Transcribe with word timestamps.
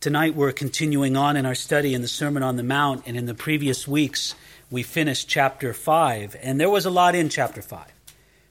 Tonight 0.00 0.34
we're 0.34 0.52
continuing 0.52 1.14
on 1.14 1.36
in 1.36 1.44
our 1.44 1.54
study 1.54 1.92
in 1.92 2.00
the 2.00 2.08
Sermon 2.08 2.42
on 2.42 2.56
the 2.56 2.62
Mount, 2.62 3.02
and 3.04 3.18
in 3.18 3.26
the 3.26 3.34
previous 3.34 3.86
weeks 3.86 4.34
we 4.70 4.82
finished 4.82 5.28
chapter 5.28 5.74
5, 5.74 6.36
and 6.40 6.58
there 6.58 6.70
was 6.70 6.86
a 6.86 6.90
lot 6.90 7.14
in 7.14 7.28
chapter 7.28 7.60
5. 7.60 7.86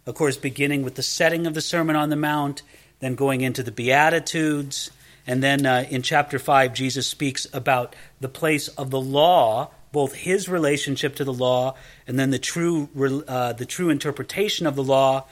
Of 0.05 0.13
course, 0.13 0.37
beginning 0.37 0.83
with 0.83 0.93
the 0.93 1.01
setting 1.01 1.47
of 1.47 1.55
the 1.55 1.61
Sermon 1.61 1.95
on 1.95 2.11
the 2.11 2.15
Mount, 2.15 2.61
then 2.99 3.15
going 3.15 3.41
into 3.41 3.63
the 3.63 3.71
Beatitudes, 3.71 4.91
and 5.25 5.41
then 5.41 5.65
uh, 5.65 5.87
in 5.89 6.03
chapter 6.03 6.37
5, 6.37 6.71
Jesus 6.71 7.07
speaks 7.07 7.47
about 7.51 7.95
the 8.19 8.29
place 8.29 8.67
of 8.67 8.91
the 8.91 9.01
law, 9.01 9.71
both 9.91 10.13
his 10.13 10.47
relationship 10.47 11.15
to 11.15 11.23
the 11.23 11.33
law, 11.33 11.73
and 12.05 12.19
then 12.19 12.29
the 12.29 12.37
true, 12.37 12.89
uh, 13.27 13.53
the 13.53 13.65
true 13.65 13.89
interpretation 13.89 14.67
of 14.67 14.75
the 14.75 14.83
law. 14.83 15.25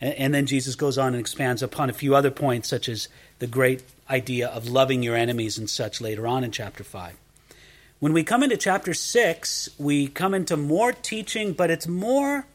And, 0.00 0.14
and 0.14 0.34
then 0.34 0.46
Jesus 0.46 0.76
goes 0.76 0.98
on 0.98 1.14
and 1.14 1.16
expands 1.16 1.64
upon 1.64 1.90
a 1.90 1.94
few 1.94 2.14
other 2.14 2.30
points, 2.30 2.68
such 2.68 2.88
as 2.88 3.08
the 3.38 3.46
great 3.46 3.82
idea 4.08 4.48
of 4.48 4.68
loving 4.68 5.02
your 5.02 5.16
enemies 5.16 5.58
and 5.58 5.68
such 5.68 6.00
later 6.00 6.26
on 6.26 6.44
in 6.44 6.50
chapter 6.50 6.84
5. 6.84 7.16
When 8.00 8.12
we 8.12 8.22
come 8.22 8.42
into 8.42 8.56
chapter 8.56 8.92
6, 8.92 9.70
we 9.78 10.08
come 10.08 10.34
into 10.34 10.56
more 10.56 10.92
teaching, 10.92 11.52
but 11.52 11.70
it's 11.70 11.86
more 11.86 12.46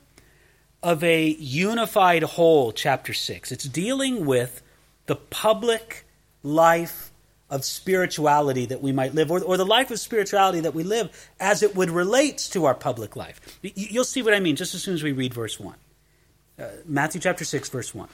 of 0.84 1.04
a 1.04 1.28
unified 1.28 2.24
whole, 2.24 2.72
chapter 2.72 3.14
6. 3.14 3.52
It's 3.52 3.66
dealing 3.66 4.26
with 4.26 4.62
the 5.08 5.16
public 5.16 6.06
life 6.44 7.12
of 7.50 7.66
spirituality 7.66 8.68
that 8.68 8.82
we 8.82 8.92
might 8.92 9.16
live, 9.16 9.32
or, 9.32 9.42
or 9.42 9.58
the 9.58 9.66
life 9.66 9.90
of 9.90 10.00
spirituality 10.00 10.60
that 10.60 10.76
we 10.76 10.84
live 10.84 11.30
as 11.40 11.64
it 11.64 11.76
would 11.76 11.90
relate 11.90 12.38
to 12.38 12.66
our 12.66 12.76
public 12.76 13.16
life. 13.16 13.60
You'll 13.64 14.04
see 14.04 14.22
what 14.22 14.36
I 14.36 14.40
mean 14.40 14.56
just 14.56 14.76
as 14.76 14.84
soon 14.84 14.94
as 14.94 15.02
we 15.02 15.12
read 15.12 15.34
verse 15.34 15.60
1. 15.60 15.76
Uh, 16.60 16.68
Matthew 16.86 17.20
chapter 17.22 17.44
6, 17.44 17.70
verse 17.70 17.96
1. 17.96 18.08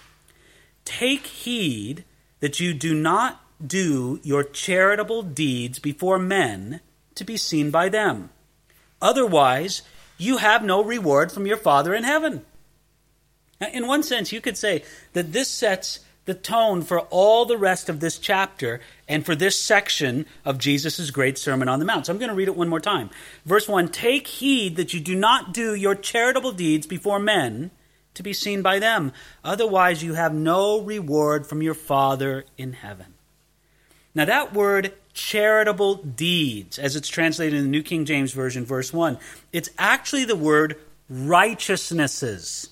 Take 0.86 1.28
heed 1.28 2.06
that 2.39 2.59
you 2.59 2.73
do 2.73 2.94
not 2.94 3.41
do 3.66 4.20
your 4.23 4.44
charitable 4.44 5.23
deeds 5.23 5.80
before 5.80 6.20
men 6.20 6.81
to 7.16 7.23
be 7.23 7.38
seen 7.38 7.71
by 7.71 7.89
them. 7.89 8.30
Otherwise, 9.02 9.81
you 10.17 10.38
have 10.38 10.64
no 10.64 10.83
reward 10.83 11.31
from 11.31 11.45
your 11.45 11.58
Father 11.58 11.94
in 11.94 12.03
heaven. 12.03 12.45
Now, 13.59 13.67
in 13.72 13.88
one 13.88 14.03
sense, 14.03 14.31
you 14.31 14.42
could 14.42 14.58
say 14.58 14.83
that 15.14 15.31
this 15.31 15.50
sets 15.50 16.02
the 16.25 16.33
tone 16.33 16.81
for 16.81 17.02
all 17.02 17.45
the 17.45 17.58
rest 17.58 17.88
of 17.88 18.00
this 18.00 18.17
chapter 18.17 18.81
and 19.08 19.25
for 19.25 19.36
this 19.36 19.61
section 19.61 20.25
of 20.44 20.58
Jesus' 20.58 21.11
great 21.11 21.38
Sermon 21.38 21.70
on 21.70 21.80
the 21.80 21.86
Mount. 21.86 22.08
So 22.08 22.14
I'm 22.14 22.20
going 22.20 22.30
to 22.30 22.36
read 22.36 22.47
it 22.47 22.58
one 22.58 22.70
more 22.70 22.80
time. 22.80 23.09
Verse 23.45 23.67
1 23.67 23.89
Take 23.89 24.27
heed 24.27 24.75
that 24.75 24.94
you 24.94 24.99
do 24.99 25.16
not 25.16 25.53
do 25.53 25.75
your 25.75 25.95
charitable 25.95 26.52
deeds 26.52 26.88
before 26.88 27.20
men 27.20 27.72
to 28.16 28.23
be 28.23 28.33
seen 28.33 28.61
by 28.61 28.80
them. 28.80 29.11
Otherwise, 29.44 30.03
you 30.03 30.13
have 30.16 30.33
no 30.33 30.81
reward 30.81 31.47
from 31.47 31.61
your 31.61 31.73
Father 31.73 32.45
in 32.58 32.73
heaven. 32.73 33.13
Now, 34.13 34.25
that 34.25 34.53
word 34.53 34.94
charitable 35.13 35.95
deeds, 35.95 36.80
as 36.80 36.95
it's 36.95 37.09
translated 37.09 37.58
in 37.58 37.66
the 37.66 37.69
New 37.69 37.83
King 37.83 38.05
James 38.05 38.31
Version, 38.31 38.66
verse 38.66 38.93
1, 38.93 39.17
it's 39.52 39.69
actually 39.77 40.25
the 40.25 40.36
word 40.36 40.77
righteousnesses. 41.09 42.69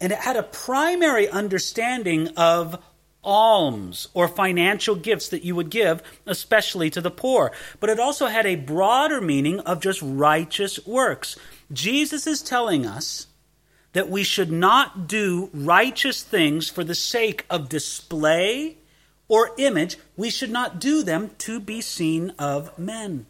And 0.00 0.12
it 0.12 0.18
had 0.18 0.36
a 0.36 0.42
primary 0.42 1.28
understanding 1.28 2.28
of 2.36 2.82
alms 3.24 4.08
or 4.14 4.26
financial 4.28 4.94
gifts 4.94 5.28
that 5.28 5.44
you 5.44 5.54
would 5.54 5.70
give, 5.70 6.02
especially 6.26 6.90
to 6.90 7.00
the 7.00 7.10
poor. 7.10 7.52
But 7.80 7.90
it 7.90 8.00
also 8.00 8.26
had 8.26 8.46
a 8.46 8.56
broader 8.56 9.20
meaning 9.20 9.60
of 9.60 9.80
just 9.80 10.00
righteous 10.02 10.84
works. 10.86 11.36
Jesus 11.72 12.26
is 12.26 12.42
telling 12.42 12.84
us 12.84 13.26
that 13.92 14.08
we 14.08 14.22
should 14.22 14.50
not 14.50 15.06
do 15.06 15.50
righteous 15.52 16.22
things 16.22 16.68
for 16.68 16.84
the 16.84 16.94
sake 16.94 17.44
of 17.50 17.68
display 17.68 18.78
or 19.28 19.50
image. 19.58 19.96
We 20.16 20.30
should 20.30 20.50
not 20.50 20.78
do 20.78 21.02
them 21.02 21.30
to 21.38 21.60
be 21.60 21.80
seen 21.80 22.32
of 22.38 22.78
men. 22.78 23.26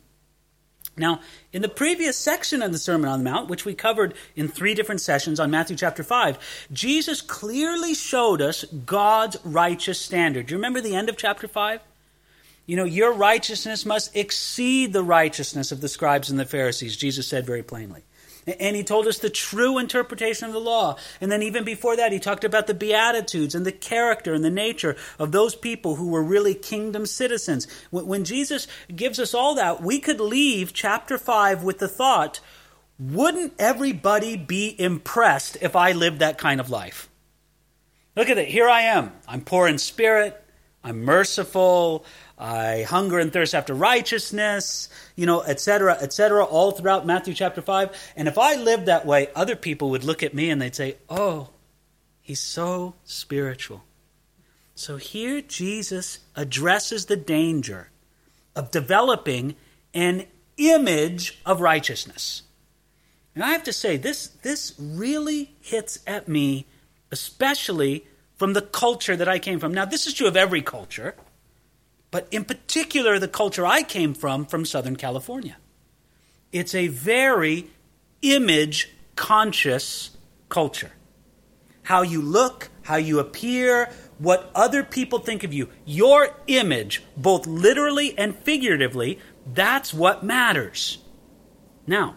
Now, 0.96 1.20
in 1.52 1.62
the 1.62 1.68
previous 1.68 2.18
section 2.18 2.60
of 2.60 2.70
the 2.70 2.78
Sermon 2.78 3.08
on 3.08 3.24
the 3.24 3.30
Mount, 3.30 3.48
which 3.48 3.64
we 3.64 3.74
covered 3.74 4.14
in 4.36 4.46
three 4.46 4.74
different 4.74 5.00
sessions 5.00 5.40
on 5.40 5.50
Matthew 5.50 5.74
chapter 5.74 6.02
5, 6.02 6.66
Jesus 6.70 7.22
clearly 7.22 7.94
showed 7.94 8.42
us 8.42 8.64
God's 8.64 9.38
righteous 9.42 9.98
standard. 9.98 10.46
Do 10.46 10.52
you 10.52 10.58
remember 10.58 10.82
the 10.82 10.94
end 10.94 11.08
of 11.08 11.16
chapter 11.16 11.48
5? 11.48 11.80
You 12.66 12.76
know, 12.76 12.84
your 12.84 13.12
righteousness 13.12 13.86
must 13.86 14.14
exceed 14.14 14.92
the 14.92 15.02
righteousness 15.02 15.72
of 15.72 15.80
the 15.80 15.88
scribes 15.88 16.30
and 16.30 16.38
the 16.38 16.44
Pharisees, 16.44 16.96
Jesus 16.96 17.26
said 17.26 17.46
very 17.46 17.62
plainly. 17.62 18.02
And 18.46 18.74
he 18.74 18.82
told 18.82 19.06
us 19.06 19.18
the 19.18 19.30
true 19.30 19.78
interpretation 19.78 20.46
of 20.46 20.52
the 20.52 20.60
law. 20.60 20.96
And 21.20 21.30
then, 21.30 21.42
even 21.42 21.64
before 21.64 21.96
that, 21.96 22.12
he 22.12 22.18
talked 22.18 22.44
about 22.44 22.66
the 22.66 22.74
Beatitudes 22.74 23.54
and 23.54 23.64
the 23.64 23.72
character 23.72 24.34
and 24.34 24.44
the 24.44 24.50
nature 24.50 24.96
of 25.18 25.32
those 25.32 25.54
people 25.54 25.96
who 25.96 26.08
were 26.08 26.22
really 26.22 26.54
kingdom 26.54 27.06
citizens. 27.06 27.68
When 27.90 28.24
Jesus 28.24 28.66
gives 28.94 29.18
us 29.18 29.34
all 29.34 29.54
that, 29.54 29.82
we 29.82 30.00
could 30.00 30.20
leave 30.20 30.72
chapter 30.72 31.18
5 31.18 31.62
with 31.62 31.78
the 31.78 31.88
thought 31.88 32.40
wouldn't 32.98 33.54
everybody 33.58 34.36
be 34.36 34.80
impressed 34.80 35.58
if 35.60 35.74
I 35.74 35.92
lived 35.92 36.20
that 36.20 36.38
kind 36.38 36.60
of 36.60 36.70
life? 36.70 37.08
Look 38.14 38.28
at 38.28 38.38
it. 38.38 38.48
Here 38.48 38.68
I 38.68 38.82
am. 38.82 39.12
I'm 39.26 39.40
poor 39.40 39.66
in 39.66 39.78
spirit. 39.78 40.40
I'm 40.84 41.02
merciful. 41.04 42.04
I 42.38 42.82
hunger 42.82 43.18
and 43.18 43.32
thirst 43.32 43.54
after 43.54 43.74
righteousness, 43.74 44.88
you 45.16 45.26
know, 45.26 45.42
etc., 45.42 45.96
etc., 46.00 46.44
all 46.44 46.72
throughout 46.72 47.06
Matthew 47.06 47.34
chapter 47.34 47.62
5. 47.62 48.12
And 48.16 48.28
if 48.28 48.38
I 48.38 48.56
lived 48.56 48.86
that 48.86 49.06
way, 49.06 49.28
other 49.34 49.56
people 49.56 49.90
would 49.90 50.04
look 50.04 50.22
at 50.22 50.34
me 50.34 50.50
and 50.50 50.60
they'd 50.60 50.74
say, 50.74 50.96
oh, 51.08 51.50
he's 52.20 52.40
so 52.40 52.94
spiritual. 53.04 53.84
So 54.74 54.96
here 54.96 55.40
Jesus 55.40 56.20
addresses 56.34 57.06
the 57.06 57.16
danger 57.16 57.90
of 58.56 58.70
developing 58.70 59.54
an 59.94 60.26
image 60.56 61.40
of 61.44 61.60
righteousness. 61.60 62.42
And 63.34 63.44
I 63.44 63.52
have 63.52 63.64
to 63.64 63.72
say, 63.72 63.96
this, 63.96 64.28
this 64.42 64.74
really 64.78 65.54
hits 65.60 65.98
at 66.06 66.28
me, 66.28 66.66
especially 67.10 68.06
from 68.36 68.52
the 68.52 68.62
culture 68.62 69.16
that 69.16 69.28
I 69.28 69.38
came 69.38 69.58
from. 69.58 69.72
Now, 69.72 69.84
this 69.84 70.06
is 70.06 70.14
true 70.14 70.26
of 70.26 70.36
every 70.36 70.62
culture 70.62 71.14
but 72.12 72.28
in 72.30 72.44
particular, 72.44 73.18
the 73.18 73.26
culture 73.26 73.66
I 73.66 73.82
came 73.82 74.14
from, 74.14 74.44
from 74.44 74.64
Southern 74.64 74.96
California. 74.96 75.56
It's 76.52 76.74
a 76.74 76.88
very 76.88 77.70
image 78.20 78.90
conscious 79.16 80.10
culture. 80.50 80.92
How 81.84 82.02
you 82.02 82.20
look, 82.20 82.68
how 82.82 82.96
you 82.96 83.18
appear, 83.18 83.90
what 84.18 84.50
other 84.54 84.84
people 84.84 85.20
think 85.20 85.42
of 85.42 85.54
you, 85.54 85.70
your 85.86 86.36
image, 86.46 87.02
both 87.16 87.46
literally 87.46 88.16
and 88.18 88.36
figuratively, 88.36 89.18
that's 89.46 89.94
what 89.94 90.22
matters. 90.22 90.98
Now, 91.86 92.16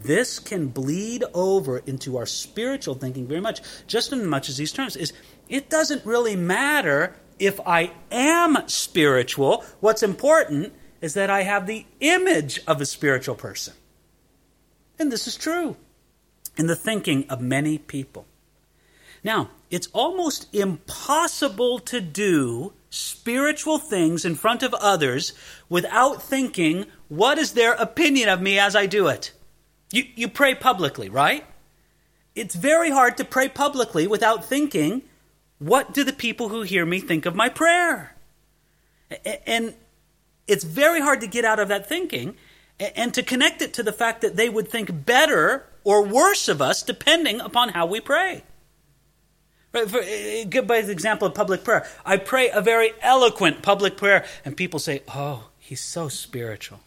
this 0.00 0.38
can 0.38 0.68
bleed 0.68 1.24
over 1.34 1.78
into 1.78 2.16
our 2.16 2.26
spiritual 2.26 2.94
thinking 2.94 3.26
very 3.26 3.40
much, 3.40 3.60
just 3.88 4.12
as 4.12 4.22
much 4.22 4.48
as 4.48 4.56
these 4.56 4.70
terms 4.70 4.94
is 4.94 5.12
it 5.48 5.68
doesn't 5.68 6.06
really 6.06 6.36
matter 6.36 7.16
if 7.38 7.60
I 7.66 7.92
am 8.10 8.56
spiritual, 8.66 9.64
what's 9.80 10.02
important 10.02 10.72
is 11.00 11.14
that 11.14 11.30
I 11.30 11.42
have 11.42 11.66
the 11.66 11.86
image 12.00 12.60
of 12.66 12.80
a 12.80 12.86
spiritual 12.86 13.34
person. 13.34 13.74
And 14.98 15.12
this 15.12 15.26
is 15.26 15.36
true 15.36 15.76
in 16.56 16.66
the 16.66 16.76
thinking 16.76 17.26
of 17.28 17.40
many 17.40 17.78
people. 17.78 18.26
Now, 19.22 19.50
it's 19.70 19.88
almost 19.92 20.54
impossible 20.54 21.80
to 21.80 22.00
do 22.00 22.72
spiritual 22.90 23.78
things 23.78 24.24
in 24.24 24.34
front 24.34 24.62
of 24.62 24.72
others 24.74 25.32
without 25.68 26.22
thinking, 26.22 26.86
what 27.08 27.38
is 27.38 27.52
their 27.52 27.72
opinion 27.74 28.28
of 28.28 28.40
me 28.40 28.58
as 28.58 28.76
I 28.76 28.86
do 28.86 29.08
it? 29.08 29.32
You, 29.92 30.04
you 30.14 30.28
pray 30.28 30.54
publicly, 30.54 31.08
right? 31.08 31.44
It's 32.34 32.54
very 32.54 32.90
hard 32.90 33.16
to 33.16 33.24
pray 33.24 33.48
publicly 33.48 34.06
without 34.06 34.44
thinking, 34.44 35.02
what 35.58 35.92
do 35.92 36.04
the 36.04 36.12
people 36.12 36.48
who 36.48 36.62
hear 36.62 36.84
me 36.84 37.00
think 37.00 37.26
of 37.26 37.34
my 37.34 37.48
prayer? 37.48 38.14
And 39.46 39.74
it's 40.46 40.64
very 40.64 41.00
hard 41.00 41.20
to 41.20 41.26
get 41.26 41.44
out 41.44 41.58
of 41.58 41.68
that 41.68 41.88
thinking 41.88 42.36
and 42.78 43.14
to 43.14 43.22
connect 43.22 43.62
it 43.62 43.72
to 43.74 43.82
the 43.82 43.92
fact 43.92 44.20
that 44.20 44.36
they 44.36 44.48
would 44.48 44.68
think 44.68 45.06
better 45.06 45.66
or 45.84 46.02
worse 46.02 46.48
of 46.48 46.60
us 46.60 46.82
depending 46.82 47.40
upon 47.40 47.70
how 47.70 47.86
we 47.86 48.00
pray. 48.00 48.42
For, 49.72 50.02
give 50.48 50.66
by 50.66 50.80
the 50.80 50.92
example 50.92 51.28
of 51.28 51.34
public 51.34 51.62
prayer. 51.62 51.86
I 52.04 52.16
pray 52.16 52.50
a 52.50 52.62
very 52.62 52.92
eloquent 53.02 53.62
public 53.62 53.96
prayer, 53.98 54.24
and 54.44 54.56
people 54.56 54.80
say, 54.80 55.02
Oh, 55.08 55.50
he's 55.58 55.82
so 55.82 56.08
spiritual. 56.08 56.80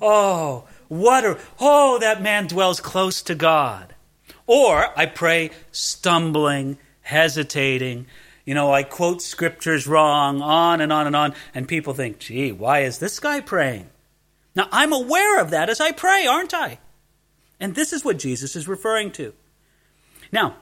Oh, 0.00 0.68
what 0.86 1.24
a, 1.24 1.38
oh, 1.58 1.98
that 1.98 2.22
man 2.22 2.46
dwells 2.46 2.80
close 2.80 3.22
to 3.22 3.34
God. 3.34 3.94
Or 4.46 4.96
I 4.98 5.06
pray 5.06 5.50
stumbling 5.72 6.78
hesitating. 7.08 8.06
You 8.44 8.54
know, 8.54 8.70
I 8.70 8.82
quote 8.82 9.22
scriptures 9.22 9.86
wrong, 9.86 10.42
on 10.42 10.82
and 10.82 10.92
on 10.92 11.06
and 11.06 11.16
on, 11.16 11.34
and 11.54 11.66
people 11.66 11.94
think, 11.94 12.18
gee, 12.18 12.52
why 12.52 12.80
is 12.80 12.98
this 12.98 13.18
guy 13.18 13.40
praying? 13.40 13.88
Now, 14.54 14.68
I'm 14.70 14.92
aware 14.92 15.40
of 15.40 15.50
that 15.50 15.70
as 15.70 15.80
I 15.80 15.92
pray, 15.92 16.26
aren't 16.26 16.52
I? 16.52 16.78
And 17.58 17.74
this 17.74 17.94
is 17.94 18.04
what 18.04 18.18
Jesus 18.18 18.54
is 18.54 18.68
referring 18.68 19.10
to. 19.12 19.32
Now, 20.30 20.56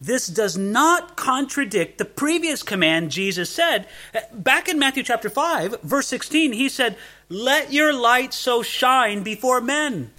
this 0.00 0.26
does 0.26 0.58
not 0.58 1.16
contradict 1.16 1.98
the 1.98 2.04
previous 2.04 2.64
command 2.64 3.12
Jesus 3.12 3.48
said. 3.48 3.86
Back 4.32 4.68
in 4.68 4.80
Matthew 4.80 5.04
chapter 5.04 5.30
5, 5.30 5.80
verse 5.82 6.08
16, 6.08 6.52
he 6.52 6.68
said, 6.68 6.96
Let 7.28 7.72
your 7.72 7.92
light 7.92 8.34
so 8.34 8.62
shine 8.62 9.22
before 9.22 9.60
men. 9.60 10.10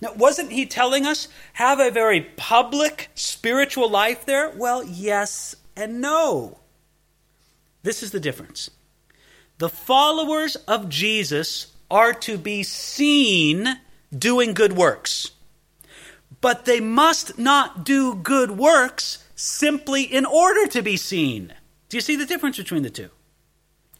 Now, 0.00 0.12
wasn't 0.14 0.52
he 0.52 0.66
telling 0.66 1.06
us 1.06 1.28
have 1.54 1.80
a 1.80 1.90
very 1.90 2.20
public 2.20 3.10
spiritual 3.14 3.90
life 3.90 4.24
there? 4.24 4.50
Well, 4.50 4.84
yes 4.84 5.56
and 5.76 6.00
no. 6.00 6.58
This 7.82 8.02
is 8.02 8.10
the 8.10 8.20
difference. 8.20 8.70
The 9.58 9.68
followers 9.68 10.56
of 10.56 10.88
Jesus 10.88 11.72
are 11.90 12.12
to 12.12 12.38
be 12.38 12.62
seen 12.62 13.80
doing 14.16 14.54
good 14.54 14.74
works. 14.74 15.32
But 16.40 16.64
they 16.64 16.80
must 16.80 17.38
not 17.38 17.84
do 17.84 18.14
good 18.14 18.52
works 18.52 19.24
simply 19.34 20.02
in 20.02 20.24
order 20.24 20.66
to 20.68 20.82
be 20.82 20.96
seen. 20.96 21.54
Do 21.88 21.96
you 21.96 22.00
see 22.00 22.16
the 22.16 22.26
difference 22.26 22.56
between 22.56 22.82
the 22.82 22.90
two? 22.90 23.10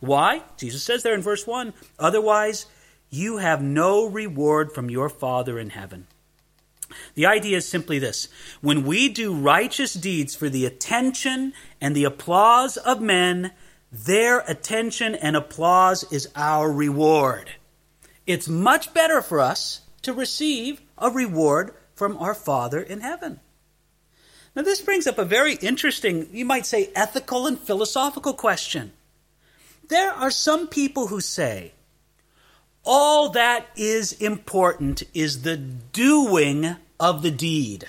Why? 0.00 0.42
Jesus 0.56 0.82
says 0.82 1.02
there 1.02 1.14
in 1.14 1.22
verse 1.22 1.46
1 1.46 1.72
Otherwise, 1.98 2.66
you 3.10 3.38
have 3.38 3.62
no 3.62 4.06
reward 4.06 4.72
from 4.72 4.90
your 4.90 5.08
Father 5.08 5.58
in 5.58 5.70
heaven. 5.70 6.06
The 7.14 7.26
idea 7.26 7.58
is 7.58 7.68
simply 7.68 7.98
this 7.98 8.28
when 8.60 8.84
we 8.84 9.08
do 9.08 9.34
righteous 9.34 9.94
deeds 9.94 10.34
for 10.34 10.48
the 10.48 10.66
attention 10.66 11.52
and 11.80 11.94
the 11.94 12.04
applause 12.04 12.76
of 12.76 13.00
men, 13.00 13.52
their 13.92 14.40
attention 14.40 15.14
and 15.14 15.36
applause 15.36 16.10
is 16.12 16.28
our 16.34 16.70
reward. 16.70 17.50
It's 18.26 18.48
much 18.48 18.92
better 18.92 19.22
for 19.22 19.40
us 19.40 19.82
to 20.02 20.12
receive 20.12 20.80
a 20.96 21.10
reward 21.10 21.74
from 21.94 22.16
our 22.18 22.34
Father 22.34 22.80
in 22.80 23.00
heaven. 23.00 23.40
Now, 24.54 24.62
this 24.62 24.80
brings 24.80 25.06
up 25.06 25.18
a 25.18 25.24
very 25.24 25.54
interesting, 25.54 26.28
you 26.32 26.44
might 26.44 26.66
say, 26.66 26.90
ethical 26.94 27.46
and 27.46 27.58
philosophical 27.58 28.32
question. 28.32 28.92
There 29.88 30.12
are 30.12 30.30
some 30.30 30.68
people 30.68 31.06
who 31.06 31.20
say 31.20 31.72
all 32.84 33.30
that 33.30 33.66
is 33.76 34.12
important 34.12 35.02
is 35.14 35.42
the 35.42 35.56
doing 35.56 36.76
of 36.98 37.22
the 37.22 37.30
deed. 37.30 37.86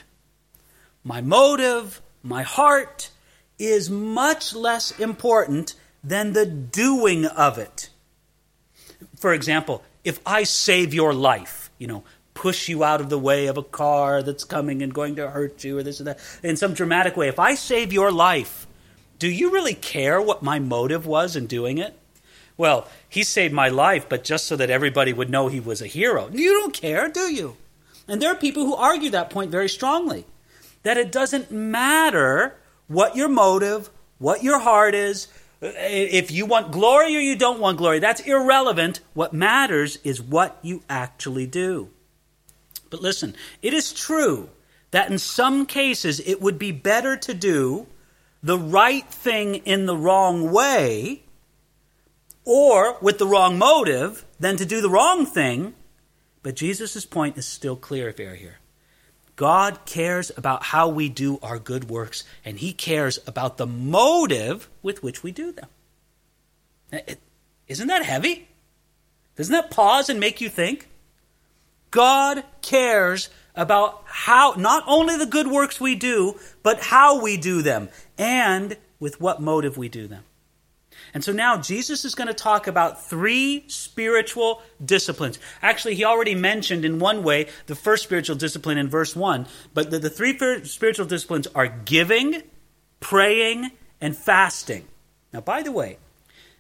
My 1.04 1.22
motive, 1.22 2.02
my 2.22 2.44
heart, 2.44 3.10
is 3.58 3.90
much 3.90 4.54
less 4.54 4.98
important 5.00 5.76
than 6.04 6.34
the 6.34 6.46
doing 6.46 7.26
of 7.26 7.58
it. 7.58 7.90
For 9.16 9.34
example, 9.34 9.84
if 10.04 10.20
I 10.26 10.44
save 10.44 10.94
your 10.94 11.14
life, 11.14 11.70
you 11.78 11.88
know, 11.88 12.04
push 12.34 12.70
you 12.70 12.84
out 12.86 13.02
of 13.02 13.10
the 13.10 13.20
way 13.20 13.48
of 13.48 13.58
a 13.58 13.64
car 13.64 14.24
that's 14.24 14.46
coming 14.46 14.82
and 14.82 14.94
going 14.94 15.16
to 15.18 15.30
hurt 15.30 15.62
you 15.64 15.78
or 15.78 15.84
this 15.84 16.00
or 16.00 16.06
that 16.06 16.20
in 16.42 16.56
some 16.56 16.74
dramatic 16.74 17.18
way, 17.18 17.28
if 17.28 17.38
I 17.38 17.56
save 17.56 17.92
your 17.92 18.12
life, 18.12 18.66
do 19.18 19.30
you 19.30 19.52
really 19.52 19.74
care 19.74 20.22
what 20.22 20.42
my 20.42 20.58
motive 20.58 21.06
was 21.06 21.36
in 21.36 21.48
doing 21.48 21.78
it? 21.78 21.99
Well, 22.60 22.90
he 23.08 23.24
saved 23.24 23.54
my 23.54 23.70
life, 23.70 24.10
but 24.10 24.26
just 24.26 24.44
so 24.46 24.58
that 24.58 24.70
everybody 24.70 25.14
would 25.14 25.30
know 25.30 25.48
he 25.48 25.62
was 25.62 25.82
a 25.82 25.88
hero. 25.88 26.30
You 26.30 26.52
don't 26.52 26.74
care, 26.74 27.08
do 27.08 27.34
you? 27.34 27.56
And 28.06 28.22
there 28.22 28.34
are 28.34 28.36
people 28.36 28.66
who 28.66 28.76
argue 28.76 29.12
that 29.12 29.30
point 29.30 29.50
very 29.50 29.70
strongly 29.70 30.26
that 30.84 30.98
it 30.98 31.10
doesn't 31.10 31.52
matter 31.52 32.58
what 32.88 33.16
your 33.16 33.30
motive, 33.30 33.90
what 34.18 34.44
your 34.44 34.60
heart 34.60 34.94
is, 34.94 35.30
if 35.62 36.32
you 36.32 36.46
want 36.46 36.74
glory 36.74 37.16
or 37.16 37.20
you 37.20 37.38
don't 37.38 37.62
want 37.62 37.78
glory, 37.78 38.00
that's 38.00 38.20
irrelevant. 38.22 39.00
What 39.14 39.32
matters 39.32 39.98
is 40.04 40.22
what 40.22 40.60
you 40.62 40.84
actually 40.90 41.48
do. 41.48 41.90
But 42.90 43.02
listen, 43.02 43.36
it 43.62 43.74
is 43.74 43.94
true 43.94 44.50
that 44.92 45.10
in 45.10 45.18
some 45.18 45.66
cases 45.66 46.20
it 46.20 46.42
would 46.42 46.60
be 46.60 46.74
better 46.74 47.16
to 47.16 47.34
do 47.34 47.88
the 48.44 48.58
right 48.58 49.08
thing 49.08 49.56
in 49.56 49.86
the 49.86 49.96
wrong 49.96 50.52
way 50.52 51.24
or 52.46 52.98
with 53.02 53.18
the 53.18 53.28
wrong 53.28 53.58
motive 53.58 54.26
than 54.40 54.58
to 54.58 54.66
do 54.66 54.82
the 54.82 54.90
wrong 54.90 55.26
thing. 55.26 55.74
But 56.42 56.56
Jesus' 56.56 57.06
point 57.06 57.38
is 57.38 57.46
still 57.46 57.76
clear 57.76 58.10
if 58.10 58.20
you're 58.20 58.36
here. 58.36 58.60
God 59.36 59.86
cares 59.86 60.32
about 60.36 60.64
how 60.64 60.90
we 60.90 61.08
do 61.08 61.40
our 61.42 61.60
good 61.60 61.90
works, 61.90 62.26
and 62.44 62.60
He 62.60 62.74
cares 62.74 63.20
about 63.26 63.58
the 63.58 63.66
motive 63.66 64.68
with 64.82 65.02
which 65.02 65.24
we 65.24 65.32
do 65.32 65.54
them. 65.54 65.68
Isn't 67.68 67.88
that 67.88 68.04
heavy? 68.04 68.50
Doesn't 69.38 69.54
that 69.54 69.72
pause 69.72 70.10
and 70.10 70.20
make 70.20 70.42
you 70.42 70.50
think? 70.50 70.90
God 71.92 72.44
cares 72.62 73.30
about 73.56 74.04
how, 74.06 74.56
not 74.58 74.84
only 74.88 75.16
the 75.16 75.26
good 75.26 75.48
works 75.48 75.80
we 75.80 75.96
do, 75.96 76.38
but 76.62 76.82
how 76.82 77.22
we 77.22 77.38
do 77.38 77.62
them 77.62 77.90
and 78.18 78.76
with 79.00 79.22
what 79.22 79.42
motive 79.42 79.78
we 79.78 79.88
do 79.88 80.08
them. 80.08 80.24
And 81.14 81.24
so 81.24 81.32
now 81.32 81.58
Jesus 81.58 82.06
is 82.06 82.16
going 82.16 82.28
to 82.28 82.34
talk 82.34 82.68
about 82.68 83.06
three 83.06 83.64
spiritual 83.68 84.62
disciplines. 84.84 85.40
Actually, 85.62 85.96
he 85.96 86.06
already 86.06 86.36
mentioned 86.36 86.86
in 86.86 87.00
one 87.00 87.24
way 87.24 87.48
the 87.68 87.76
first 87.76 88.04
spiritual 88.04 88.36
discipline 88.36 88.78
in 88.78 88.90
verse 88.90 89.16
1, 89.16 89.48
but 89.74 89.92
the, 89.92 90.00
the 90.00 90.10
three 90.10 90.38
spiritual 90.66 91.06
disciplines 91.06 91.48
are 91.56 91.68
giving, 91.68 92.44
praying, 93.00 93.72
and 94.02 94.16
fasting. 94.16 94.86
Now, 95.34 95.42
by 95.42 95.64
the 95.64 95.72
way, 95.72 95.98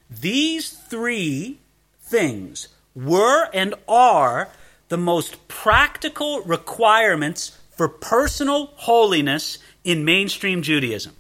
these 0.10 0.69
three 0.69 1.60
things 2.02 2.69
were 2.95 3.50
and 3.54 3.75
are 3.88 4.50
the 4.90 4.98
most 4.98 5.48
practical 5.48 6.42
requirements 6.42 7.57
for 7.78 7.88
personal 7.88 8.74
holiness 8.75 9.60
in 9.84 10.04
mainstream 10.04 10.62
Judaism. 10.62 11.16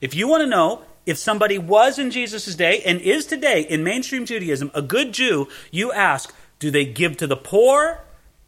If 0.00 0.14
you 0.14 0.26
want 0.26 0.42
to 0.42 0.46
know 0.46 0.82
if 1.06 1.18
somebody 1.18 1.58
was 1.58 1.98
in 1.98 2.10
Jesus' 2.10 2.54
day 2.54 2.82
and 2.84 3.00
is 3.00 3.26
today 3.26 3.62
in 3.62 3.84
mainstream 3.84 4.24
Judaism 4.24 4.70
a 4.74 4.82
good 4.82 5.12
Jew, 5.12 5.48
you 5.70 5.92
ask, 5.92 6.34
do 6.58 6.70
they 6.70 6.84
give 6.84 7.16
to 7.18 7.26
the 7.26 7.36
poor? 7.36 8.00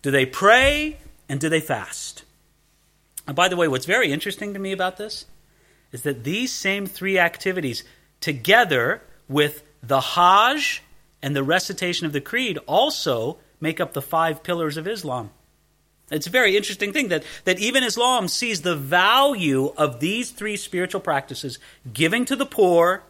Do 0.03 0.11
they 0.11 0.27
pray? 0.27 0.99
And 1.29 1.41
do 1.41 1.49
they 1.49 1.61
fast? 1.61 2.25
And 3.27 3.35
by 3.35 3.49
the 3.49 3.57
way, 3.57 3.69
what's 3.69 3.87
very 3.87 4.13
interesting 4.13 4.55
to 4.55 4.61
me 4.61 4.73
about 4.73 4.97
this 4.97 5.27
is 5.93 6.03
that 6.03 6.25
these 6.25 6.53
same 6.53 6.87
three 6.87 7.19
activities, 7.19 7.85
together 8.21 9.03
with 9.29 9.63
the 9.83 10.01
Hajj 10.01 10.83
and 11.23 11.35
the 11.35 11.43
recitation 11.43 12.07
of 12.07 12.13
the 12.13 12.21
Creed, 12.21 12.59
also 12.67 13.39
make 13.61 13.81
up 13.81 13.93
the 13.93 14.03
five 14.03 14.43
pillars 14.43 14.77
of 14.77 14.87
Islam. 14.87 15.31
It's 16.11 16.27
a 16.27 16.31
very 16.31 16.57
interesting 16.57 16.93
thing 16.93 17.09
that, 17.09 17.25
that 17.45 17.59
even 17.59 17.83
Islam 17.83 18.29
sees 18.29 18.63
the 18.63 18.77
value 18.77 19.73
of 19.77 19.99
these 19.99 20.31
three 20.31 20.57
spiritual 20.57 21.01
practices 21.01 21.59
giving 21.93 22.25
to 22.27 22.37
the 22.37 22.47
poor, 22.47 23.03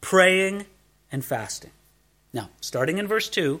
praying, 0.00 0.66
and 1.10 1.24
fasting. 1.24 1.70
Now, 2.32 2.50
starting 2.60 2.98
in 2.98 3.08
verse 3.08 3.28
2, 3.28 3.60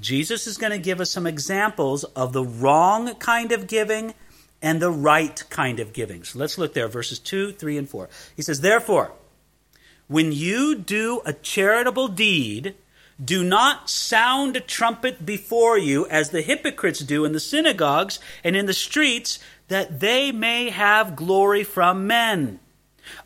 Jesus 0.00 0.46
is 0.46 0.56
going 0.56 0.72
to 0.72 0.78
give 0.78 1.00
us 1.00 1.10
some 1.10 1.26
examples 1.26 2.02
of 2.04 2.32
the 2.32 2.44
wrong 2.44 3.14
kind 3.16 3.52
of 3.52 3.66
giving 3.66 4.14
and 4.60 4.80
the 4.80 4.90
right 4.90 5.42
kind 5.50 5.78
of 5.78 5.92
giving. 5.92 6.24
So 6.24 6.38
let's 6.38 6.58
look 6.58 6.74
there, 6.74 6.88
verses 6.88 7.18
2, 7.18 7.52
3, 7.52 7.78
and 7.78 7.88
4. 7.88 8.08
He 8.34 8.42
says, 8.42 8.60
Therefore, 8.60 9.12
when 10.08 10.32
you 10.32 10.74
do 10.74 11.20
a 11.24 11.32
charitable 11.32 12.08
deed, 12.08 12.74
do 13.22 13.44
not 13.44 13.90
sound 13.90 14.56
a 14.56 14.60
trumpet 14.60 15.24
before 15.24 15.78
you, 15.78 16.06
as 16.08 16.30
the 16.30 16.42
hypocrites 16.42 17.00
do 17.00 17.24
in 17.24 17.32
the 17.32 17.40
synagogues 17.40 18.18
and 18.42 18.56
in 18.56 18.66
the 18.66 18.72
streets, 18.72 19.38
that 19.68 20.00
they 20.00 20.32
may 20.32 20.70
have 20.70 21.16
glory 21.16 21.62
from 21.62 22.06
men. 22.06 22.58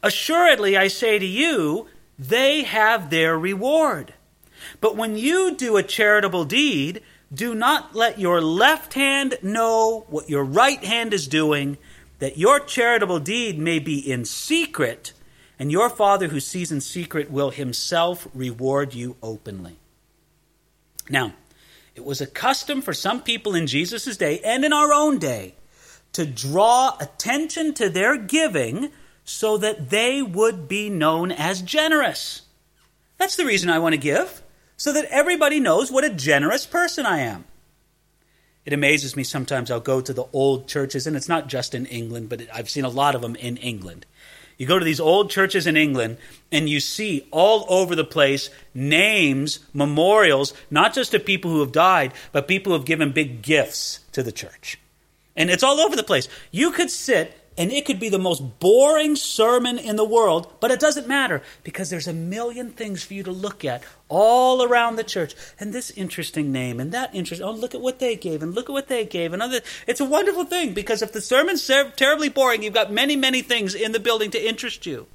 Assuredly, 0.02 0.76
I 0.76 0.88
say 0.88 1.18
to 1.18 1.26
you, 1.26 1.88
they 2.18 2.62
have 2.62 3.10
their 3.10 3.38
reward. 3.38 4.14
But 4.80 4.96
when 4.96 5.16
you 5.16 5.54
do 5.54 5.76
a 5.76 5.82
charitable 5.82 6.44
deed, 6.44 7.02
do 7.32 7.54
not 7.54 7.94
let 7.94 8.18
your 8.18 8.40
left 8.40 8.94
hand 8.94 9.38
know 9.42 10.06
what 10.08 10.28
your 10.28 10.44
right 10.44 10.82
hand 10.82 11.14
is 11.14 11.28
doing, 11.28 11.78
that 12.18 12.38
your 12.38 12.60
charitable 12.60 13.20
deed 13.20 13.58
may 13.58 13.78
be 13.78 13.98
in 13.98 14.24
secret 14.24 15.12
and 15.58 15.72
your 15.72 15.88
Father 15.88 16.28
who 16.28 16.40
sees 16.40 16.70
in 16.70 16.80
secret 16.80 17.30
will 17.30 17.50
himself 17.50 18.28
reward 18.34 18.94
you 18.94 19.16
openly. 19.22 19.78
Now, 21.08 21.34
it 21.94 22.04
was 22.04 22.20
a 22.20 22.26
custom 22.26 22.82
for 22.82 22.92
some 22.92 23.22
people 23.22 23.54
in 23.54 23.66
Jesus' 23.66 24.16
day 24.16 24.40
and 24.40 24.64
in 24.64 24.72
our 24.72 24.92
own 24.92 25.18
day 25.18 25.54
to 26.12 26.26
draw 26.26 26.96
attention 27.00 27.74
to 27.74 27.88
their 27.88 28.16
giving 28.16 28.90
so 29.24 29.56
that 29.58 29.90
they 29.90 30.22
would 30.22 30.68
be 30.68 30.88
known 30.88 31.32
as 31.32 31.62
generous. 31.62 32.42
That's 33.18 33.36
the 33.36 33.44
reason 33.44 33.70
I 33.70 33.78
want 33.78 33.94
to 33.94 34.00
give, 34.00 34.42
so 34.76 34.92
that 34.92 35.06
everybody 35.06 35.58
knows 35.58 35.90
what 35.90 36.04
a 36.04 36.10
generous 36.10 36.66
person 36.66 37.06
I 37.06 37.18
am. 37.18 37.44
It 38.64 38.72
amazes 38.72 39.16
me 39.16 39.24
sometimes 39.24 39.70
I'll 39.70 39.80
go 39.80 40.00
to 40.00 40.12
the 40.12 40.26
old 40.32 40.68
churches, 40.68 41.06
and 41.06 41.16
it's 41.16 41.28
not 41.28 41.48
just 41.48 41.74
in 41.74 41.86
England, 41.86 42.28
but 42.28 42.42
I've 42.52 42.68
seen 42.68 42.84
a 42.84 42.90
lot 42.90 43.14
of 43.14 43.22
them 43.22 43.36
in 43.36 43.56
England. 43.58 44.06
You 44.58 44.66
go 44.66 44.78
to 44.78 44.84
these 44.84 45.00
old 45.00 45.30
churches 45.30 45.66
in 45.66 45.76
England 45.76 46.16
and 46.50 46.68
you 46.68 46.80
see 46.80 47.26
all 47.30 47.66
over 47.68 47.94
the 47.94 48.04
place 48.04 48.48
names, 48.74 49.60
memorials, 49.74 50.54
not 50.70 50.94
just 50.94 51.12
of 51.12 51.26
people 51.26 51.50
who 51.50 51.60
have 51.60 51.72
died, 51.72 52.12
but 52.32 52.48
people 52.48 52.72
who 52.72 52.78
have 52.78 52.86
given 52.86 53.12
big 53.12 53.42
gifts 53.42 54.00
to 54.12 54.22
the 54.22 54.32
church. 54.32 54.78
And 55.36 55.50
it's 55.50 55.62
all 55.62 55.80
over 55.80 55.94
the 55.94 56.02
place. 56.02 56.28
You 56.50 56.70
could 56.70 56.90
sit 56.90 57.38
and 57.58 57.72
it 57.72 57.86
could 57.86 57.98
be 57.98 58.08
the 58.08 58.18
most 58.18 58.60
boring 58.60 59.16
sermon 59.16 59.78
in 59.78 59.96
the 59.96 60.04
world, 60.04 60.52
but 60.60 60.70
it 60.70 60.80
doesn't 60.80 61.08
matter 61.08 61.42
because 61.62 61.90
there's 61.90 62.06
a 62.06 62.12
million 62.12 62.70
things 62.70 63.02
for 63.02 63.14
you 63.14 63.22
to 63.22 63.32
look 63.32 63.64
at 63.64 63.82
all 64.08 64.62
around 64.62 64.96
the 64.96 65.04
church. 65.04 65.34
And 65.58 65.72
this 65.72 65.90
interesting 65.92 66.52
name 66.52 66.80
and 66.80 66.92
that 66.92 67.14
interest. 67.14 67.42
Oh, 67.42 67.50
look 67.50 67.74
at 67.74 67.80
what 67.80 67.98
they 67.98 68.16
gave 68.16 68.42
and 68.42 68.54
look 68.54 68.68
at 68.68 68.72
what 68.72 68.88
they 68.88 69.04
gave 69.04 69.32
and 69.32 69.42
other. 69.42 69.60
It's 69.86 70.00
a 70.00 70.04
wonderful 70.04 70.44
thing 70.44 70.74
because 70.74 71.02
if 71.02 71.12
the 71.12 71.20
sermon's 71.20 71.66
terribly 71.66 72.28
boring, 72.28 72.62
you've 72.62 72.74
got 72.74 72.92
many, 72.92 73.16
many 73.16 73.42
things 73.42 73.74
in 73.74 73.92
the 73.92 74.00
building 74.00 74.30
to 74.32 74.48
interest 74.48 74.86
you. 74.86 75.06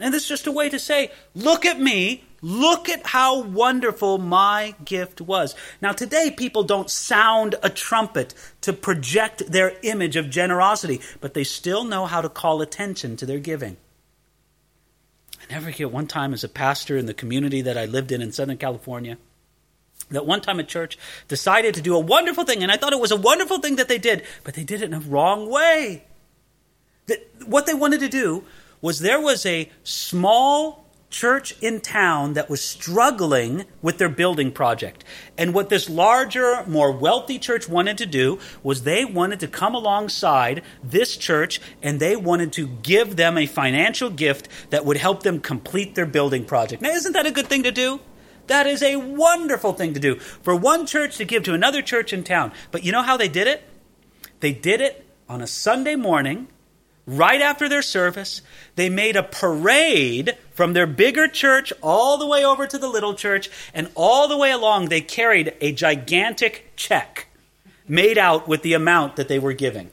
And 0.00 0.12
this 0.12 0.24
is 0.24 0.28
just 0.28 0.46
a 0.46 0.52
way 0.52 0.68
to 0.68 0.78
say, 0.78 1.10
look 1.34 1.64
at 1.64 1.80
me, 1.80 2.24
look 2.40 2.88
at 2.88 3.06
how 3.06 3.42
wonderful 3.42 4.18
my 4.18 4.74
gift 4.84 5.20
was. 5.20 5.54
Now, 5.80 5.92
today, 5.92 6.32
people 6.36 6.64
don't 6.64 6.90
sound 6.90 7.54
a 7.62 7.70
trumpet 7.70 8.34
to 8.62 8.72
project 8.72 9.50
their 9.50 9.74
image 9.82 10.16
of 10.16 10.30
generosity, 10.30 11.00
but 11.20 11.34
they 11.34 11.44
still 11.44 11.84
know 11.84 12.06
how 12.06 12.20
to 12.20 12.28
call 12.28 12.62
attention 12.62 13.16
to 13.18 13.26
their 13.26 13.38
giving. 13.38 13.76
I 15.40 15.52
never 15.52 15.70
forget 15.70 15.92
one 15.92 16.06
time 16.06 16.32
as 16.32 16.44
a 16.44 16.48
pastor 16.48 16.96
in 16.96 17.06
the 17.06 17.14
community 17.14 17.62
that 17.62 17.78
I 17.78 17.84
lived 17.84 18.12
in 18.12 18.22
in 18.22 18.32
Southern 18.32 18.58
California 18.58 19.18
that 20.10 20.26
one 20.26 20.40
time 20.40 20.60
a 20.60 20.64
church 20.64 20.98
decided 21.28 21.74
to 21.74 21.82
do 21.82 21.94
a 21.94 22.00
wonderful 22.00 22.44
thing, 22.44 22.62
and 22.62 22.70
I 22.70 22.76
thought 22.76 22.92
it 22.92 23.00
was 23.00 23.10
a 23.10 23.16
wonderful 23.16 23.58
thing 23.58 23.76
that 23.76 23.88
they 23.88 23.98
did, 23.98 24.24
but 24.44 24.54
they 24.54 24.64
did 24.64 24.82
it 24.82 24.86
in 24.86 24.94
a 24.94 25.00
wrong 25.00 25.50
way. 25.50 26.04
That 27.06 27.26
what 27.46 27.66
they 27.66 27.74
wanted 27.74 28.00
to 28.00 28.08
do 28.08 28.44
was 28.82 28.98
there 28.98 29.20
was 29.20 29.46
a 29.46 29.70
small 29.82 30.82
church 31.08 31.54
in 31.60 31.80
town 31.80 32.32
that 32.32 32.50
was 32.50 32.60
struggling 32.60 33.64
with 33.80 33.98
their 33.98 34.08
building 34.08 34.50
project. 34.50 35.04
And 35.38 35.54
what 35.54 35.68
this 35.68 35.88
larger, 35.88 36.64
more 36.66 36.90
wealthy 36.90 37.38
church 37.38 37.68
wanted 37.68 37.98
to 37.98 38.06
do 38.06 38.38
was 38.62 38.82
they 38.82 39.04
wanted 39.04 39.38
to 39.40 39.46
come 39.46 39.74
alongside 39.74 40.62
this 40.82 41.16
church 41.16 41.60
and 41.82 42.00
they 42.00 42.16
wanted 42.16 42.52
to 42.54 42.66
give 42.66 43.16
them 43.16 43.38
a 43.38 43.46
financial 43.46 44.10
gift 44.10 44.48
that 44.70 44.84
would 44.84 44.96
help 44.96 45.22
them 45.22 45.38
complete 45.38 45.94
their 45.94 46.06
building 46.06 46.44
project. 46.44 46.82
Now, 46.82 46.90
isn't 46.90 47.12
that 47.12 47.26
a 47.26 47.30
good 47.30 47.46
thing 47.46 47.62
to 47.62 47.72
do? 47.72 48.00
That 48.48 48.66
is 48.66 48.82
a 48.82 48.96
wonderful 48.96 49.72
thing 49.74 49.94
to 49.94 50.00
do 50.00 50.16
for 50.16 50.56
one 50.56 50.86
church 50.86 51.16
to 51.18 51.24
give 51.24 51.44
to 51.44 51.54
another 51.54 51.82
church 51.82 52.12
in 52.12 52.24
town. 52.24 52.52
But 52.72 52.84
you 52.84 52.90
know 52.90 53.02
how 53.02 53.16
they 53.16 53.28
did 53.28 53.46
it? 53.46 53.62
They 54.40 54.52
did 54.52 54.80
it 54.80 55.06
on 55.28 55.40
a 55.40 55.46
Sunday 55.46 55.94
morning 55.94 56.48
right 57.06 57.40
after 57.40 57.68
their 57.68 57.82
service, 57.82 58.42
they 58.76 58.88
made 58.88 59.16
a 59.16 59.22
parade 59.22 60.36
from 60.52 60.72
their 60.72 60.86
bigger 60.86 61.28
church 61.28 61.72
all 61.82 62.18
the 62.18 62.26
way 62.26 62.44
over 62.44 62.66
to 62.66 62.78
the 62.78 62.88
little 62.88 63.14
church, 63.14 63.50
and 63.74 63.90
all 63.94 64.28
the 64.28 64.36
way 64.36 64.50
along, 64.50 64.88
they 64.88 65.00
carried 65.00 65.54
a 65.60 65.72
gigantic 65.72 66.72
check 66.76 67.28
made 67.88 68.18
out 68.18 68.46
with 68.46 68.62
the 68.62 68.74
amount 68.74 69.16
that 69.16 69.28
they 69.28 69.38
were 69.38 69.52
giving. 69.52 69.90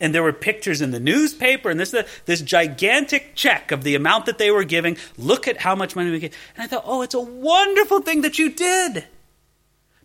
And 0.00 0.14
there 0.14 0.22
were 0.22 0.32
pictures 0.32 0.80
in 0.80 0.92
the 0.92 1.00
newspaper, 1.00 1.70
and 1.70 1.80
this 1.80 1.92
uh, 1.92 2.04
this 2.24 2.40
gigantic 2.40 3.34
check 3.34 3.72
of 3.72 3.82
the 3.82 3.96
amount 3.96 4.26
that 4.26 4.38
they 4.38 4.50
were 4.52 4.62
giving. 4.62 4.96
Look 5.16 5.48
at 5.48 5.58
how 5.58 5.74
much 5.74 5.96
money 5.96 6.12
we 6.12 6.20
get. 6.20 6.34
And 6.54 6.62
I 6.62 6.66
thought, 6.68 6.84
oh, 6.86 7.02
it's 7.02 7.14
a 7.14 7.20
wonderful 7.20 8.00
thing 8.00 8.22
that 8.22 8.38
you 8.38 8.50
did. 8.50 9.06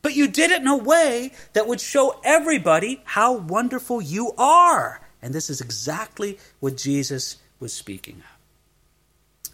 But 0.01 0.15
you 0.15 0.27
did 0.27 0.49
it 0.49 0.61
in 0.61 0.67
a 0.67 0.75
way 0.75 1.31
that 1.53 1.67
would 1.67 1.79
show 1.79 2.19
everybody 2.23 3.01
how 3.05 3.33
wonderful 3.33 4.01
you 4.01 4.33
are. 4.35 5.02
And 5.23 5.33
this 5.33 5.49
is 5.49 5.61
exactly 5.61 6.37
what 6.59 6.75
Jesus 6.75 7.37
was 7.59 7.71
speaking 7.71 8.17
of. 8.17 8.33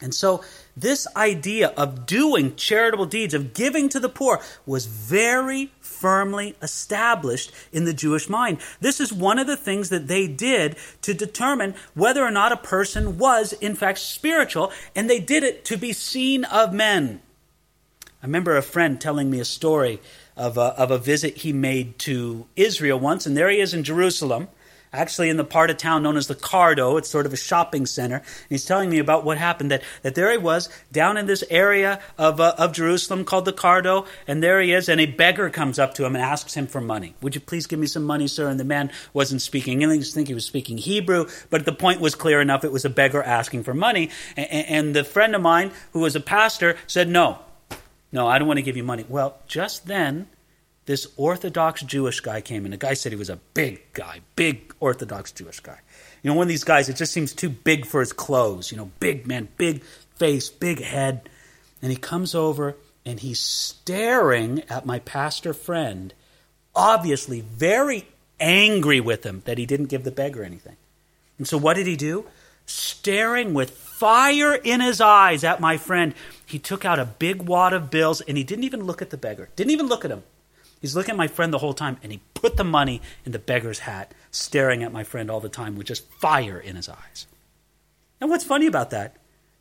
And 0.01 0.15
so, 0.15 0.41
this 0.77 1.05
idea 1.15 1.67
of 1.75 2.05
doing 2.05 2.55
charitable 2.55 3.05
deeds, 3.05 3.33
of 3.33 3.53
giving 3.53 3.89
to 3.89 3.99
the 3.99 4.09
poor, 4.09 4.39
was 4.65 4.85
very 4.85 5.71
firmly 5.81 6.55
established 6.61 7.51
in 7.73 7.83
the 7.83 7.93
Jewish 7.93 8.29
mind. 8.29 8.59
This 8.79 9.01
is 9.01 9.11
one 9.11 9.37
of 9.39 9.45
the 9.45 9.57
things 9.57 9.89
that 9.89 10.07
they 10.07 10.25
did 10.25 10.77
to 11.01 11.13
determine 11.13 11.75
whether 11.93 12.23
or 12.23 12.31
not 12.31 12.53
a 12.53 12.57
person 12.57 13.17
was, 13.17 13.51
in 13.53 13.75
fact, 13.75 13.99
spiritual, 13.99 14.71
and 14.95 15.09
they 15.09 15.19
did 15.19 15.43
it 15.43 15.65
to 15.65 15.77
be 15.77 15.91
seen 15.91 16.45
of 16.45 16.73
men. 16.73 17.21
I 18.23 18.25
remember 18.25 18.55
a 18.55 18.61
friend 18.61 18.99
telling 18.99 19.29
me 19.29 19.41
a 19.41 19.45
story 19.45 19.99
of 20.37 20.57
a, 20.57 20.73
of 20.79 20.91
a 20.91 20.97
visit 20.97 21.37
he 21.37 21.51
made 21.51 21.99
to 21.99 22.47
Israel 22.55 22.99
once, 22.99 23.25
and 23.25 23.35
there 23.35 23.49
he 23.49 23.59
is 23.59 23.73
in 23.73 23.83
Jerusalem 23.83 24.47
actually 24.91 25.29
in 25.29 25.37
the 25.37 25.43
part 25.43 25.69
of 25.69 25.77
town 25.77 26.03
known 26.03 26.17
as 26.17 26.27
the 26.27 26.35
Cardo. 26.35 26.97
It's 26.97 27.09
sort 27.09 27.25
of 27.25 27.33
a 27.33 27.37
shopping 27.37 27.85
center. 27.85 28.17
And 28.17 28.49
he's 28.49 28.65
telling 28.65 28.89
me 28.89 28.99
about 28.99 29.23
what 29.23 29.37
happened. 29.37 29.71
That, 29.71 29.83
that 30.01 30.15
there 30.15 30.31
he 30.31 30.37
was 30.37 30.69
down 30.91 31.17
in 31.17 31.25
this 31.25 31.43
area 31.49 32.01
of, 32.17 32.39
uh, 32.39 32.55
of 32.57 32.73
Jerusalem 32.73 33.25
called 33.25 33.45
the 33.45 33.53
Cardo, 33.53 34.07
and 34.27 34.41
there 34.41 34.61
he 34.61 34.71
is, 34.71 34.89
and 34.89 34.99
a 34.99 35.05
beggar 35.05 35.49
comes 35.49 35.79
up 35.79 35.93
to 35.95 36.05
him 36.05 36.15
and 36.15 36.23
asks 36.23 36.53
him 36.53 36.67
for 36.67 36.81
money. 36.81 37.15
Would 37.21 37.35
you 37.35 37.41
please 37.41 37.67
give 37.67 37.79
me 37.79 37.87
some 37.87 38.03
money, 38.03 38.27
sir? 38.27 38.49
And 38.49 38.59
the 38.59 38.63
man 38.63 38.91
wasn't 39.13 39.41
speaking 39.41 39.81
English. 39.81 40.11
I 40.11 40.13
think 40.13 40.27
he 40.27 40.33
was 40.33 40.45
speaking 40.45 40.77
Hebrew, 40.77 41.27
but 41.49 41.65
the 41.65 41.73
point 41.73 42.01
was 42.01 42.15
clear 42.15 42.41
enough. 42.41 42.63
It 42.63 42.71
was 42.71 42.85
a 42.85 42.89
beggar 42.89 43.21
asking 43.21 43.63
for 43.63 43.73
money. 43.73 44.09
And, 44.35 44.49
and 44.51 44.95
the 44.95 45.03
friend 45.03 45.35
of 45.35 45.41
mine, 45.41 45.71
who 45.93 45.99
was 45.99 46.15
a 46.15 46.21
pastor, 46.21 46.77
said, 46.87 47.09
No, 47.09 47.39
no, 48.11 48.27
I 48.27 48.39
don't 48.39 48.47
want 48.47 48.57
to 48.57 48.63
give 48.63 48.77
you 48.77 48.83
money. 48.83 49.05
Well, 49.07 49.37
just 49.47 49.85
then, 49.87 50.27
this 50.89 51.05
Orthodox 51.17 51.83
Jewish 51.83 52.19
guy 52.21 52.41
came 52.41 52.65
in. 52.65 52.71
The 52.71 52.77
guy 52.77 52.95
said 52.95 53.11
he 53.11 53.15
was 53.15 53.29
a 53.29 53.37
big 53.53 53.93
guy, 53.93 54.21
big 54.35 54.73
Orthodox 54.79 55.31
Jewish 55.31 55.59
guy. 55.59 55.77
You 56.23 56.31
know, 56.31 56.35
one 56.35 56.45
of 56.45 56.49
these 56.49 56.63
guys, 56.63 56.89
it 56.89 56.95
just 56.95 57.13
seems 57.13 57.31
too 57.31 57.49
big 57.49 57.85
for 57.85 57.99
his 57.99 58.11
clothes. 58.11 58.71
You 58.71 58.77
know, 58.77 58.89
big 58.99 59.27
man, 59.27 59.49
big 59.55 59.83
face, 60.15 60.49
big 60.49 60.81
head. 60.81 61.29
And 61.83 61.91
he 61.91 61.95
comes 61.95 62.33
over 62.33 62.75
and 63.05 63.19
he's 63.19 63.39
staring 63.39 64.63
at 64.67 64.87
my 64.87 64.97
pastor 64.97 65.53
friend, 65.53 66.11
obviously 66.75 67.41
very 67.41 68.07
angry 68.39 68.99
with 68.99 69.23
him 69.23 69.43
that 69.45 69.59
he 69.59 69.67
didn't 69.67 69.89
give 69.89 70.03
the 70.03 70.09
beggar 70.09 70.43
anything. 70.43 70.77
And 71.37 71.47
so 71.47 71.59
what 71.59 71.75
did 71.75 71.85
he 71.85 71.97
do? 71.97 72.25
Staring 72.65 73.53
with 73.53 73.69
fire 73.69 74.55
in 74.55 74.81
his 74.81 75.01
eyes 75.01 75.43
at 75.43 75.61
my 75.61 75.77
friend, 75.77 76.15
he 76.47 76.57
took 76.57 76.83
out 76.83 76.97
a 76.97 77.05
big 77.05 77.43
wad 77.43 77.73
of 77.73 77.91
bills 77.91 78.21
and 78.21 78.35
he 78.39 78.43
didn't 78.43 78.63
even 78.63 78.85
look 78.85 79.03
at 79.03 79.11
the 79.11 79.17
beggar. 79.17 79.49
Didn't 79.55 79.69
even 79.69 79.85
look 79.85 80.03
at 80.03 80.09
him. 80.09 80.23
He's 80.79 80.95
looking 80.95 81.11
at 81.11 81.17
my 81.17 81.27
friend 81.27 81.53
the 81.53 81.57
whole 81.57 81.73
time, 81.73 81.97
and 82.01 82.11
he 82.11 82.21
put 82.33 82.57
the 82.57 82.63
money 82.63 83.01
in 83.25 83.31
the 83.31 83.39
beggar's 83.39 83.79
hat, 83.79 84.13
staring 84.31 84.83
at 84.83 84.93
my 84.93 85.03
friend 85.03 85.29
all 85.29 85.39
the 85.39 85.49
time 85.49 85.75
with 85.75 85.87
just 85.87 86.09
fire 86.13 86.59
in 86.59 86.75
his 86.75 86.87
eyes. 86.87 87.27
And 88.21 88.29
what's 88.29 88.43
funny 88.43 88.67
about 88.67 88.91
that 88.91 89.17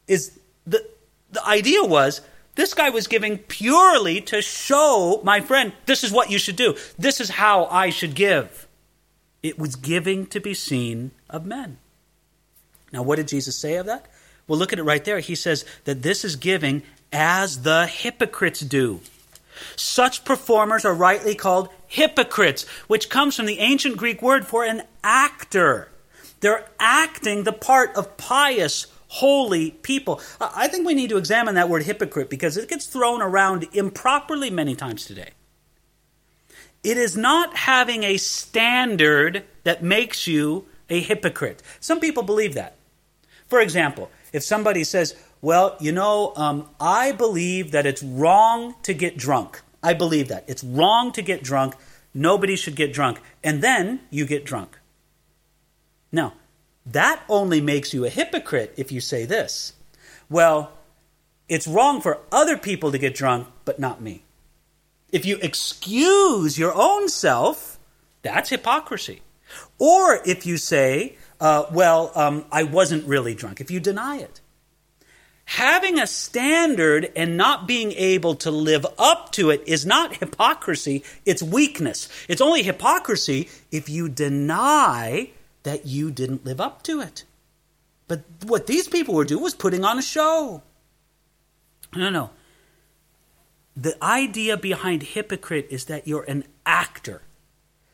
is 0.07 0.39
the, 0.67 0.85
the 1.33 1.45
idea 1.47 1.83
was 1.83 2.21
this 2.55 2.75
guy 2.75 2.91
was 2.91 3.07
giving 3.07 3.39
purely 3.39 4.21
to 4.23 4.43
show 4.43 5.21
my 5.25 5.41
friend, 5.41 5.73
this 5.87 6.05
is 6.05 6.13
what 6.13 6.31
you 6.31 6.39
should 6.39 6.57
do. 6.57 6.77
This 6.99 7.21
is 7.21 7.31
how 7.31 7.67
I 7.67 7.91
should 7.91 8.15
give. 8.15 8.67
It 9.43 9.59
was 9.59 9.77
giving 9.77 10.27
to 10.27 10.41
be 10.41 10.55
seen 10.55 11.13
of 11.31 11.47
men. 11.47 11.79
Now, 12.93 13.03
what 13.03 13.17
did 13.17 13.29
Jesus 13.29 13.57
say 13.57 13.77
of 13.77 13.87
that? 13.87 14.07
Well, 14.47 14.59
look 14.59 14.73
at 14.73 14.79
it 14.79 14.85
right 14.85 15.05
there. 15.05 15.21
He 15.21 15.35
says 15.35 15.65
that 15.85 16.03
this 16.03 16.25
is 16.25 16.37
giving 16.37 16.83
as 17.13 17.63
the 17.63 17.87
hypocrites 17.87 18.61
do. 18.61 19.01
Such 19.77 20.25
performers 20.25 20.85
are 20.85 20.95
rightly 20.95 21.35
called 21.35 21.69
hypocrites, 21.87 22.67
which 22.87 23.09
comes 23.09 23.37
from 23.37 23.47
the 23.47 23.59
ancient 23.59 23.97
Greek 23.97 24.23
word 24.23 24.47
for 24.47 24.65
an 24.65 24.83
actor. 25.03 25.91
They're 26.41 26.69
acting 26.79 27.45
the 27.45 27.53
part 27.53 27.97
of 27.97 28.17
pious, 28.17 28.87
holy 29.09 29.71
people. 29.71 30.21
I 30.41 30.69
think 30.69 30.87
we 30.87 30.95
need 30.95 31.11
to 31.11 31.17
examine 31.17 31.55
that 31.57 31.69
word 31.69 31.83
hypocrite 31.83 32.31
because 32.31 32.57
it 32.57 32.69
gets 32.69 32.87
thrown 32.87 33.23
around 33.23 33.67
improperly 33.73 34.51
many 34.51 34.75
times 34.75 35.05
today. 35.05 35.31
It 36.85 36.97
is 36.97 37.17
not 37.17 37.57
having 37.57 38.05
a 38.05 38.19
standard 38.19 39.45
that 39.65 39.83
makes 39.83 40.27
you 40.27 40.67
a 40.89 41.01
hypocrite. 41.01 41.63
Some 41.81 42.01
people 42.01 42.23
believe 42.23 42.55
that. 42.55 42.77
For 43.47 43.61
example, 43.61 44.11
if 44.33 44.43
somebody 44.43 44.85
says, 44.85 45.15
well, 45.41 45.77
you 45.81 45.93
know, 45.93 46.33
um, 46.37 46.69
I 46.81 47.13
believe 47.13 47.71
that 47.71 47.87
it's 47.87 48.03
wrong 48.03 48.75
to 48.83 48.93
get 48.93 49.17
drunk. 49.17 49.63
I 49.83 49.95
believe 49.95 50.29
that. 50.29 50.45
It's 50.49 50.65
wrong 50.65 51.13
to 51.13 51.23
get 51.23 51.43
drunk. 51.43 51.77
Nobody 52.13 52.57
should 52.57 52.75
get 52.75 52.93
drunk. 52.93 53.21
And 53.45 53.63
then 53.63 54.01
you 54.11 54.27
get 54.27 54.45
drunk. 54.45 54.79
Now, 56.11 56.35
that 56.85 57.23
only 57.29 57.61
makes 57.61 57.95
you 57.95 58.05
a 58.05 58.11
hypocrite 58.11 58.75
if 58.77 58.91
you 58.91 59.01
say 59.01 59.25
this. 59.25 59.75
Well, 60.29 60.73
it's 61.49 61.69
wrong 61.69 62.01
for 62.01 62.21
other 62.33 62.57
people 62.57 62.91
to 62.91 62.99
get 62.99 63.15
drunk, 63.15 63.47
but 63.65 63.79
not 63.79 64.01
me. 64.01 64.25
If 65.13 65.25
you 65.25 65.39
excuse 65.41 66.59
your 66.59 66.75
own 66.75 67.09
self, 67.09 67.79
that's 68.23 68.51
hypocrisy. 68.51 69.23
Or 69.79 70.21
if 70.27 70.45
you 70.45 70.57
say, 70.57 71.17
uh, 71.41 71.67
well, 71.73 72.11
um, 72.15 72.45
I 72.51 72.65
wasn't 72.65 73.07
really 73.07 73.35
drunk, 73.35 73.61
if 73.61 73.71
you 73.71 73.81
deny 73.81 74.17
it 74.19 74.41
having 75.49 75.99
a 75.99 76.07
standard 76.07 77.11
and 77.17 77.35
not 77.39 77.67
being 77.67 77.93
able 77.93 78.35
to 78.35 78.51
live 78.51 78.85
up 78.99 79.33
to 79.33 79.49
it 79.49 79.63
is 79.67 79.87
not 79.87 80.19
hypocrisy, 80.19 81.03
it's 81.25 81.43
weakness. 81.43 82.07
It's 82.29 82.43
only 82.43 82.63
hypocrisy 82.63 83.49
if 83.73 83.89
you 83.89 84.11
deny 84.11 85.31
that 85.63 85.87
you 85.87 86.11
didn't 86.11 86.45
live 86.45 86.61
up 86.61 86.83
to 86.83 87.01
it. 87.01 87.25
But 88.09 88.25
what 88.45 88.67
these 88.67 88.89
people 88.89 89.15
were 89.15 89.25
doing 89.25 89.43
was 89.43 89.55
putting 89.55 89.87
on 89.87 89.99
a 89.99 90.03
show. 90.03 90.63
No, 91.97 92.11
no. 92.11 92.31
The 93.75 93.97
idea 94.05 94.59
behind 94.59 95.03
hypocrite 95.03 95.69
is 95.71 95.87
that 95.87 96.07
you're 96.07 96.25
an 96.25 96.45
actor. 96.67 97.23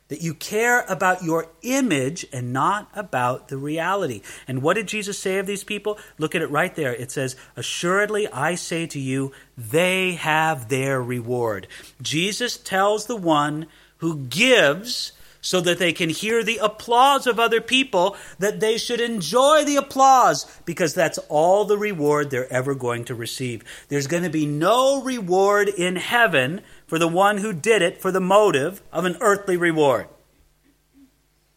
That 0.09 0.21
you 0.21 0.35
care 0.35 0.85
about 0.89 1.23
your 1.23 1.49
image 1.63 2.27
and 2.33 2.53
not 2.53 2.89
about 2.95 3.49
the 3.49 3.57
reality. 3.57 4.21
And 4.47 4.63
what 4.63 4.75
did 4.75 4.87
Jesus 4.87 5.19
say 5.19 5.39
of 5.39 5.47
these 5.47 5.65
people? 5.65 5.99
Look 6.19 6.35
at 6.35 6.43
it 6.43 6.51
right 6.51 6.75
there. 6.75 6.95
It 6.95 7.11
says, 7.11 7.37
Assuredly, 7.57 8.29
I 8.29 8.55
say 8.55 8.87
to 8.89 9.01
you, 9.01 9.33
they 9.57 10.13
have 10.13 10.69
their 10.69 11.03
reward. 11.03 11.67
Jesus 12.03 12.57
tells 12.57 13.07
the 13.07 13.17
one 13.17 13.67
who 13.99 14.17
gives 14.27 15.13
so 15.45 15.61
that 15.61 15.79
they 15.79 15.93
can 15.93 16.09
hear 16.09 16.43
the 16.43 16.57
applause 16.57 17.27
of 17.27 17.39
other 17.39 17.61
people, 17.61 18.17
that 18.39 18.61
they 18.61 18.79
should 18.79 19.01
enjoy 19.01 19.63
the 19.63 19.77
applause 19.77 20.47
because 20.65 20.95
that's 20.95 21.19
all 21.29 21.67
the 21.67 21.77
reward 21.77 22.31
they're 22.31 22.51
ever 22.51 22.75
going 22.75 23.05
to 23.05 23.15
receive. 23.15 23.63
There's 23.89 24.07
going 24.07 24.23
to 24.23 24.31
be 24.31 24.47
no 24.47 25.03
reward 25.03 25.69
in 25.69 25.97
heaven 25.97 26.63
for 26.95 27.01
the 27.01 27.09
one 27.09 27.39
who 27.39 27.53
did 27.53 27.83
it 27.83 28.01
for 28.01 28.13
the 28.13 28.21
motive 28.21 28.81
of 28.93 29.05
an 29.05 29.17
earthly 29.21 29.57
reward. 29.57 30.07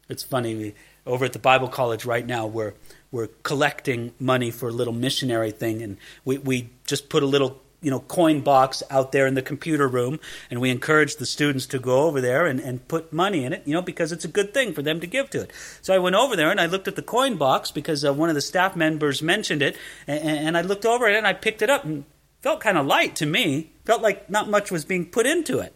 It's 0.10 0.24
funny, 0.24 0.74
over 1.06 1.26
at 1.26 1.34
the 1.34 1.38
Bible 1.38 1.68
College 1.68 2.06
right 2.06 2.26
now, 2.26 2.48
we're, 2.48 2.74
we're 3.12 3.28
collecting 3.44 4.16
money 4.20 4.50
for 4.50 4.70
a 4.70 4.72
little 4.72 4.96
missionary 4.96 5.52
thing, 5.52 5.84
and 5.84 5.98
we, 6.26 6.40
we 6.40 6.72
just 6.88 7.08
put 7.08 7.22
a 7.22 7.28
little 7.28 7.62
you 7.84 7.92
know 7.92 8.00
coin 8.00 8.42
box 8.42 8.82
out 8.90 9.12
there 9.12 9.28
in 9.28 9.36
the 9.36 9.44
computer 9.44 9.88
room 9.88 10.20
and 10.50 10.60
we 10.60 10.72
encourage 10.72 11.18
the 11.18 11.26
students 11.28 11.68
to 11.68 11.78
go 11.78 12.06
over 12.06 12.20
there 12.20 12.48
and, 12.48 12.60
and 12.60 12.88
put 12.88 13.14
money 13.14 13.46
in 13.46 13.54
it 13.54 13.62
you 13.68 13.74
know 13.76 13.84
because 13.84 14.12
it's 14.12 14.26
a 14.26 14.28
good 14.28 14.52
thing 14.52 14.74
for 14.74 14.82
them 14.82 15.00
to 15.00 15.06
give 15.06 15.30
to 15.30 15.42
it 15.42 15.52
so 15.84 15.94
i 15.94 16.00
went 16.00 16.16
over 16.16 16.36
there 16.36 16.50
and 16.50 16.60
i 16.60 16.66
looked 16.66 16.88
at 16.88 16.96
the 16.96 17.04
coin 17.04 17.38
box 17.38 17.70
because 17.70 18.04
uh, 18.04 18.12
one 18.12 18.30
of 18.30 18.36
the 18.36 18.42
staff 18.42 18.76
members 18.76 19.22
mentioned 19.22 19.62
it 19.62 19.78
and, 20.08 20.28
and 20.28 20.58
i 20.58 20.62
looked 20.62 20.88
over 20.88 21.08
it 21.08 21.16
and 21.16 21.28
i 21.28 21.34
picked 21.34 21.62
it 21.62 21.70
up 21.70 21.86
and 21.86 22.04
felt 22.42 22.60
kind 22.60 22.80
of 22.80 22.88
light 22.88 23.16
to 23.16 23.28
me 23.28 23.70
felt 23.88 24.04
like 24.04 24.30
not 24.30 24.50
much 24.50 24.70
was 24.70 24.86
being 24.86 25.06
put 25.06 25.26
into 25.26 25.58
it. 25.60 25.74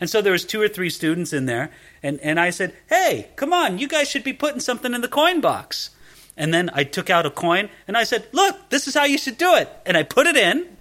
And 0.00 0.10
so 0.10 0.20
there 0.20 0.32
was 0.32 0.44
two 0.44 0.60
or 0.60 0.68
three 0.68 0.90
students 0.90 1.32
in 1.32 1.46
there 1.46 1.70
and, 2.02 2.18
and 2.20 2.40
i 2.40 2.50
said 2.50 2.74
hey 2.88 3.28
come 3.36 3.52
on 3.52 3.78
you 3.78 3.86
guys 3.86 4.10
should 4.10 4.24
be 4.24 4.32
putting 4.32 4.58
something 4.58 4.94
in 4.94 5.00
the 5.00 5.06
coin 5.08 5.40
box. 5.40 5.90
And 6.36 6.52
then 6.52 6.70
i 6.74 6.82
took 6.82 7.08
out 7.08 7.24
a 7.24 7.30
coin 7.30 7.68
and 7.86 7.96
i 7.96 8.02
said 8.02 8.26
look 8.32 8.70
this 8.70 8.88
is 8.88 8.94
how 8.94 9.04
you 9.04 9.18
should 9.18 9.38
do 9.38 9.54
it. 9.54 9.68
And 9.86 9.96
i 9.96 10.02
put 10.02 10.26
it 10.26 10.36
in 10.36 10.76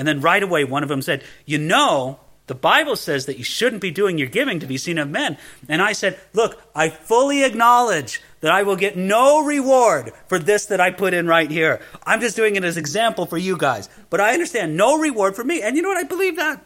and 0.00 0.08
then 0.08 0.22
right 0.22 0.42
away, 0.42 0.64
one 0.64 0.82
of 0.82 0.88
them 0.88 1.02
said, 1.02 1.24
You 1.44 1.58
know, 1.58 2.20
the 2.50 2.54
Bible 2.56 2.96
says 2.96 3.26
that 3.26 3.38
you 3.38 3.44
shouldn't 3.44 3.80
be 3.80 3.92
doing 3.92 4.18
your 4.18 4.26
giving 4.26 4.58
to 4.58 4.66
be 4.66 4.76
seen 4.76 4.98
of 4.98 5.08
men. 5.08 5.38
And 5.68 5.80
I 5.80 5.92
said, 5.92 6.18
Look, 6.32 6.60
I 6.74 6.88
fully 6.88 7.44
acknowledge 7.44 8.20
that 8.40 8.50
I 8.50 8.64
will 8.64 8.74
get 8.74 8.96
no 8.96 9.44
reward 9.44 10.12
for 10.26 10.36
this 10.36 10.66
that 10.66 10.80
I 10.80 10.90
put 10.90 11.14
in 11.14 11.28
right 11.28 11.48
here. 11.48 11.80
I'm 12.04 12.20
just 12.20 12.34
doing 12.34 12.56
it 12.56 12.64
as 12.64 12.76
example 12.76 13.24
for 13.24 13.38
you 13.38 13.56
guys. 13.56 13.88
But 14.10 14.20
I 14.20 14.32
understand 14.32 14.76
no 14.76 14.98
reward 14.98 15.36
for 15.36 15.44
me. 15.44 15.62
And 15.62 15.76
you 15.76 15.82
know 15.82 15.90
what? 15.90 16.04
I 16.04 16.08
believe 16.08 16.34
that. 16.38 16.60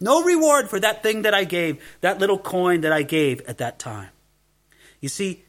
No 0.00 0.22
reward 0.22 0.70
for 0.70 0.78
that 0.78 1.02
thing 1.02 1.22
that 1.22 1.34
I 1.34 1.42
gave, 1.42 1.82
that 2.00 2.20
little 2.20 2.38
coin 2.38 2.82
that 2.82 2.92
I 2.92 3.02
gave 3.02 3.40
at 3.48 3.58
that 3.58 3.80
time. 3.80 4.10
You 5.00 5.08
see, 5.08 5.42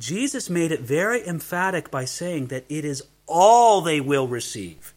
Jesus 0.00 0.50
made 0.50 0.72
it 0.72 0.80
very 0.80 1.24
emphatic 1.24 1.92
by 1.92 2.06
saying 2.06 2.48
that 2.48 2.64
it 2.68 2.84
is 2.84 3.04
all 3.28 3.82
they 3.82 4.00
will 4.00 4.26
receive. 4.26 4.94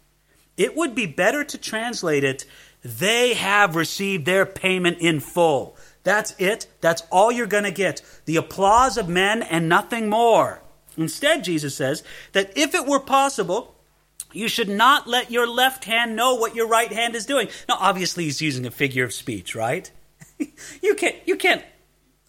It 0.57 0.75
would 0.75 0.93
be 0.93 1.05
better 1.05 1.43
to 1.45 1.57
translate 1.57 2.23
it, 2.23 2.45
they 2.83 3.33
have 3.33 3.75
received 3.75 4.25
their 4.25 4.45
payment 4.45 4.99
in 4.99 5.19
full. 5.19 5.75
That's 6.03 6.33
it. 6.39 6.67
That's 6.81 7.03
all 7.11 7.31
you're 7.31 7.47
going 7.47 7.65
to 7.65 7.71
get. 7.71 8.01
The 8.25 8.37
applause 8.37 8.97
of 8.97 9.09
men 9.09 9.41
and 9.43 9.67
nothing 9.67 10.09
more. 10.09 10.61
Instead, 10.97 11.43
Jesus 11.43 11.75
says 11.75 12.03
that 12.31 12.51
if 12.57 12.73
it 12.73 12.85
were 12.85 12.99
possible, 12.99 13.75
you 14.31 14.47
should 14.47 14.69
not 14.69 15.07
let 15.07 15.31
your 15.31 15.47
left 15.47 15.85
hand 15.85 16.15
know 16.15 16.35
what 16.35 16.55
your 16.55 16.67
right 16.67 16.91
hand 16.91 17.15
is 17.15 17.25
doing. 17.25 17.47
Now, 17.67 17.77
obviously, 17.79 18.25
he's 18.25 18.41
using 18.41 18.65
a 18.65 18.71
figure 18.71 19.03
of 19.03 19.13
speech, 19.13 19.55
right? 19.55 19.91
you 20.81 20.95
can't, 20.95 21.15
you 21.25 21.35
can't 21.35 21.63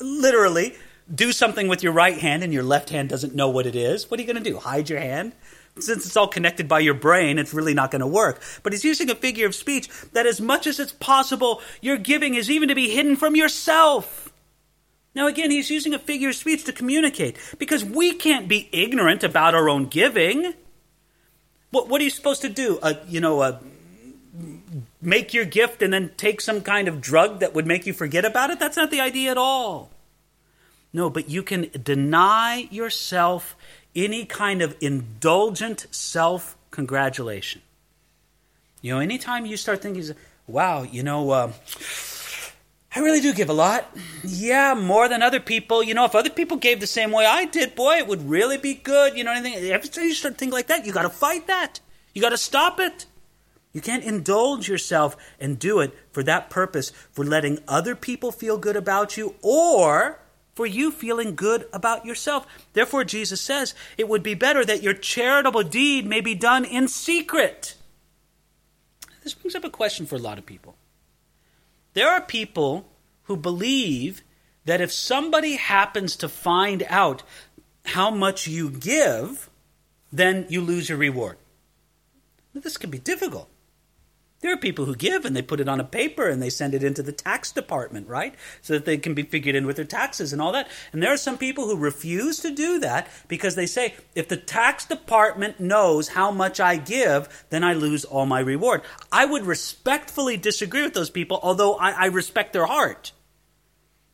literally 0.00 0.74
do 1.12 1.32
something 1.32 1.68
with 1.68 1.82
your 1.82 1.92
right 1.92 2.18
hand 2.18 2.42
and 2.42 2.52
your 2.52 2.62
left 2.62 2.90
hand 2.90 3.08
doesn't 3.08 3.34
know 3.34 3.48
what 3.48 3.66
it 3.66 3.74
is. 3.74 4.10
What 4.10 4.18
are 4.18 4.22
you 4.22 4.32
going 4.32 4.42
to 4.42 4.50
do? 4.50 4.58
Hide 4.58 4.88
your 4.88 5.00
hand? 5.00 5.32
Since 5.82 6.06
it's 6.06 6.16
all 6.16 6.28
connected 6.28 6.68
by 6.68 6.80
your 6.80 6.94
brain, 6.94 7.38
it's 7.38 7.54
really 7.54 7.74
not 7.74 7.90
going 7.90 8.00
to 8.00 8.06
work. 8.06 8.40
But 8.62 8.72
he's 8.72 8.84
using 8.84 9.10
a 9.10 9.14
figure 9.14 9.46
of 9.46 9.54
speech 9.54 9.88
that, 10.12 10.26
as 10.26 10.40
much 10.40 10.66
as 10.66 10.80
it's 10.80 10.92
possible, 10.92 11.60
your 11.80 11.96
giving 11.96 12.34
is 12.34 12.50
even 12.50 12.68
to 12.68 12.74
be 12.74 12.90
hidden 12.90 13.16
from 13.16 13.36
yourself. 13.36 14.32
Now, 15.14 15.26
again, 15.26 15.50
he's 15.50 15.70
using 15.70 15.92
a 15.92 15.98
figure 15.98 16.28
of 16.28 16.36
speech 16.36 16.64
to 16.64 16.72
communicate 16.72 17.36
because 17.58 17.84
we 17.84 18.12
can't 18.12 18.46
be 18.48 18.68
ignorant 18.72 19.24
about 19.24 19.54
our 19.54 19.68
own 19.68 19.86
giving. 19.86 20.54
What, 21.70 21.88
what 21.88 22.00
are 22.00 22.04
you 22.04 22.10
supposed 22.10 22.42
to 22.42 22.48
do? 22.48 22.78
Uh, 22.80 22.94
you 23.08 23.20
know, 23.20 23.40
uh, 23.40 23.58
make 25.02 25.34
your 25.34 25.44
gift 25.44 25.82
and 25.82 25.92
then 25.92 26.12
take 26.16 26.40
some 26.40 26.60
kind 26.60 26.86
of 26.88 27.00
drug 27.00 27.40
that 27.40 27.54
would 27.54 27.66
make 27.66 27.86
you 27.86 27.92
forget 27.92 28.24
about 28.24 28.50
it? 28.50 28.60
That's 28.60 28.76
not 28.76 28.90
the 28.90 29.00
idea 29.00 29.30
at 29.30 29.38
all. 29.38 29.90
No, 30.92 31.08
but 31.08 31.28
you 31.28 31.42
can 31.42 31.70
deny 31.82 32.68
yourself 32.70 33.56
any 33.94 34.24
kind 34.24 34.62
of 34.62 34.76
indulgent 34.80 35.86
self 35.90 36.56
congratulation. 36.70 37.62
You 38.80 38.94
know, 38.94 39.00
anytime 39.00 39.46
you 39.46 39.56
start 39.56 39.82
thinking, 39.82 40.14
wow, 40.46 40.82
you 40.82 41.02
know, 41.02 41.30
uh, 41.30 41.52
I 42.94 43.00
really 43.00 43.20
do 43.20 43.32
give 43.34 43.50
a 43.50 43.54
lot. 43.54 43.94
Yeah, 44.24 44.74
more 44.74 45.08
than 45.08 45.22
other 45.22 45.40
people. 45.40 45.82
You 45.82 45.94
know, 45.94 46.04
if 46.04 46.14
other 46.14 46.30
people 46.30 46.56
gave 46.56 46.80
the 46.80 46.86
same 46.86 47.12
way 47.12 47.26
I 47.26 47.44
did, 47.44 47.74
boy, 47.74 47.96
it 47.98 48.06
would 48.06 48.28
really 48.28 48.56
be 48.56 48.74
good. 48.74 49.16
You 49.16 49.24
know, 49.24 49.32
anything. 49.32 49.70
Every 49.70 49.88
time 49.88 50.04
you 50.04 50.14
start 50.14 50.38
thinking 50.38 50.54
like 50.54 50.68
that, 50.68 50.86
you 50.86 50.92
got 50.92 51.02
to 51.02 51.10
fight 51.10 51.46
that. 51.46 51.80
You 52.14 52.22
got 52.22 52.30
to 52.30 52.38
stop 52.38 52.80
it. 52.80 53.06
You 53.72 53.80
can't 53.80 54.02
indulge 54.02 54.68
yourself 54.68 55.16
and 55.38 55.58
do 55.58 55.78
it 55.78 55.96
for 56.10 56.24
that 56.24 56.50
purpose, 56.50 56.90
for 57.12 57.24
letting 57.24 57.60
other 57.68 57.94
people 57.94 58.32
feel 58.32 58.58
good 58.58 58.74
about 58.74 59.16
you, 59.16 59.36
or 59.42 60.19
for 60.60 60.66
you 60.66 60.90
feeling 60.90 61.34
good 61.34 61.66
about 61.72 62.04
yourself. 62.04 62.46
Therefore, 62.74 63.02
Jesus 63.02 63.40
says 63.40 63.74
it 63.96 64.10
would 64.10 64.22
be 64.22 64.34
better 64.34 64.62
that 64.62 64.82
your 64.82 64.92
charitable 64.92 65.62
deed 65.62 66.04
may 66.04 66.20
be 66.20 66.34
done 66.34 66.66
in 66.66 66.86
secret. 66.86 67.76
This 69.22 69.32
brings 69.32 69.54
up 69.54 69.64
a 69.64 69.70
question 69.70 70.04
for 70.04 70.16
a 70.16 70.18
lot 70.18 70.36
of 70.36 70.44
people. 70.44 70.74
There 71.94 72.10
are 72.10 72.20
people 72.20 72.86
who 73.22 73.38
believe 73.38 74.20
that 74.66 74.82
if 74.82 74.92
somebody 74.92 75.56
happens 75.56 76.14
to 76.16 76.28
find 76.28 76.84
out 76.90 77.22
how 77.86 78.10
much 78.10 78.46
you 78.46 78.68
give, 78.68 79.48
then 80.12 80.44
you 80.50 80.60
lose 80.60 80.90
your 80.90 80.98
reward. 80.98 81.38
This 82.52 82.76
can 82.76 82.90
be 82.90 82.98
difficult. 82.98 83.48
There 84.40 84.52
are 84.54 84.56
people 84.56 84.86
who 84.86 84.94
give 84.94 85.26
and 85.26 85.36
they 85.36 85.42
put 85.42 85.60
it 85.60 85.68
on 85.68 85.80
a 85.80 85.84
paper 85.84 86.26
and 86.26 86.40
they 86.40 86.48
send 86.48 86.72
it 86.72 86.82
into 86.82 87.02
the 87.02 87.12
tax 87.12 87.52
department, 87.52 88.08
right? 88.08 88.34
So 88.62 88.72
that 88.72 88.86
they 88.86 88.96
can 88.96 89.12
be 89.12 89.22
figured 89.22 89.54
in 89.54 89.66
with 89.66 89.76
their 89.76 89.84
taxes 89.84 90.32
and 90.32 90.40
all 90.40 90.52
that. 90.52 90.68
And 90.92 91.02
there 91.02 91.12
are 91.12 91.18
some 91.18 91.36
people 91.36 91.66
who 91.66 91.76
refuse 91.76 92.40
to 92.40 92.50
do 92.50 92.78
that 92.78 93.08
because 93.28 93.54
they 93.54 93.66
say, 93.66 93.94
if 94.14 94.28
the 94.28 94.38
tax 94.38 94.86
department 94.86 95.60
knows 95.60 96.08
how 96.08 96.30
much 96.30 96.58
I 96.58 96.76
give, 96.76 97.44
then 97.50 97.62
I 97.62 97.74
lose 97.74 98.06
all 98.06 98.24
my 98.24 98.40
reward. 98.40 98.80
I 99.12 99.26
would 99.26 99.44
respectfully 99.44 100.38
disagree 100.38 100.84
with 100.84 100.94
those 100.94 101.10
people, 101.10 101.38
although 101.42 101.74
I, 101.74 101.90
I 101.90 102.06
respect 102.06 102.54
their 102.54 102.66
heart. 102.66 103.12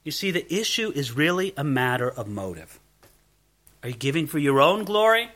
You 0.02 0.10
see, 0.10 0.32
the 0.32 0.52
issue 0.52 0.90
is 0.92 1.12
really 1.12 1.52
a 1.56 1.64
matter 1.64 2.10
of 2.10 2.26
motive. 2.26 2.80
Are 3.84 3.90
you 3.90 3.94
giving 3.94 4.26
for 4.26 4.38
your 4.38 4.60
own 4.60 4.82
glory? 4.84 5.30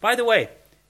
By 0.00 0.14
the 0.14 0.24
way, 0.24 0.48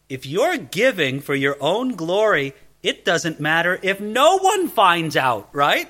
if 0.09 0.24
you're 0.24 0.57
giving 0.57 1.20
for 1.20 1.35
your 1.35 1.57
own 1.61 1.96
glory, 1.96 2.54
it 2.82 3.04
doesn't 3.04 3.40
matter 3.40 3.78
if 3.82 4.00
no 4.00 4.38
one 4.38 4.68
finds 4.68 5.16
out, 5.16 5.48
right? 5.52 5.88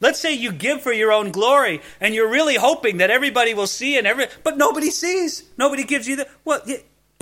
Let's 0.00 0.18
say 0.18 0.34
you 0.34 0.50
give 0.50 0.82
for 0.82 0.92
your 0.92 1.12
own 1.12 1.30
glory 1.30 1.80
and 2.00 2.12
you're 2.12 2.28
really 2.28 2.56
hoping 2.56 2.96
that 2.96 3.10
everybody 3.10 3.54
will 3.54 3.68
see 3.68 3.96
and 3.96 4.06
every 4.06 4.26
but 4.42 4.58
nobody 4.58 4.90
sees. 4.90 5.44
Nobody 5.56 5.84
gives 5.84 6.08
you 6.08 6.16
the 6.16 6.28
well 6.44 6.60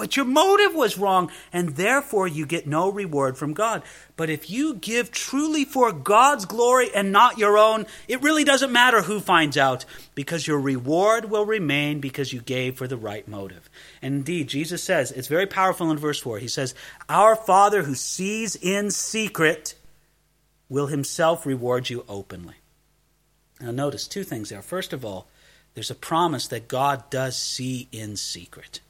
but 0.00 0.16
your 0.16 0.24
motive 0.24 0.74
was 0.74 0.96
wrong 0.96 1.30
and 1.52 1.76
therefore 1.76 2.26
you 2.26 2.46
get 2.46 2.66
no 2.66 2.90
reward 2.90 3.36
from 3.36 3.52
God. 3.52 3.82
But 4.16 4.30
if 4.30 4.48
you 4.48 4.72
give 4.72 5.10
truly 5.10 5.66
for 5.66 5.92
God's 5.92 6.46
glory 6.46 6.88
and 6.94 7.12
not 7.12 7.36
your 7.36 7.58
own, 7.58 7.84
it 8.08 8.22
really 8.22 8.42
doesn't 8.42 8.72
matter 8.72 9.02
who 9.02 9.20
finds 9.20 9.58
out 9.58 9.84
because 10.14 10.46
your 10.46 10.58
reward 10.58 11.26
will 11.26 11.44
remain 11.44 12.00
because 12.00 12.32
you 12.32 12.40
gave 12.40 12.78
for 12.78 12.88
the 12.88 12.96
right 12.96 13.28
motive. 13.28 13.68
And 14.02 14.14
indeed, 14.14 14.48
Jesus 14.48 14.82
says, 14.82 15.12
it's 15.12 15.28
very 15.28 15.46
powerful 15.46 15.90
in 15.90 15.98
verse 15.98 16.20
4. 16.20 16.38
He 16.38 16.48
says, 16.48 16.74
Our 17.08 17.36
Father 17.36 17.82
who 17.82 17.94
sees 17.94 18.56
in 18.56 18.90
secret 18.90 19.74
will 20.68 20.86
himself 20.86 21.44
reward 21.44 21.90
you 21.90 22.04
openly. 22.08 22.54
Now, 23.60 23.72
notice 23.72 24.08
two 24.08 24.24
things 24.24 24.48
there. 24.48 24.62
First 24.62 24.94
of 24.94 25.04
all, 25.04 25.26
there's 25.74 25.90
a 25.90 25.94
promise 25.94 26.46
that 26.48 26.68
God 26.68 27.10
does 27.10 27.36
see 27.36 27.88
in 27.92 28.16
secret. 28.16 28.80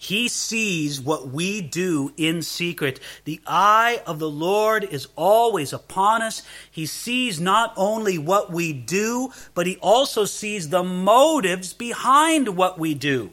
He 0.00 0.28
sees 0.28 1.00
what 1.00 1.28
we 1.28 1.60
do 1.60 2.12
in 2.16 2.42
secret. 2.42 3.00
The 3.24 3.40
eye 3.46 4.00
of 4.06 4.20
the 4.20 4.30
Lord 4.30 4.84
is 4.84 5.08
always 5.16 5.72
upon 5.72 6.22
us. 6.22 6.44
He 6.70 6.86
sees 6.86 7.40
not 7.40 7.74
only 7.76 8.16
what 8.16 8.52
we 8.52 8.72
do, 8.72 9.32
but 9.54 9.66
he 9.66 9.76
also 9.78 10.24
sees 10.24 10.68
the 10.68 10.84
motives 10.84 11.72
behind 11.72 12.56
what 12.56 12.78
we 12.78 12.94
do. 12.94 13.30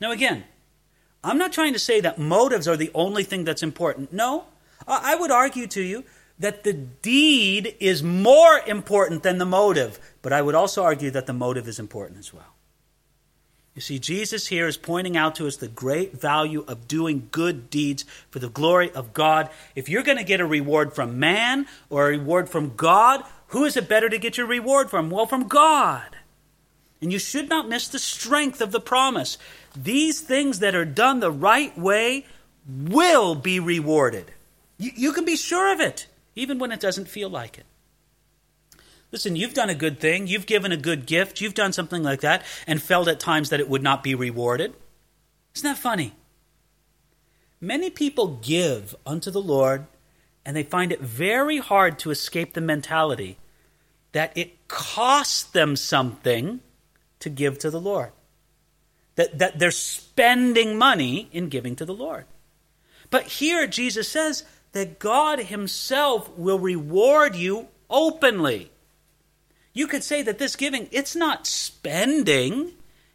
Now, 0.00 0.12
again, 0.12 0.44
I'm 1.24 1.38
not 1.38 1.52
trying 1.52 1.72
to 1.72 1.78
say 1.78 2.00
that 2.00 2.20
motives 2.20 2.68
are 2.68 2.76
the 2.76 2.92
only 2.94 3.24
thing 3.24 3.42
that's 3.42 3.64
important. 3.64 4.12
No, 4.12 4.44
I 4.86 5.16
would 5.16 5.32
argue 5.32 5.66
to 5.66 5.82
you 5.82 6.04
that 6.38 6.62
the 6.62 6.72
deed 6.72 7.76
is 7.80 8.02
more 8.02 8.60
important 8.66 9.24
than 9.24 9.38
the 9.38 9.44
motive, 9.44 9.98
but 10.22 10.32
I 10.32 10.40
would 10.40 10.54
also 10.54 10.84
argue 10.84 11.10
that 11.10 11.26
the 11.26 11.32
motive 11.32 11.66
is 11.66 11.80
important 11.80 12.20
as 12.20 12.32
well. 12.32 12.54
You 13.74 13.80
see, 13.80 13.98
Jesus 13.98 14.48
here 14.48 14.66
is 14.66 14.76
pointing 14.76 15.16
out 15.16 15.34
to 15.36 15.46
us 15.46 15.56
the 15.56 15.68
great 15.68 16.20
value 16.20 16.62
of 16.68 16.86
doing 16.86 17.28
good 17.32 17.70
deeds 17.70 18.04
for 18.30 18.38
the 18.38 18.50
glory 18.50 18.90
of 18.90 19.14
God. 19.14 19.48
If 19.74 19.88
you're 19.88 20.02
going 20.02 20.18
to 20.18 20.24
get 20.24 20.40
a 20.40 20.46
reward 20.46 20.92
from 20.92 21.18
man 21.18 21.66
or 21.88 22.06
a 22.06 22.18
reward 22.18 22.50
from 22.50 22.74
God, 22.76 23.24
who 23.48 23.64
is 23.64 23.76
it 23.76 23.88
better 23.88 24.10
to 24.10 24.18
get 24.18 24.36
your 24.36 24.46
reward 24.46 24.90
from? 24.90 25.08
Well, 25.08 25.24
from 25.24 25.48
God. 25.48 26.16
And 27.00 27.12
you 27.12 27.18
should 27.18 27.48
not 27.48 27.68
miss 27.68 27.88
the 27.88 27.98
strength 27.98 28.60
of 28.60 28.72
the 28.72 28.80
promise. 28.80 29.38
These 29.74 30.20
things 30.20 30.58
that 30.58 30.74
are 30.74 30.84
done 30.84 31.20
the 31.20 31.30
right 31.30 31.76
way 31.76 32.26
will 32.68 33.34
be 33.34 33.58
rewarded. 33.58 34.32
You, 34.78 34.90
you 34.94 35.12
can 35.12 35.24
be 35.24 35.36
sure 35.36 35.72
of 35.72 35.80
it, 35.80 36.06
even 36.36 36.58
when 36.58 36.72
it 36.72 36.80
doesn't 36.80 37.08
feel 37.08 37.30
like 37.30 37.58
it. 37.58 37.64
Listen, 39.12 39.36
you've 39.36 39.54
done 39.54 39.68
a 39.68 39.74
good 39.74 40.00
thing, 40.00 40.26
you've 40.26 40.46
given 40.46 40.72
a 40.72 40.76
good 40.76 41.06
gift, 41.06 41.40
you've 41.40 41.54
done 41.54 41.72
something 41.72 42.02
like 42.02 42.22
that, 42.22 42.42
and 42.66 42.82
felt 42.82 43.08
at 43.08 43.20
times 43.20 43.50
that 43.50 43.60
it 43.60 43.68
would 43.68 43.82
not 43.82 44.02
be 44.02 44.14
rewarded. 44.14 44.74
Isn't 45.54 45.68
that 45.68 45.78
funny? 45.78 46.14
Many 47.60 47.90
people 47.90 48.38
give 48.42 48.94
unto 49.06 49.30
the 49.30 49.42
Lord, 49.42 49.86
and 50.46 50.56
they 50.56 50.62
find 50.62 50.90
it 50.90 51.00
very 51.00 51.58
hard 51.58 51.98
to 52.00 52.10
escape 52.10 52.54
the 52.54 52.60
mentality 52.62 53.36
that 54.12 54.36
it 54.36 54.66
costs 54.66 55.42
them 55.42 55.76
something 55.76 56.60
to 57.20 57.28
give 57.30 57.58
to 57.58 57.70
the 57.70 57.80
Lord. 57.80 58.12
That, 59.16 59.38
that 59.38 59.58
they're 59.58 59.70
spending 59.70 60.78
money 60.78 61.28
in 61.32 61.50
giving 61.50 61.76
to 61.76 61.84
the 61.84 61.94
Lord. 61.94 62.24
But 63.10 63.24
here 63.24 63.66
Jesus 63.66 64.08
says 64.08 64.44
that 64.72 64.98
God 64.98 65.38
Himself 65.38 66.30
will 66.36 66.58
reward 66.58 67.36
you 67.36 67.68
openly. 67.90 68.70
You 69.72 69.86
could 69.86 70.04
say 70.04 70.22
that 70.22 70.38
this 70.38 70.56
giving, 70.56 70.88
it's 70.90 71.16
not 71.16 71.46
spending, 71.46 72.72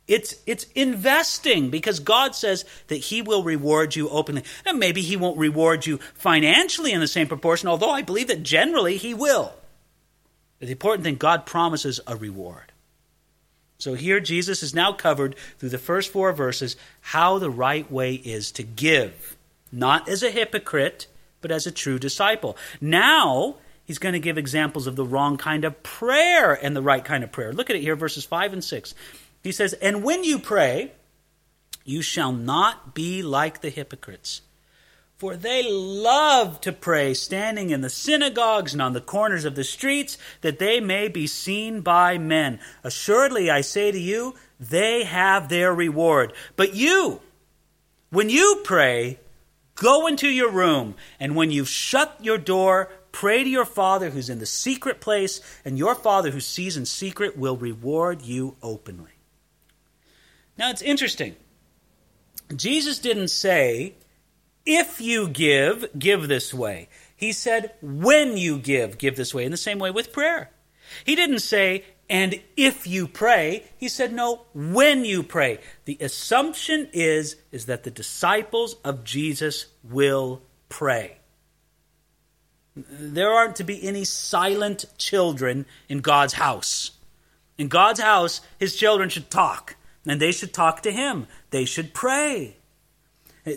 it's 0.07 0.35
it's 0.45 0.65
investing 0.73 1.69
because 1.69 1.99
God 1.99 2.33
says 2.33 2.65
that 2.87 2.97
He 2.97 3.21
will 3.21 3.43
reward 3.43 3.95
you 3.95 4.09
openly. 4.09 4.43
And 4.65 4.79
maybe 4.79 5.01
He 5.01 5.17
won't 5.17 5.37
reward 5.37 5.85
you 5.85 5.97
financially 6.13 6.93
in 6.93 6.99
the 6.99 7.07
same 7.07 7.27
proportion, 7.27 7.69
although 7.69 7.91
I 7.91 8.01
believe 8.01 8.27
that 8.27 8.43
generally 8.43 8.97
He 8.97 9.13
will. 9.13 9.53
The 10.59 10.71
important 10.71 11.03
thing, 11.03 11.17
God 11.17 11.45
promises 11.45 11.99
a 12.07 12.15
reward. 12.15 12.71
So 13.77 13.93
here 13.93 14.19
Jesus 14.19 14.63
is 14.63 14.73
now 14.73 14.91
covered 14.91 15.35
through 15.59 15.69
the 15.69 15.77
first 15.77 16.11
four 16.11 16.33
verses 16.33 16.75
how 17.01 17.37
the 17.37 17.51
right 17.51 17.89
way 17.91 18.15
is 18.15 18.51
to 18.53 18.63
give, 18.63 19.37
not 19.71 20.09
as 20.09 20.23
a 20.23 20.31
hypocrite, 20.31 21.05
but 21.41 21.51
as 21.51 21.67
a 21.67 21.71
true 21.71 21.99
disciple. 21.99 22.57
Now 22.81 23.57
he's 23.87 23.97
going 23.97 24.13
to 24.13 24.19
give 24.19 24.37
examples 24.37 24.85
of 24.85 24.95
the 24.95 25.05
wrong 25.05 25.37
kind 25.37 25.65
of 25.65 25.81
prayer 25.81 26.53
and 26.53 26.75
the 26.75 26.81
right 26.81 27.03
kind 27.03 27.23
of 27.23 27.31
prayer. 27.31 27.51
Look 27.51 27.71
at 27.71 27.75
it 27.75 27.81
here, 27.81 27.95
verses 27.95 28.25
5 28.25 28.53
and 28.53 28.63
6. 28.63 28.93
He 29.41 29.51
says, 29.51 29.73
And 29.73 30.03
when 30.03 30.23
you 30.23 30.37
pray, 30.37 30.91
you 31.83 32.01
shall 32.01 32.33
not 32.33 32.93
be 32.93 33.23
like 33.23 33.61
the 33.61 33.69
hypocrites. 33.69 34.41
For 35.17 35.35
they 35.35 35.67
love 35.67 36.61
to 36.61 36.71
pray 36.71 37.15
standing 37.15 37.71
in 37.71 37.81
the 37.81 37.89
synagogues 37.89 38.73
and 38.73 38.81
on 38.81 38.93
the 38.93 39.01
corners 39.01 39.45
of 39.45 39.55
the 39.55 39.63
streets, 39.63 40.19
that 40.41 40.59
they 40.59 40.79
may 40.79 41.07
be 41.07 41.25
seen 41.25 41.81
by 41.81 42.19
men. 42.19 42.59
Assuredly, 42.83 43.49
I 43.49 43.61
say 43.61 43.91
to 43.91 43.99
you, 43.99 44.35
they 44.59 45.05
have 45.05 45.49
their 45.49 45.73
reward. 45.73 46.33
But 46.55 46.75
you, 46.75 47.21
when 48.11 48.29
you 48.29 48.61
pray, 48.63 49.19
go 49.73 50.05
into 50.05 50.27
your 50.27 50.51
room, 50.51 50.93
and 51.19 51.35
when 51.35 51.49
you've 51.49 51.69
shut 51.69 52.15
your 52.21 52.37
door, 52.37 52.91
Pray 53.17 53.43
to 53.43 53.49
your 53.49 53.65
Father 53.65 54.11
who's 54.11 54.29
in 54.29 54.37
the 54.37 54.45
secret 54.45 55.01
place, 55.01 55.41
and 55.65 55.75
your 55.75 55.95
Father 55.95 56.29
who 56.29 56.39
sees 56.39 56.77
in 56.77 56.85
secret 56.85 57.35
will 57.35 57.57
reward 57.57 58.21
you 58.21 58.55
openly. 58.61 59.09
Now 60.55 60.69
it's 60.69 60.83
interesting. 60.83 61.35
Jesus 62.55 62.99
didn't 62.99 63.29
say, 63.29 63.95
if 64.67 65.01
you 65.01 65.27
give, 65.29 65.87
give 65.97 66.27
this 66.27 66.53
way. 66.53 66.89
He 67.15 67.31
said, 67.31 67.73
when 67.81 68.37
you 68.37 68.59
give, 68.59 68.99
give 68.99 69.15
this 69.15 69.33
way. 69.33 69.45
In 69.45 69.51
the 69.51 69.57
same 69.57 69.79
way 69.79 69.89
with 69.89 70.13
prayer. 70.13 70.51
He 71.03 71.15
didn't 71.15 71.39
say, 71.39 71.85
and 72.07 72.39
if 72.55 72.85
you 72.85 73.07
pray. 73.07 73.63
He 73.79 73.89
said, 73.89 74.13
no, 74.13 74.43
when 74.53 75.05
you 75.05 75.23
pray. 75.23 75.57
The 75.85 75.97
assumption 76.01 76.87
is, 76.93 77.37
is 77.51 77.65
that 77.65 77.83
the 77.83 77.89
disciples 77.89 78.75
of 78.85 79.03
Jesus 79.03 79.65
will 79.83 80.43
pray. 80.69 81.17
There 82.89 83.31
aren't 83.31 83.55
to 83.57 83.63
be 83.63 83.85
any 83.87 84.03
silent 84.03 84.85
children 84.97 85.65
in 85.89 85.99
God's 85.99 86.33
house. 86.33 86.91
In 87.57 87.67
God's 87.67 87.99
house, 87.99 88.41
his 88.59 88.75
children 88.75 89.09
should 89.09 89.31
talk, 89.31 89.75
and 90.05 90.19
they 90.19 90.31
should 90.31 90.53
talk 90.53 90.81
to 90.83 90.91
him. 90.91 91.27
They 91.49 91.65
should 91.65 91.93
pray. 91.93 92.57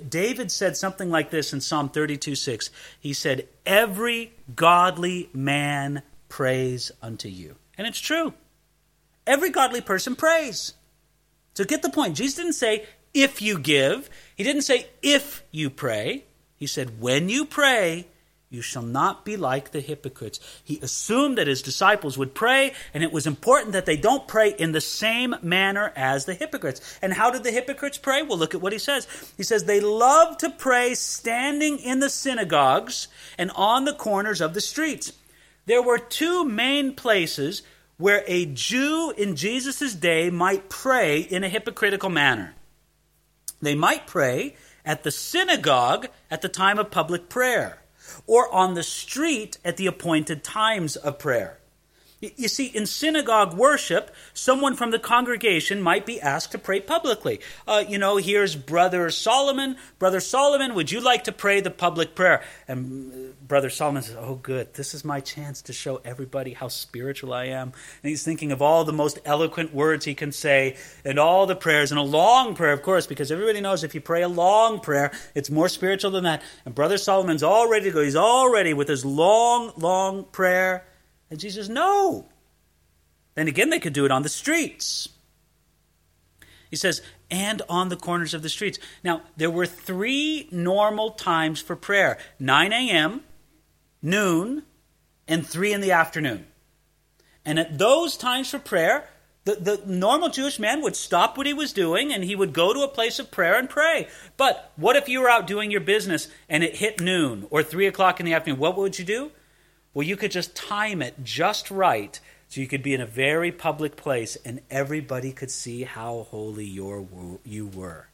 David 0.09 0.53
said 0.53 0.77
something 0.77 1.11
like 1.11 1.31
this 1.31 1.53
in 1.53 1.61
Psalm 1.61 1.89
32 1.89 2.35
6. 2.35 2.71
He 3.01 3.13
said, 3.13 3.49
Every 3.67 4.33
godly 4.55 5.29
man 5.33 6.03
prays 6.29 6.93
unto 7.03 7.29
you. 7.29 7.57
And 7.77 7.87
it's 7.87 8.01
true. 8.01 8.35
Every 9.27 9.51
godly 9.51 9.81
person 9.81 10.17
prays. 10.17 10.75
So 11.55 11.65
get 11.65 11.83
the 11.83 11.91
point. 11.91 12.17
Jesus 12.17 12.37
didn't 12.37 12.53
say, 12.55 12.87
if 13.13 13.43
you 13.43 13.59
give. 13.59 14.09
He 14.37 14.45
didn't 14.45 14.63
say, 14.63 14.87
if 15.03 15.43
you 15.51 15.71
pray. 15.71 16.25
He 16.57 16.67
said, 16.67 17.01
when 17.01 17.29
you 17.29 17.45
pray, 17.45 18.07
you 18.53 18.63
shall 18.63 18.83
not 18.83 19.25
be 19.25 19.37
like 19.37 19.71
the 19.71 19.81
hypocrites. 19.81 20.41
He 20.65 20.81
assumed 20.81 21.39
that 21.39 21.47
his 21.47 21.63
disciples 21.63 22.19
would 22.19 22.35
pray, 22.35 22.73
and 22.93 23.05
it 23.05 23.13
was 23.13 23.29
important 23.29 23.75
that 23.75 23.87
they 23.87 23.97
don't 23.97 24.27
pray 24.27 24.51
in 24.51 24.73
the 24.73 24.81
same 24.81 25.37
manner 25.41 25.93
as 25.95 26.25
the 26.25 26.35
hypocrites. 26.35 26.99
And 27.01 27.13
how 27.13 27.31
did 27.31 27.45
the 27.45 27.53
hypocrites 27.53 27.97
pray? 27.97 28.23
Well, 28.23 28.37
look 28.37 28.53
at 28.53 28.61
what 28.61 28.73
he 28.73 28.81
says. 28.81 29.07
He 29.37 29.45
says, 29.45 29.65
They 29.65 29.81
love 29.81 30.37
to 30.39 30.51
pray 30.51 30.95
standing 30.95 31.79
in 31.79 32.01
the 32.01 32.11
synagogues 32.11 33.07
and 33.39 33.53
on 33.53 33.85
the 33.85 33.95
corners 33.95 34.41
of 34.41 34.53
the 34.53 34.61
streets. 34.61 35.13
There 35.67 35.83
were 35.83 35.99
two 35.99 36.45
main 36.45 36.97
places 36.97 37.63
where 37.99 38.25
a 38.27 38.47
Jew 38.47 39.15
in 39.17 39.37
Jesus' 39.37 39.95
day 39.95 40.29
might 40.29 40.69
pray 40.69 41.21
in 41.21 41.45
a 41.45 41.49
hypocritical 41.49 42.11
manner. 42.11 42.57
They 43.63 43.77
might 43.77 44.09
pray 44.09 44.57
at 44.85 45.05
the 45.05 45.13
synagogue 45.13 46.09
at 46.33 46.43
the 46.43 46.49
time 46.49 46.81
of 46.81 46.91
public 46.91 47.29
prayer 47.29 47.80
or 48.27 48.53
on 48.53 48.75
the 48.75 48.83
street 48.83 49.59
at 49.65 49.77
the 49.77 49.87
appointed 49.87 50.43
times 50.45 50.97
of 50.97 51.19
prayer. 51.19 51.59
You 52.21 52.49
see, 52.49 52.67
in 52.67 52.85
synagogue 52.85 53.55
worship, 53.55 54.15
someone 54.35 54.77
from 54.77 54.91
the 54.91 54.99
congregation 54.99 55.81
might 55.81 56.05
be 56.05 56.21
asked 56.21 56.53
to 56.53 56.59
pray 56.59 56.79
publicly. 56.79 57.41
Uh, 57.67 57.83
you 57.89 57.97
know, 57.97 58.19
here's 58.19 58.55
Brother 58.55 59.09
Solomon. 59.09 59.77
Brother 59.99 60.21
Solomon, 60.21 60.75
would 60.75 60.93
you 60.93 61.01
like 61.01 61.25
to 61.25 61.33
pray 61.33 61.63
the 61.63 61.71
public 61.71 62.15
prayer? 62.15 62.43
And 62.69 63.13
uh, 63.13 63.33
Brother 63.49 63.71
Solomon 63.71 64.03
says, 64.03 64.17
Oh, 64.19 64.35
good. 64.35 64.75
This 64.75 64.93
is 64.93 65.03
my 65.03 65.21
chance 65.21 65.63
to 65.63 65.73
show 65.73 66.03
everybody 66.05 66.53
how 66.53 66.69
spiritual 66.69 67.33
I 67.33 67.47
am. 67.47 67.73
And 68.03 68.11
he's 68.11 68.23
thinking 68.23 68.53
of 68.53 68.61
all 68.61 68.85
the 68.85 68.93
most 68.93 69.19
eloquent 69.25 69.73
words 69.73 70.05
he 70.05 70.15
can 70.15 70.31
say 70.31 70.77
and 71.07 71.19
all 71.19 71.47
the 71.47 71.57
prayers, 71.57 71.91
and 71.91 71.99
a 71.99 72.03
long 72.03 72.55
prayer, 72.55 72.75
of 72.75 72.83
course, 72.83 73.07
because 73.07 73.33
everybody 73.33 73.63
knows 73.63 73.83
if 73.83 73.95
you 73.95 74.03
pray 74.03 74.21
a 74.21 74.29
long 74.29 74.81
prayer, 74.81 75.11
it's 75.35 75.49
more 75.49 75.71
spiritual 75.71 76.11
than 76.11 76.25
that. 76.25 76.43
And 76.67 76.75
Brother 76.75 76.99
Solomon's 76.99 77.43
all 77.43 77.71
ready 77.71 77.87
to 77.87 77.93
go. 77.93 78.03
He's 78.03 78.15
all 78.15 78.53
ready 78.53 78.75
with 78.75 78.89
his 78.89 79.07
long, 79.07 79.73
long 79.79 80.25
prayer. 80.25 80.85
And 81.31 81.39
Jesus, 81.39 81.69
no. 81.69 82.27
Then 83.35 83.49
again, 83.49 83.71
they 83.71 83.79
could 83.79 83.93
do 83.93 84.05
it 84.05 84.11
on 84.11 84.23
the 84.23 84.29
streets. 84.29 85.09
He 86.69 86.77
says, 86.77 87.03
and 87.31 87.63
on 87.69 87.89
the 87.89 87.97
corners 87.97 88.35
of 88.35 88.43
the 88.43 88.49
streets. 88.49 88.79
Now, 89.03 89.23
there 89.37 89.51
were 89.51 89.67
three 89.67 90.49
normal 90.51 91.11
times 91.11 91.61
for 91.61 91.77
prayer 91.77 92.19
9 92.39 92.73
a.m., 92.73 93.23
noon, 94.03 94.65
and 95.27 95.47
3 95.47 95.73
in 95.73 95.81
the 95.81 95.93
afternoon. 95.93 96.47
And 97.45 97.59
at 97.59 97.79
those 97.79 98.17
times 98.17 98.51
for 98.51 98.59
prayer, 98.59 99.09
the, 99.45 99.55
the 99.55 99.83
normal 99.87 100.29
Jewish 100.29 100.59
man 100.59 100.83
would 100.83 100.97
stop 100.97 101.39
what 101.39 101.47
he 101.47 101.55
was 101.55 101.73
doing 101.73 102.13
and 102.13 102.23
he 102.23 102.37
would 102.37 102.53
go 102.53 102.75
to 102.75 102.81
a 102.81 102.89
place 102.89 103.19
of 103.19 103.31
prayer 103.31 103.59
and 103.59 103.69
pray. 103.69 104.09
But 104.37 104.73
what 104.77 104.97
if 104.97 105.09
you 105.09 105.21
were 105.21 105.31
out 105.31 105.47
doing 105.47 105.71
your 105.71 105.81
business 105.81 106.29
and 106.49 106.63
it 106.63 106.77
hit 106.77 107.01
noon 107.01 107.47
or 107.51 107.63
3 107.63 107.87
o'clock 107.87 108.21
in 108.21 108.27
the 108.27 108.35
afternoon? 108.35 108.61
What 108.61 108.77
would 108.77 108.99
you 108.99 109.05
do? 109.05 109.33
Well, 109.93 110.07
you 110.07 110.17
could 110.17 110.31
just 110.31 110.55
time 110.55 111.03
it 111.03 111.15
just 111.23 111.71
right 111.71 112.19
so 112.49 112.61
you 112.61 112.67
could 112.67 112.83
be 112.83 112.95
in 112.95 113.01
a 113.01 113.07
very 113.07 113.53
public 113.53 113.97
place 113.97 114.37
and 114.45 114.61
everybody 114.71 115.33
could 115.33 115.51
see 115.51 115.83
how 115.83 116.27
holy 116.31 116.65
your, 116.65 117.07
you 117.45 117.67
were. 117.67 118.09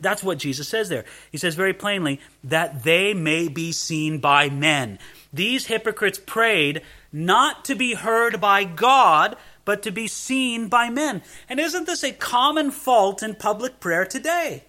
That's 0.00 0.22
what 0.22 0.38
Jesus 0.38 0.68
says 0.68 0.88
there. 0.88 1.04
He 1.30 1.38
says 1.38 1.54
very 1.54 1.72
plainly 1.72 2.20
that 2.44 2.84
they 2.84 3.14
may 3.14 3.48
be 3.48 3.72
seen 3.72 4.18
by 4.18 4.48
men. 4.48 4.98
These 5.32 5.66
hypocrites 5.66 6.20
prayed 6.24 6.82
not 7.12 7.64
to 7.64 7.74
be 7.74 7.94
heard 7.94 8.40
by 8.40 8.64
God, 8.64 9.36
but 9.64 9.82
to 9.82 9.90
be 9.90 10.06
seen 10.06 10.68
by 10.68 10.88
men. 10.88 11.22
And 11.48 11.58
isn't 11.58 11.86
this 11.86 12.04
a 12.04 12.12
common 12.12 12.70
fault 12.70 13.22
in 13.22 13.34
public 13.34 13.80
prayer 13.80 14.04
today? 14.04 14.64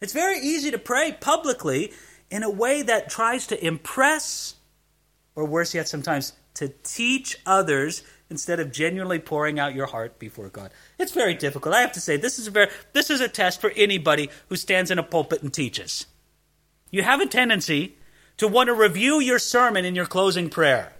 It's 0.00 0.12
very 0.12 0.38
easy 0.38 0.70
to 0.70 0.78
pray 0.78 1.16
publicly 1.20 1.92
in 2.30 2.42
a 2.42 2.50
way 2.50 2.82
that 2.82 3.10
tries 3.10 3.46
to 3.48 3.66
impress 3.66 4.54
or 5.34 5.44
worse 5.44 5.74
yet, 5.74 5.88
sometimes 5.88 6.32
to 6.54 6.68
teach 6.82 7.36
others 7.46 8.02
instead 8.30 8.60
of 8.60 8.72
genuinely 8.72 9.18
pouring 9.18 9.58
out 9.58 9.74
your 9.74 9.86
heart 9.86 10.18
before 10.18 10.48
God. 10.48 10.70
It's 10.98 11.12
very 11.12 11.34
difficult. 11.34 11.74
I 11.74 11.80
have 11.80 11.92
to 11.92 12.00
say 12.00 12.16
this 12.16 12.38
is 12.38 12.46
a 12.46 12.50
very 12.50 12.70
this 12.92 13.10
is 13.10 13.20
a 13.20 13.28
test 13.28 13.60
for 13.60 13.70
anybody 13.76 14.30
who 14.48 14.56
stands 14.56 14.90
in 14.90 14.98
a 14.98 15.02
pulpit 15.02 15.42
and 15.42 15.52
teaches. 15.52 16.06
You 16.90 17.02
have 17.02 17.20
a 17.20 17.26
tendency 17.26 17.96
to 18.38 18.48
want 18.48 18.68
to 18.68 18.74
review 18.74 19.20
your 19.20 19.38
sermon 19.38 19.84
in 19.84 19.94
your 19.94 20.06
closing 20.06 20.50
prayer. 20.50 20.92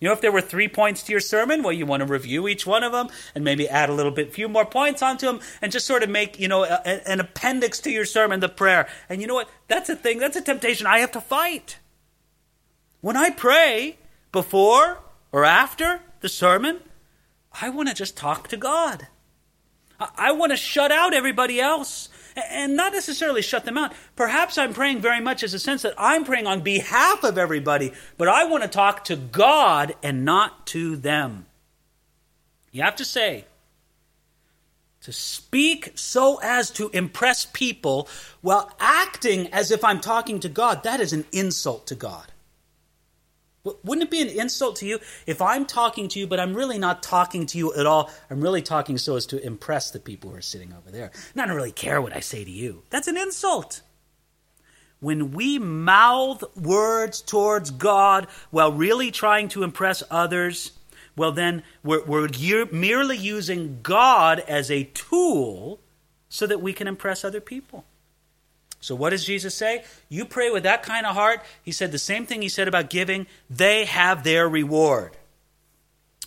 You 0.00 0.08
know, 0.08 0.12
if 0.12 0.20
there 0.20 0.32
were 0.32 0.42
three 0.42 0.68
points 0.68 1.02
to 1.04 1.12
your 1.12 1.20
sermon, 1.20 1.62
well, 1.62 1.72
you 1.72 1.86
want 1.86 2.02
to 2.02 2.06
review 2.06 2.48
each 2.48 2.66
one 2.66 2.84
of 2.84 2.92
them 2.92 3.08
and 3.34 3.44
maybe 3.44 3.66
add 3.66 3.88
a 3.88 3.94
little 3.94 4.12
bit, 4.12 4.34
few 4.34 4.46
more 4.46 4.66
points 4.66 5.00
onto 5.00 5.26
them, 5.26 5.40
and 5.62 5.72
just 5.72 5.86
sort 5.86 6.02
of 6.02 6.10
make, 6.10 6.38
you 6.38 6.48
know, 6.48 6.64
a, 6.64 7.08
an 7.08 7.18
appendix 7.18 7.80
to 7.80 7.90
your 7.90 8.04
sermon, 8.04 8.40
the 8.40 8.48
prayer. 8.48 8.88
And 9.08 9.22
you 9.22 9.26
know 9.26 9.34
what? 9.34 9.48
That's 9.68 9.88
a 9.88 9.96
thing. 9.96 10.18
That's 10.18 10.36
a 10.36 10.42
temptation 10.42 10.86
I 10.86 10.98
have 10.98 11.12
to 11.12 11.20
fight. 11.20 11.78
When 13.06 13.16
I 13.16 13.30
pray 13.30 13.98
before 14.32 14.98
or 15.30 15.44
after 15.44 16.00
the 16.22 16.28
sermon, 16.28 16.80
I 17.52 17.68
want 17.68 17.88
to 17.88 17.94
just 17.94 18.16
talk 18.16 18.48
to 18.48 18.56
God. 18.56 19.06
I 20.00 20.32
want 20.32 20.50
to 20.50 20.56
shut 20.56 20.90
out 20.90 21.14
everybody 21.14 21.60
else 21.60 22.08
and 22.34 22.74
not 22.74 22.92
necessarily 22.92 23.42
shut 23.42 23.64
them 23.64 23.78
out. 23.78 23.92
Perhaps 24.16 24.58
I'm 24.58 24.74
praying 24.74 25.02
very 25.02 25.20
much 25.20 25.44
as 25.44 25.54
a 25.54 25.60
sense 25.60 25.82
that 25.82 25.94
I'm 25.96 26.24
praying 26.24 26.48
on 26.48 26.62
behalf 26.62 27.22
of 27.22 27.38
everybody, 27.38 27.92
but 28.18 28.26
I 28.26 28.46
want 28.46 28.64
to 28.64 28.68
talk 28.68 29.04
to 29.04 29.14
God 29.14 29.94
and 30.02 30.24
not 30.24 30.66
to 30.66 30.96
them. 30.96 31.46
You 32.72 32.82
have 32.82 32.96
to 32.96 33.04
say, 33.04 33.44
to 35.02 35.12
speak 35.12 35.92
so 35.94 36.40
as 36.42 36.72
to 36.72 36.88
impress 36.88 37.46
people 37.46 38.08
while 38.40 38.68
acting 38.80 39.46
as 39.52 39.70
if 39.70 39.84
I'm 39.84 40.00
talking 40.00 40.40
to 40.40 40.48
God, 40.48 40.82
that 40.82 40.98
is 40.98 41.12
an 41.12 41.24
insult 41.30 41.86
to 41.86 41.94
God. 41.94 42.32
Wouldn't 43.84 44.04
it 44.04 44.10
be 44.10 44.22
an 44.22 44.28
insult 44.28 44.76
to 44.76 44.86
you 44.86 44.98
if 45.26 45.42
I'm 45.42 45.66
talking 45.66 46.08
to 46.08 46.18
you, 46.18 46.26
but 46.26 46.40
I'm 46.40 46.54
really 46.54 46.78
not 46.78 47.02
talking 47.02 47.46
to 47.46 47.58
you 47.58 47.74
at 47.74 47.86
all? 47.86 48.10
I'm 48.30 48.40
really 48.40 48.62
talking 48.62 48.98
so 48.98 49.16
as 49.16 49.26
to 49.26 49.44
impress 49.44 49.90
the 49.90 50.00
people 50.00 50.30
who 50.30 50.36
are 50.36 50.42
sitting 50.42 50.72
over 50.72 50.90
there. 50.90 51.10
And 51.32 51.42
I 51.42 51.46
don't 51.46 51.56
really 51.56 51.72
care 51.72 52.00
what 52.00 52.14
I 52.14 52.20
say 52.20 52.44
to 52.44 52.50
you. 52.50 52.82
That's 52.90 53.08
an 53.08 53.16
insult. 53.16 53.82
When 55.00 55.32
we 55.32 55.58
mouth 55.58 56.42
words 56.56 57.20
towards 57.20 57.70
God 57.70 58.28
while 58.50 58.72
really 58.72 59.10
trying 59.10 59.48
to 59.48 59.62
impress 59.62 60.02
others, 60.10 60.72
well, 61.16 61.32
then 61.32 61.62
we're, 61.82 62.04
we're 62.04 62.28
merely 62.72 63.16
using 63.16 63.80
God 63.82 64.40
as 64.40 64.70
a 64.70 64.84
tool 64.84 65.80
so 66.28 66.46
that 66.46 66.60
we 66.60 66.72
can 66.72 66.86
impress 66.86 67.24
other 67.24 67.40
people. 67.40 67.84
So, 68.86 68.94
what 68.94 69.10
does 69.10 69.24
Jesus 69.24 69.52
say? 69.52 69.82
You 70.08 70.24
pray 70.24 70.48
with 70.48 70.62
that 70.62 70.84
kind 70.84 71.06
of 71.06 71.16
heart. 71.16 71.42
He 71.64 71.72
said 71.72 71.90
the 71.90 71.98
same 71.98 72.24
thing 72.24 72.40
he 72.40 72.48
said 72.48 72.68
about 72.68 72.88
giving. 72.88 73.26
They 73.50 73.84
have 73.84 74.22
their 74.22 74.48
reward. 74.48 75.16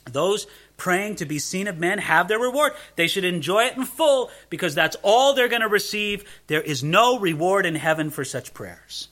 Those 0.04 0.46
praying 0.76 1.16
to 1.16 1.26
be 1.26 1.40
seen 1.40 1.70
of 1.70 1.78
men 1.78 2.00
have 2.00 2.28
their 2.28 2.38
reward. 2.38 2.74
They 2.98 3.08
should 3.08 3.24
enjoy 3.24 3.68
it 3.68 3.78
in 3.78 3.86
full 3.86 4.30
because 4.50 4.76
that's 4.76 4.98
all 5.04 5.34
they're 5.34 5.48
going 5.48 5.62
to 5.62 5.70
receive. 5.70 6.26
There 6.48 6.60
is 6.60 6.84
no 6.84 7.18
reward 7.18 7.66
in 7.66 7.76
heaven 7.76 8.10
for 8.10 8.26
such 8.26 8.54
prayers. 8.54 9.08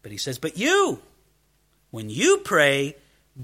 But 0.00 0.10
he 0.10 0.16
says, 0.16 0.38
But 0.38 0.56
you, 0.56 1.02
when 1.90 2.08
you 2.08 2.38
pray, 2.38 2.96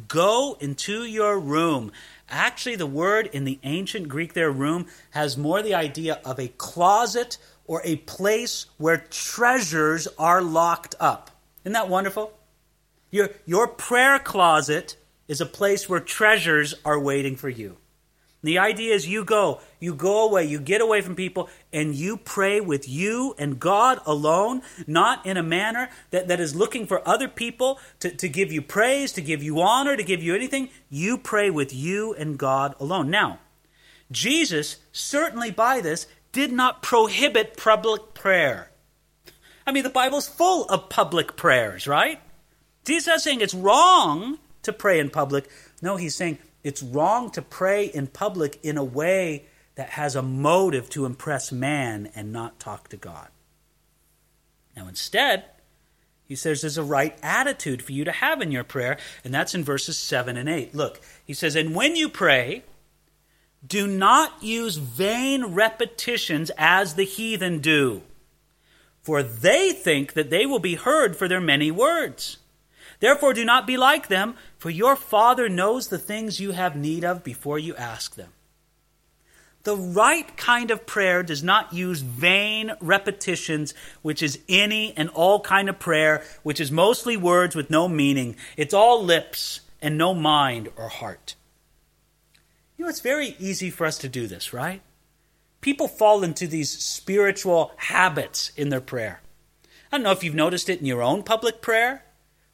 go 0.09 0.57
into 0.61 1.05
your 1.05 1.39
room. 1.39 1.93
Actually, 2.31 2.77
the 2.77 2.87
word 2.87 3.29
in 3.35 3.45
the 3.45 3.59
ancient 3.65 4.09
Greek 4.09 4.33
there, 4.33 4.51
room, 4.51 4.87
has 5.11 5.37
more 5.37 5.61
the 5.61 5.75
idea 5.75 6.21
of 6.25 6.41
a 6.41 6.49
closet 6.49 7.37
or 7.67 7.81
a 7.85 7.97
place 7.97 8.67
where 8.79 8.99
treasures 9.11 10.07
are 10.19 10.43
locked 10.43 10.95
up. 11.01 11.31
Isn't 11.65 11.73
that 11.73 11.89
wonderful? 11.89 12.33
Your, 13.11 13.31
your 13.47 13.69
prayer 13.69 14.19
closet 14.19 14.97
is 15.29 15.41
a 15.41 15.47
place 15.47 15.89
where 15.89 16.01
treasures 16.01 16.75
are 16.85 16.99
waiting 17.01 17.37
for 17.37 17.49
you. 17.49 17.77
The 18.43 18.59
idea 18.59 18.95
is 18.95 19.09
you 19.09 19.25
go, 19.25 19.63
you 19.81 19.95
go 19.95 20.29
away, 20.29 20.45
you 20.45 20.61
get 20.61 20.83
away 20.83 21.01
from 21.01 21.17
people, 21.17 21.49
and 21.73 21.95
you 21.95 22.19
pray 22.19 22.61
with 22.61 22.87
you 22.87 23.35
and 23.39 23.59
God 23.59 24.01
alone, 24.05 24.61
not 24.87 25.25
in 25.25 25.39
a 25.39 25.43
manner 25.43 25.89
that, 26.11 26.29
that 26.29 26.41
is 26.41 26.55
looking 26.55 26.87
for 26.87 27.07
other 27.09 27.27
people 27.27 27.81
to, 28.01 28.11
to 28.11 28.29
give 28.29 28.53
you 28.53 28.61
praise, 28.61 29.13
to 29.13 29.23
give 29.23 29.43
you 29.43 29.63
honor, 29.63 29.97
to 29.97 30.03
give 30.03 30.23
you 30.23 30.35
anything. 30.35 30.69
You 30.91 31.17
pray 31.17 31.49
with 31.49 31.73
you 31.73 32.13
and 32.15 32.39
God 32.39 32.75
alone. 32.79 33.09
Now, 33.09 33.39
Jesus, 34.13 34.77
certainly 34.93 35.51
by 35.51 35.81
this, 35.81 36.07
did 36.35 36.53
not 36.53 36.83
prohibit 36.83 37.57
public 37.57 38.13
prayer. 38.13 38.71
I 39.67 39.73
mean, 39.73 39.85
the 39.85 39.89
Bible's 39.91 40.29
full 40.29 40.67
of 40.67 40.91
public 40.91 41.37
prayers, 41.37 41.87
right? 41.87 42.21
Jesus 42.85 43.17
is 43.17 43.23
saying 43.23 43.41
it's 43.41 43.55
wrong 43.55 44.39
to 44.65 44.73
pray 44.73 44.99
in 44.99 45.09
public. 45.09 45.49
No, 45.81 45.97
he's 45.97 46.15
saying 46.15 46.39
it's 46.63 46.83
wrong 46.83 47.31
to 47.31 47.41
pray 47.41 47.87
in 47.87 48.09
public 48.09 48.59
in 48.63 48.77
a 48.77 48.85
way 48.85 49.47
that 49.77 49.91
has 49.91 50.17
a 50.17 50.23
motive 50.23 50.91
to 50.91 51.07
impress 51.07 51.51
man 51.51 52.11
and 52.15 52.33
not 52.33 52.61
talk 52.61 52.89
to 52.89 52.97
God. 52.97 53.29
Now, 54.77 54.89
instead, 54.89 55.45
he 56.25 56.35
says 56.35 56.61
there's 56.61 56.79
a 56.79 56.83
right 56.83 57.17
attitude 57.23 57.81
for 57.81 57.93
you 57.93 58.05
to 58.05 58.13
have 58.13 58.43
in 58.43 58.51
your 58.51 58.65
prayer, 58.65 58.99
and 59.25 59.33
that's 59.33 59.55
in 59.55 59.63
verses 59.63 59.97
7 59.97 60.37
and 60.37 60.49
8. 60.49 60.75
Look, 60.75 61.01
he 61.25 61.33
says, 61.33 61.55
And 61.55 61.75
when 61.75 61.97
you 61.97 62.09
pray, 62.09 62.65
do 63.67 63.87
not 63.87 64.43
use 64.43 64.77
vain 64.77 65.47
repetitions 65.47 66.51
as 66.59 66.95
the 66.95 67.05
heathen 67.05 67.61
do, 67.61 68.03
for 69.03 69.23
they 69.23 69.73
think 69.73 70.13
that 70.13 70.31
they 70.31 70.45
will 70.47 70.59
be 70.59 70.75
heard 70.75 71.17
for 71.17 71.29
their 71.29 71.41
many 71.41 71.71
words. 71.71 72.39
Therefore, 73.01 73.35
do 73.35 73.45
not 73.45 73.67
be 73.67 73.77
like 73.77 74.09
them, 74.09 74.35
for 74.59 74.71
your 74.71 74.97
Father 74.97 75.49
knows 75.49 75.89
the 75.89 75.99
things 75.99 76.41
you 76.41 76.53
have 76.53 76.77
need 76.77 77.05
of 77.05 77.25
before 77.25 77.59
you 77.59 77.75
ask 77.77 78.15
them. 78.15 78.33
The 79.65 79.77
right 79.77 80.37
kind 80.37 80.71
of 80.71 80.85
prayer 80.85 81.23
does 81.23 81.43
not 81.43 81.73
use 81.73 82.03
vain 82.03 82.73
repetitions, 82.81 83.73
which 84.03 84.23
is 84.23 84.39
any 84.47 84.95
and 84.95 85.09
all 85.11 85.41
kind 85.41 85.71
of 85.71 85.79
prayer, 85.79 86.23
which 86.43 86.61
is 86.61 86.71
mostly 86.71 87.17
words 87.17 87.57
with 87.57 87.71
no 87.71 87.89
meaning. 87.89 88.37
It's 88.59 88.75
all 88.75 89.03
lips 89.03 89.63
and 89.81 89.97
no 89.97 90.13
mind 90.13 90.69
or 90.77 90.89
heart. 90.89 91.35
Know, 92.85 92.91
it's 92.91 93.01
very 93.01 93.35
easy 93.39 93.71
for 93.71 93.87
us 93.87 93.97
to 93.97 94.11
do 94.11 94.27
this, 94.27 94.53
right? 94.53 94.83
People 95.63 95.89
fall 95.89 96.23
into 96.23 96.47
these 96.47 96.71
spiritual 96.71 97.73
habits 97.79 98.53
in 98.59 98.69
their 98.69 98.83
prayer. 98.83 99.23
I 99.91 99.97
don't 99.97 100.03
know 100.03 100.11
if 100.11 100.23
you've 100.23 100.35
noticed 100.35 100.69
it 100.69 100.81
in 100.81 100.87
your 100.87 101.01
own 101.01 101.23
public 101.23 101.63
prayer 101.63 102.05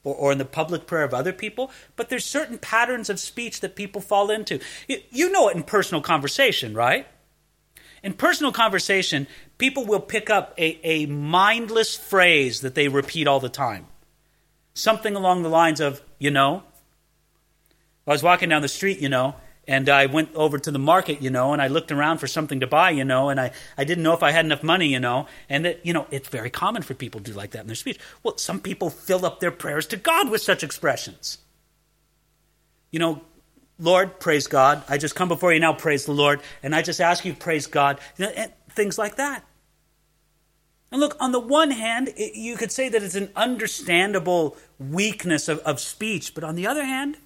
or, 0.04 0.14
or 0.14 0.30
in 0.30 0.38
the 0.38 0.44
public 0.44 0.86
prayer 0.86 1.02
of 1.02 1.12
other 1.12 1.32
people, 1.32 1.72
but 1.96 2.10
there's 2.10 2.24
certain 2.24 2.58
patterns 2.58 3.10
of 3.10 3.18
speech 3.18 3.58
that 3.58 3.74
people 3.74 4.00
fall 4.00 4.30
into. 4.30 4.60
You, 4.86 4.98
you 5.10 5.32
know 5.32 5.48
it 5.48 5.56
in 5.56 5.64
personal 5.64 6.00
conversation, 6.00 6.74
right? 6.74 7.08
In 8.04 8.12
personal 8.12 8.52
conversation, 8.52 9.26
people 9.58 9.84
will 9.84 9.98
pick 9.98 10.30
up 10.30 10.54
a, 10.56 10.78
a 10.86 11.06
mindless 11.06 11.96
phrase 11.96 12.60
that 12.60 12.76
they 12.76 12.86
repeat 12.86 13.26
all 13.26 13.40
the 13.40 13.48
time. 13.48 13.88
Something 14.74 15.16
along 15.16 15.42
the 15.42 15.48
lines 15.48 15.80
of, 15.80 16.00
you 16.20 16.30
know, 16.30 16.62
I 18.06 18.12
was 18.12 18.22
walking 18.22 18.48
down 18.48 18.62
the 18.62 18.68
street, 18.68 19.00
you 19.00 19.08
know, 19.08 19.34
and 19.70 19.88
I 19.88 20.06
went 20.06 20.34
over 20.34 20.58
to 20.58 20.72
the 20.72 20.80
market, 20.80 21.22
you 21.22 21.30
know, 21.30 21.52
and 21.52 21.62
I 21.62 21.68
looked 21.68 21.92
around 21.92 22.18
for 22.18 22.26
something 22.26 22.58
to 22.58 22.66
buy, 22.66 22.90
you 22.90 23.04
know, 23.04 23.28
and 23.28 23.40
I, 23.40 23.52
I 23.78 23.84
didn't 23.84 24.02
know 24.02 24.14
if 24.14 24.22
I 24.24 24.32
had 24.32 24.44
enough 24.44 24.64
money, 24.64 24.88
you 24.88 24.98
know, 24.98 25.28
and 25.48 25.64
that, 25.64 25.86
you 25.86 25.92
know, 25.92 26.08
it's 26.10 26.26
very 26.28 26.50
common 26.50 26.82
for 26.82 26.94
people 26.94 27.20
to 27.20 27.30
do 27.30 27.36
like 27.38 27.52
that 27.52 27.60
in 27.60 27.66
their 27.68 27.76
speech. 27.76 27.96
Well, 28.24 28.36
some 28.36 28.58
people 28.58 28.90
fill 28.90 29.24
up 29.24 29.38
their 29.38 29.52
prayers 29.52 29.86
to 29.86 29.96
God 29.96 30.28
with 30.28 30.42
such 30.42 30.64
expressions. 30.64 31.38
You 32.90 32.98
know, 32.98 33.20
Lord, 33.78 34.18
praise 34.18 34.48
God. 34.48 34.82
I 34.88 34.98
just 34.98 35.14
come 35.14 35.28
before 35.28 35.52
you 35.52 35.60
now, 35.60 35.72
praise 35.72 36.04
the 36.04 36.12
Lord, 36.12 36.40
and 36.64 36.74
I 36.74 36.82
just 36.82 37.00
ask 37.00 37.24
you, 37.24 37.32
praise 37.32 37.68
God. 37.68 38.00
Know, 38.18 38.32
things 38.70 38.98
like 38.98 39.16
that. 39.16 39.44
And 40.90 41.00
look, 41.00 41.16
on 41.20 41.30
the 41.30 41.38
one 41.38 41.70
hand, 41.70 42.08
it, 42.16 42.34
you 42.34 42.56
could 42.56 42.72
say 42.72 42.88
that 42.88 43.04
it's 43.04 43.14
an 43.14 43.30
understandable 43.36 44.56
weakness 44.80 45.48
of, 45.48 45.60
of 45.60 45.78
speech, 45.78 46.34
but 46.34 46.42
on 46.42 46.56
the 46.56 46.66
other 46.66 46.84
hand, 46.84 47.18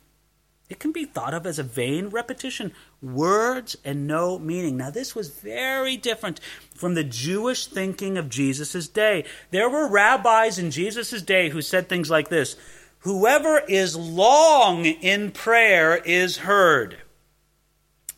it 0.74 0.80
can 0.80 0.90
be 0.90 1.04
thought 1.04 1.34
of 1.34 1.46
as 1.46 1.60
a 1.60 1.62
vain 1.62 2.08
repetition, 2.08 2.72
words 3.00 3.76
and 3.84 4.08
no 4.08 4.40
meaning. 4.40 4.76
Now, 4.76 4.90
this 4.90 5.14
was 5.14 5.28
very 5.28 5.96
different 5.96 6.40
from 6.74 6.94
the 6.94 7.04
Jewish 7.04 7.68
thinking 7.68 8.18
of 8.18 8.28
Jesus' 8.28 8.88
day. 8.88 9.24
There 9.52 9.70
were 9.70 9.88
rabbis 9.88 10.58
in 10.58 10.72
Jesus' 10.72 11.22
day 11.22 11.50
who 11.50 11.62
said 11.62 11.88
things 11.88 12.10
like 12.10 12.28
this 12.28 12.56
Whoever 13.02 13.60
is 13.68 13.94
long 13.94 14.84
in 14.84 15.30
prayer 15.30 15.94
is 15.94 16.38
heard. 16.38 16.96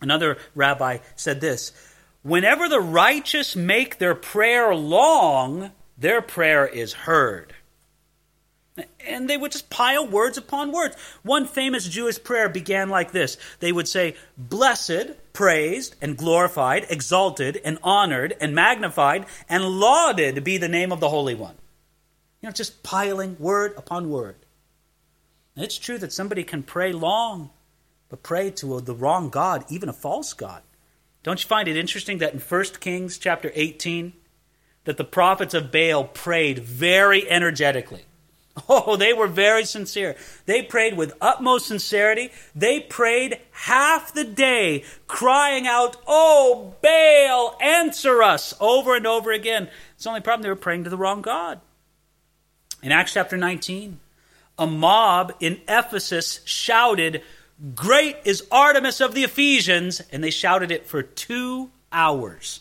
Another 0.00 0.38
rabbi 0.54 1.00
said 1.14 1.42
this 1.42 1.72
Whenever 2.22 2.70
the 2.70 2.80
righteous 2.80 3.54
make 3.54 3.98
their 3.98 4.14
prayer 4.14 4.74
long, 4.74 5.72
their 5.98 6.22
prayer 6.22 6.66
is 6.66 6.94
heard. 6.94 7.54
And 9.06 9.30
they 9.30 9.36
would 9.36 9.52
just 9.52 9.70
pile 9.70 10.06
words 10.06 10.36
upon 10.36 10.72
words. 10.72 10.96
One 11.22 11.46
famous 11.46 11.86
Jewish 11.88 12.22
prayer 12.22 12.48
began 12.48 12.88
like 12.88 13.12
this 13.12 13.38
They 13.60 13.72
would 13.72 13.88
say, 13.88 14.16
Blessed, 14.36 15.32
praised, 15.32 15.94
and 16.00 16.16
glorified, 16.16 16.86
exalted, 16.90 17.60
and 17.64 17.78
honored, 17.82 18.36
and 18.40 18.54
magnified, 18.54 19.26
and 19.48 19.64
lauded 19.64 20.42
be 20.42 20.58
the 20.58 20.68
name 20.68 20.92
of 20.92 21.00
the 21.00 21.08
Holy 21.08 21.34
One. 21.34 21.54
You 22.40 22.48
know, 22.48 22.52
just 22.52 22.82
piling 22.82 23.36
word 23.38 23.74
upon 23.76 24.10
word. 24.10 24.36
It's 25.56 25.78
true 25.78 25.98
that 25.98 26.12
somebody 26.12 26.44
can 26.44 26.62
pray 26.62 26.92
long, 26.92 27.50
but 28.08 28.22
pray 28.22 28.50
to 28.50 28.80
the 28.80 28.94
wrong 28.94 29.30
God, 29.30 29.64
even 29.70 29.88
a 29.88 29.94
false 29.94 30.34
God. 30.34 30.62
Don't 31.22 31.42
you 31.42 31.48
find 31.48 31.66
it 31.66 31.76
interesting 31.76 32.18
that 32.18 32.34
in 32.34 32.40
1 32.40 32.64
Kings 32.78 33.18
chapter 33.18 33.50
18, 33.54 34.12
that 34.84 34.96
the 34.96 35.04
prophets 35.04 35.54
of 35.54 35.72
Baal 35.72 36.04
prayed 36.04 36.60
very 36.60 37.28
energetically? 37.28 38.04
Oh, 38.68 38.96
they 38.96 39.12
were 39.12 39.26
very 39.26 39.64
sincere. 39.64 40.16
They 40.46 40.62
prayed 40.62 40.96
with 40.96 41.14
utmost 41.20 41.66
sincerity. 41.66 42.32
They 42.54 42.80
prayed 42.80 43.38
half 43.50 44.14
the 44.14 44.24
day, 44.24 44.84
crying 45.06 45.66
out, 45.66 45.96
Oh, 46.06 46.74
Baal, 46.82 47.56
answer 47.60 48.22
us, 48.22 48.54
over 48.60 48.96
and 48.96 49.06
over 49.06 49.30
again. 49.30 49.68
It's 49.94 50.04
the 50.04 50.10
only 50.10 50.20
problem, 50.22 50.42
they 50.42 50.48
were 50.48 50.56
praying 50.56 50.84
to 50.84 50.90
the 50.90 50.96
wrong 50.96 51.22
God. 51.22 51.60
In 52.82 52.92
Acts 52.92 53.12
chapter 53.12 53.36
19, 53.36 54.00
a 54.58 54.66
mob 54.66 55.34
in 55.40 55.60
Ephesus 55.68 56.40
shouted, 56.44 57.22
Great 57.74 58.16
is 58.24 58.46
Artemis 58.50 59.00
of 59.00 59.14
the 59.14 59.24
Ephesians, 59.24 60.00
and 60.10 60.24
they 60.24 60.30
shouted 60.30 60.70
it 60.70 60.86
for 60.86 61.02
two 61.02 61.70
hours. 61.92 62.60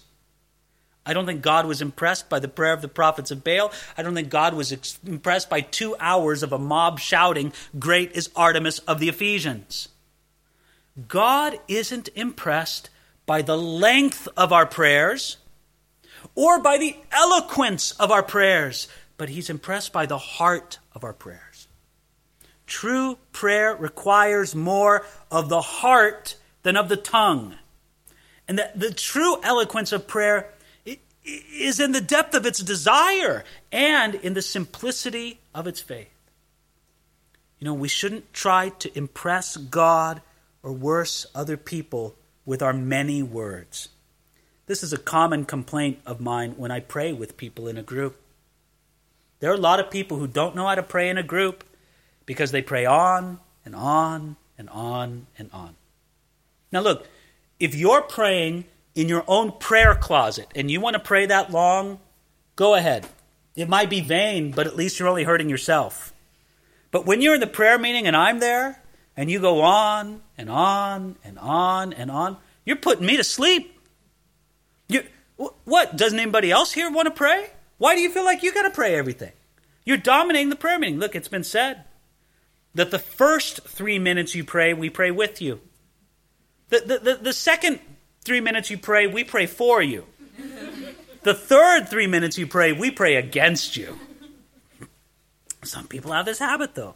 I 1.06 1.13
don't 1.13 1.26
think 1.26 1.41
God 1.41 1.68
was 1.68 1.82
impressed 1.82 2.30
by 2.30 2.39
the 2.39 2.48
prayer 2.48 2.74
of 2.74 2.82
the 2.82 2.88
prophets 2.88 3.30
of 3.30 3.44
Baal. 3.44 3.72
I 3.98 4.02
don't 4.02 4.15
think 4.15 4.30
God 4.30 4.56
was 4.56 4.72
ex- 4.72 5.00
impressed 5.06 5.50
by 5.50 5.62
two 5.62 5.96
hours 6.00 6.41
of 6.41 6.52
a 6.52 6.58
mob 6.58 7.00
shouting, 7.00 7.54
Great 7.78 8.13
is 8.13 8.30
Artemis 8.36 8.80
of 8.80 9.00
the 9.00 9.10
Ephesians. 9.10 9.89
God 11.08 11.60
isn't 11.68 12.10
impressed 12.15 12.89
by 13.26 13.41
the 13.41 13.58
length 13.58 14.28
of 14.36 14.52
our 14.52 14.65
prayers 14.65 15.38
or 16.34 16.60
by 16.60 16.78
the 16.78 16.96
eloquence 17.12 17.91
of 17.91 18.10
our 18.10 18.24
prayers, 18.24 18.88
but 19.18 19.30
He's 19.30 19.50
impressed 19.50 19.94
by 19.94 20.06
the 20.06 20.18
heart 20.18 20.80
of 20.94 21.04
our 21.04 21.13
prayers. 21.13 21.68
True 22.65 23.20
prayer 23.32 23.76
requires 23.76 24.56
more 24.56 25.06
of 25.30 25.50
the 25.50 25.62
heart 25.62 26.36
than 26.63 26.76
of 26.76 26.89
the 26.89 26.98
tongue. 26.98 27.56
And 28.48 28.58
the, 28.58 28.72
the 28.76 28.94
true 28.94 29.39
eloquence 29.44 29.91
of 29.91 30.08
prayer 30.08 30.50
is 31.26 31.80
in 31.80 31.92
the 31.92 32.02
depth 32.02 32.36
of 32.36 32.46
its 32.46 32.60
desire 32.60 33.44
and 33.72 34.16
in 34.16 34.34
the 34.34 34.42
simplicity 34.42 35.40
of 35.54 35.68
its 35.68 35.80
faith. 35.80 36.10
You 37.60 37.66
know, 37.66 37.74
we 37.74 37.88
shouldn't 37.88 38.34
try 38.34 38.70
to 38.70 38.98
impress 38.98 39.58
God 39.58 40.22
or 40.62 40.72
worse, 40.72 41.26
other 41.34 41.58
people 41.58 42.16
with 42.46 42.62
our 42.62 42.74
many 42.74 43.24
words. 43.24 43.90
This 44.68 44.84
is 44.84 44.94
a 44.94 44.98
common 44.98 45.46
complaint 45.46 46.00
of 46.06 46.20
mine 46.20 46.56
when 46.58 46.72
I 46.72 46.80
pray 46.80 47.14
with 47.14 47.38
people 47.38 47.68
in 47.68 47.78
a 47.78 47.84
group. 47.84 48.20
There 49.40 49.52
are 49.52 49.56
a 49.56 49.58
lot 49.58 49.80
of 49.80 49.92
people 49.92 50.18
who 50.18 50.28
don't 50.28 50.56
know 50.56 50.68
how 50.68 50.76
to 50.76 50.84
pray 50.84 51.10
in 51.10 51.18
a 51.18 51.24
group 51.24 51.64
because 52.26 52.52
they 52.52 52.62
pray 52.62 52.86
on 52.86 53.40
and 53.64 53.76
on 53.76 54.38
and 54.58 54.70
on 54.70 55.28
and 55.38 55.50
on. 55.54 55.76
Now, 56.72 56.82
look, 56.82 57.08
if 57.60 57.76
you're 57.76 58.02
praying 58.02 58.66
in 58.95 59.10
your 59.10 59.23
own 59.27 59.51
prayer 59.51 59.93
closet 59.93 60.47
and 60.55 60.71
you 60.71 60.81
want 60.81 60.95
to 60.95 60.99
pray 60.99 61.25
that 61.25 61.51
long, 61.51 61.99
go 62.55 62.73
ahead. 62.73 63.08
It 63.55 63.69
might 63.69 63.89
be 63.89 64.01
vain, 64.01 64.51
but 64.51 64.67
at 64.67 64.75
least 64.75 64.99
you're 64.99 65.08
only 65.08 65.23
hurting 65.23 65.49
yourself. 65.49 66.13
But 66.91 67.05
when 67.05 67.21
you're 67.21 67.36
in 67.36 67.41
the 67.41 67.47
prayer 67.47 67.77
meeting 67.77 68.08
and 68.08 68.15
I'm 68.15 68.39
there, 68.39 68.81
and 69.17 69.31
you 69.31 69.39
go 69.39 69.62
on 69.62 70.21
and 70.38 70.49
on 70.49 71.15
and 71.23 71.39
on 71.39 71.93
and 71.93 72.12
on, 72.12 72.38
you're 72.65 72.75
putting 72.75 73.05
me 73.05 73.17
to 73.17 73.23
sleep. 73.23 73.79
You, 74.88 75.03
what? 75.63 75.95
Doesn't 75.95 76.19
anybody 76.19 76.51
else 76.51 76.73
here 76.73 76.91
want 76.91 77.08
to 77.08 77.12
pray? 77.12 77.49
Why 77.77 77.95
do 77.95 78.01
you 78.01 78.10
feel 78.10 78.25
like 78.25 78.43
you 78.43 78.53
got 78.53 78.63
to 78.63 78.71
pray 78.71 78.95
everything? 78.95 79.31
You're 79.86 79.97
dominating 79.97 80.49
the 80.49 80.55
prayer 80.55 80.79
meeting. 80.79 80.99
Look, 80.99 81.15
it's 81.15 81.27
been 81.27 81.43
said 81.43 81.84
that 82.73 82.91
the 82.91 82.99
first 82.99 83.62
three 83.67 83.99
minutes 83.99 84.36
you 84.36 84.43
pray, 84.43 84.73
we 84.73 84.89
pray 84.89 85.12
with 85.12 85.41
you. 85.41 85.62
The, 86.69 86.79
the, 86.79 86.99
the, 86.99 87.15
the 87.15 87.34
second 87.34 87.79
three 88.26 88.42
minutes 88.42 88.70
you 88.70 88.78
pray, 88.78 89.08
we 89.08 89.24
pray 89.24 89.46
for 89.46 89.82
you. 89.82 90.06
The 91.22 91.34
third 91.34 91.88
three 91.88 92.08
minutes 92.08 92.38
you 92.38 92.46
pray, 92.46 92.72
we 92.72 92.92
pray 92.92 93.16
against 93.16 93.78
you. 93.78 93.98
Some 95.64 95.88
people 95.88 96.12
have 96.12 96.26
this 96.26 96.40
habit, 96.40 96.76
though. 96.76 96.96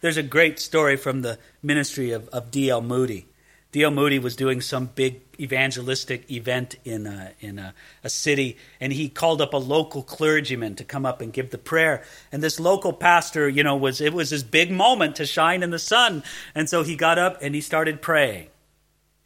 There's 0.00 0.16
a 0.16 0.22
great 0.22 0.58
story 0.58 0.96
from 0.96 1.22
the 1.22 1.38
ministry 1.62 2.10
of, 2.10 2.28
of 2.28 2.50
D.L. 2.50 2.82
Moody. 2.82 3.26
D.L. 3.70 3.90
Moody 3.90 4.18
was 4.18 4.36
doing 4.36 4.60
some 4.60 4.90
big 4.94 5.22
evangelistic 5.40 6.30
event 6.30 6.76
in, 6.84 7.06
a, 7.06 7.32
in 7.40 7.58
a, 7.58 7.72
a, 8.04 8.10
city, 8.10 8.58
and 8.78 8.92
he 8.92 9.08
called 9.08 9.40
up 9.40 9.54
a 9.54 9.58
local 9.58 10.02
clergyman 10.02 10.74
to 10.76 10.84
come 10.84 11.06
up 11.06 11.22
and 11.22 11.32
give 11.32 11.50
the 11.50 11.56
prayer. 11.56 12.04
And 12.30 12.42
this 12.42 12.60
local 12.60 12.92
pastor, 12.92 13.48
you 13.48 13.62
know, 13.62 13.76
was 13.76 14.02
it 14.02 14.12
was 14.12 14.28
his 14.28 14.42
big 14.42 14.70
moment 14.70 15.16
to 15.16 15.24
shine 15.24 15.62
in 15.62 15.70
the 15.70 15.78
sun. 15.78 16.22
And 16.54 16.68
so 16.68 16.82
he 16.82 16.96
got 16.96 17.18
up 17.18 17.38
and 17.40 17.54
he 17.54 17.62
started 17.62 18.02
praying 18.02 18.48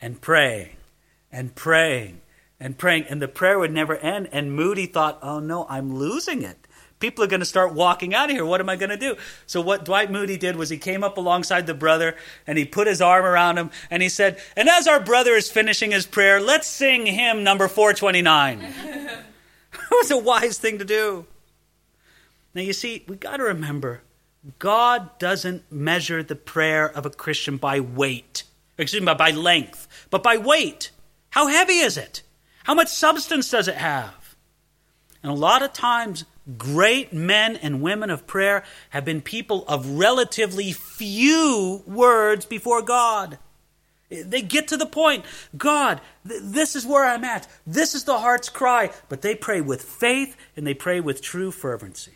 and 0.00 0.20
praying 0.20 0.75
and 1.36 1.54
praying 1.54 2.22
and 2.58 2.78
praying, 2.78 3.04
and 3.10 3.20
the 3.20 3.28
prayer 3.28 3.58
would 3.58 3.70
never 3.70 3.94
end. 3.98 4.26
And 4.32 4.50
Moody 4.50 4.86
thought, 4.86 5.18
oh 5.20 5.38
no, 5.38 5.66
I'm 5.68 5.94
losing 5.94 6.42
it. 6.42 6.56
People 6.98 7.22
are 7.22 7.26
going 7.26 7.40
to 7.40 7.46
start 7.46 7.74
walking 7.74 8.14
out 8.14 8.30
of 8.30 8.34
here. 8.34 8.46
What 8.46 8.62
am 8.62 8.70
I 8.70 8.76
going 8.76 8.88
to 8.88 8.96
do? 8.96 9.16
So, 9.44 9.60
what 9.60 9.84
Dwight 9.84 10.10
Moody 10.10 10.38
did 10.38 10.56
was 10.56 10.70
he 10.70 10.78
came 10.78 11.04
up 11.04 11.18
alongside 11.18 11.66
the 11.66 11.74
brother 11.74 12.16
and 12.46 12.56
he 12.56 12.64
put 12.64 12.86
his 12.86 13.02
arm 13.02 13.26
around 13.26 13.58
him 13.58 13.70
and 13.90 14.02
he 14.02 14.08
said, 14.08 14.40
And 14.56 14.66
as 14.70 14.88
our 14.88 14.98
brother 14.98 15.32
is 15.32 15.50
finishing 15.50 15.90
his 15.90 16.06
prayer, 16.06 16.40
let's 16.40 16.66
sing 16.66 17.04
hymn 17.04 17.44
number 17.44 17.68
429. 17.68 18.62
it 18.62 19.18
was 19.90 20.10
a 20.10 20.16
wise 20.16 20.56
thing 20.56 20.78
to 20.78 20.86
do. 20.86 21.26
Now, 22.54 22.62
you 22.62 22.72
see, 22.72 23.04
we 23.06 23.16
got 23.16 23.36
to 23.36 23.42
remember 23.42 24.00
God 24.58 25.18
doesn't 25.18 25.70
measure 25.70 26.22
the 26.22 26.36
prayer 26.36 26.88
of 26.90 27.04
a 27.04 27.10
Christian 27.10 27.58
by 27.58 27.80
weight, 27.80 28.44
excuse 28.78 29.02
me, 29.02 29.12
by 29.12 29.32
length, 29.32 29.86
but 30.08 30.22
by 30.22 30.38
weight. 30.38 30.92
How 31.36 31.48
heavy 31.48 31.80
is 31.80 31.98
it? 31.98 32.22
How 32.64 32.72
much 32.72 32.88
substance 32.88 33.50
does 33.50 33.68
it 33.68 33.74
have? 33.74 34.36
And 35.22 35.30
a 35.30 35.34
lot 35.34 35.62
of 35.62 35.74
times, 35.74 36.24
great 36.56 37.12
men 37.12 37.56
and 37.56 37.82
women 37.82 38.08
of 38.08 38.26
prayer 38.26 38.64
have 38.88 39.04
been 39.04 39.20
people 39.20 39.62
of 39.68 39.98
relatively 39.98 40.72
few 40.72 41.82
words 41.86 42.46
before 42.46 42.80
God. 42.80 43.38
They 44.08 44.40
get 44.40 44.68
to 44.68 44.78
the 44.78 44.86
point 44.86 45.26
God, 45.54 46.00
th- 46.26 46.40
this 46.42 46.74
is 46.74 46.86
where 46.86 47.04
I'm 47.04 47.22
at. 47.22 47.46
This 47.66 47.94
is 47.94 48.04
the 48.04 48.18
heart's 48.18 48.48
cry. 48.48 48.90
But 49.10 49.20
they 49.20 49.34
pray 49.34 49.60
with 49.60 49.82
faith 49.82 50.38
and 50.56 50.66
they 50.66 50.72
pray 50.72 51.00
with 51.00 51.20
true 51.20 51.50
fervency. 51.50 52.14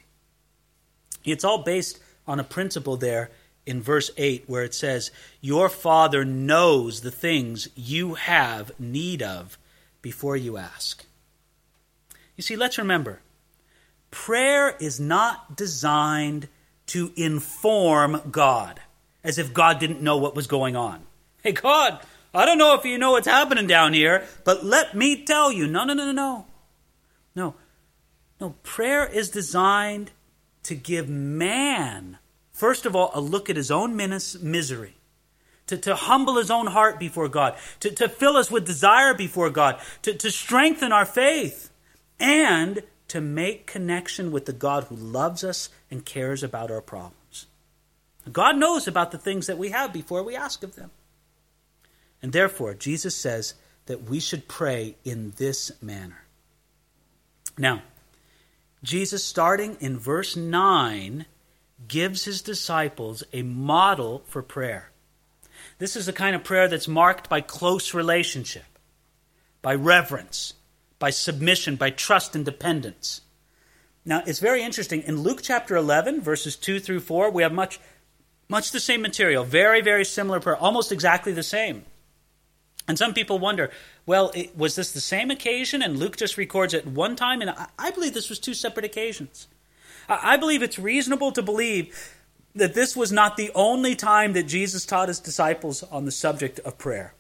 It's 1.27 1.45
all 1.45 1.63
based 1.63 2.01
on 2.27 2.41
a 2.41 2.45
principle 2.45 2.97
there 2.97 3.31
in 3.71 3.81
verse 3.81 4.11
8 4.17 4.45
where 4.49 4.65
it 4.65 4.75
says, 4.75 5.13
Your 5.41 5.69
Father 5.69 6.25
knows 6.25 7.01
the 7.01 7.11
things 7.11 7.69
you 7.77 8.15
have 8.15 8.73
need 8.79 9.23
of 9.23 9.57
before 10.03 10.37
you 10.37 10.57
ask. 10.57 11.07
You 12.37 12.43
see, 12.43 12.57
let's 12.57 12.79
remember 12.79 13.21
prayer 14.11 14.77
is 14.81 14.99
not 14.99 15.57
designed 15.57 16.49
to 16.87 17.13
inform 17.15 18.21
God, 18.33 18.81
as 19.23 19.39
if 19.39 19.55
God 19.55 19.79
didn't 19.79 20.03
know 20.03 20.17
what 20.17 20.35
was 20.35 20.49
going 20.49 20.75
on. 20.75 21.03
Hey, 21.43 21.53
God, 21.53 22.01
I 22.35 22.45
don't 22.45 22.59
know 22.59 22.75
if 22.75 22.85
you 22.85 22.99
know 22.99 23.13
what's 23.13 23.29
happening 23.29 23.69
down 23.69 23.93
here, 23.93 24.27
but 24.45 24.65
let 24.65 24.97
me 24.97 25.25
tell 25.25 25.53
you. 25.53 25.69
No, 25.69 25.85
no, 25.85 25.95
no, 25.95 26.07
no, 26.07 26.13
no. 26.13 26.47
No. 27.37 27.55
No, 28.41 28.57
prayer 28.65 29.07
is 29.07 29.31
designed 29.31 30.11
to 30.65 30.75
give 30.75 31.09
man 31.09 32.19
First 32.61 32.85
of 32.85 32.95
all, 32.95 33.11
a 33.15 33.23
look 33.23 33.49
at 33.49 33.57
his 33.57 33.71
own 33.71 33.97
misery, 33.97 34.95
to, 35.67 35.79
to 35.79 35.95
humble 35.95 36.37
his 36.37 36.51
own 36.51 36.67
heart 36.67 36.99
before 36.99 37.27
God, 37.27 37.57
to, 37.81 37.91
to 37.91 38.07
fill 38.07 38.37
us 38.37 38.51
with 38.51 38.67
desire 38.67 39.15
before 39.15 39.49
God, 39.49 39.81
to, 40.03 40.13
to 40.13 40.31
strengthen 40.31 40.93
our 40.93 41.07
faith, 41.07 41.71
and 42.19 42.83
to 43.09 43.23
make 43.23 43.67
connection 43.67 44.31
with 44.31 44.45
the 44.45 44.53
God 44.53 44.85
who 44.85 44.95
loves 44.95 45.43
us 45.43 45.71
and 45.91 46.05
cares 46.05 46.43
about 46.43 46.71
our 46.71 46.83
problems. 46.83 47.47
God 48.31 48.59
knows 48.59 48.87
about 48.87 49.11
the 49.11 49.17
things 49.17 49.47
that 49.47 49.57
we 49.57 49.71
have 49.71 49.91
before 49.91 50.23
we 50.23 50.37
ask 50.37 50.63
of 50.63 50.77
them. 50.77 50.91
And 52.21 52.31
therefore, 52.31 52.75
Jesus 52.75 53.17
says 53.17 53.55
that 53.87 54.03
we 54.03 54.21
should 54.21 54.49
pray 54.49 54.97
in 55.03 55.33
this 55.39 55.73
manner. 55.81 56.25
Now, 57.57 57.81
Jesus, 58.83 59.25
starting 59.25 59.79
in 59.81 59.99
verse 59.99 60.37
9, 60.37 61.25
gives 61.89 62.25
his 62.25 62.43
disciples 62.43 63.23
a 63.33 63.43
model 63.43 64.23
for 64.27 64.43
prayer. 64.43 64.91
This 65.79 65.97
is 65.97 66.07
the 66.07 66.13
kind 66.13 66.37
of 66.37 66.45
prayer 66.45 66.69
that's 66.69 66.89
marked 66.89 67.29
by 67.29 67.41
close 67.41 67.95
relationship, 67.95 68.79
by 69.63 69.75
reverence, 69.75 70.55
by 70.99 71.11
submission, 71.11 71.77
by 71.77 71.91
trust 71.91 72.37
and 72.37 72.45
dependence. 72.45 73.23
Now, 74.05 74.23
it's 74.27 74.39
very 74.39 74.63
interesting. 74.63 75.03
In 75.03 75.21
Luke 75.21 75.41
chapter 75.43 75.77
11, 75.77 76.21
verses 76.21 76.57
2 76.57 76.81
through 76.81 77.01
4, 77.01 77.31
we 77.31 77.43
have 77.43 77.53
much, 77.53 77.81
much 78.49 78.73
the 78.73 78.81
same 78.81 79.03
material, 79.03 79.45
very, 79.45 79.81
very 79.81 80.05
similar 80.05 80.41
prayer, 80.41 80.57
almost 80.57 80.93
exactly 80.93 81.33
the 81.33 81.43
same. 81.43 81.85
And 82.89 82.99
some 82.99 83.15
people 83.15 83.39
wonder, 83.39 83.71
well, 84.05 84.33
it, 84.35 84.57
was 84.57 84.75
this 84.75 84.93
the 84.93 85.01
same 85.01 85.31
occasion? 85.31 85.83
And 85.83 85.99
Luke 85.99 86.17
just 86.17 86.37
records 86.37 86.75
it 86.75 86.87
one 86.87 87.15
time, 87.15 87.41
and 87.41 87.51
I, 87.51 87.69
I 87.79 87.91
believe 87.91 88.15
this 88.15 88.29
was 88.29 88.39
two 88.39 88.55
separate 88.55 88.85
occasions. 88.85 89.49
I 90.11 90.37
believe 90.37 90.63
it's 90.63 90.79
reasonable 90.79 91.33
to 91.33 91.43
believe 91.43 92.15
that 92.55 92.75
this 92.75 92.97
was 92.97 93.13
not 93.13 93.37
the 93.37 93.53
only 93.55 93.95
time 93.95 94.33
that 94.33 94.43
Jesus 94.43 94.85
taught 94.85 95.09
his 95.09 95.21
disciples 95.21 95.85
on 95.85 96.05
the 96.05 96.11
subject 96.11 96.59
of 96.61 96.79
prayer. 96.79 97.15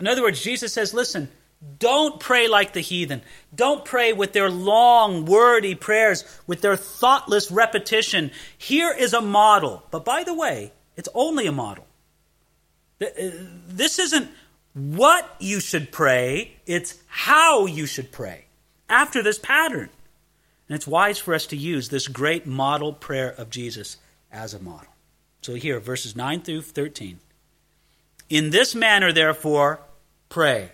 In 0.00 0.08
other 0.08 0.22
words, 0.22 0.42
Jesus 0.42 0.72
says, 0.72 0.92
listen, 0.92 1.30
don't 1.78 2.18
pray 2.18 2.48
like 2.48 2.72
the 2.72 2.80
heathen. 2.80 3.22
Don't 3.54 3.84
pray 3.84 4.12
with 4.12 4.32
their 4.32 4.50
long, 4.50 5.26
wordy 5.26 5.74
prayers, 5.74 6.24
with 6.46 6.62
their 6.62 6.76
thoughtless 6.76 7.50
repetition. 7.50 8.30
Here 8.56 8.92
is 8.92 9.12
a 9.12 9.20
model. 9.20 9.84
But 9.90 10.04
by 10.04 10.24
the 10.24 10.34
way, 10.34 10.72
it's 10.96 11.08
only 11.14 11.46
a 11.46 11.52
model. 11.52 11.86
Uh, 13.00 13.06
this 13.68 13.98
isn't 13.98 14.28
what 14.72 15.36
you 15.38 15.60
should 15.60 15.92
pray, 15.92 16.56
it's 16.66 16.98
how 17.06 17.66
you 17.66 17.86
should 17.86 18.10
pray 18.10 18.46
after 18.88 19.22
this 19.22 19.38
pattern. 19.38 19.90
And 20.70 20.76
it's 20.76 20.86
wise 20.86 21.18
for 21.18 21.34
us 21.34 21.46
to 21.46 21.56
use 21.56 21.88
this 21.88 22.06
great 22.06 22.46
model 22.46 22.92
prayer 22.92 23.30
of 23.32 23.50
Jesus 23.50 23.96
as 24.30 24.54
a 24.54 24.60
model. 24.60 24.86
So 25.42 25.54
here, 25.54 25.80
verses 25.80 26.14
9 26.14 26.42
through 26.42 26.62
13. 26.62 27.18
In 28.28 28.50
this 28.50 28.72
manner, 28.72 29.10
therefore, 29.10 29.80
pray 30.28 30.70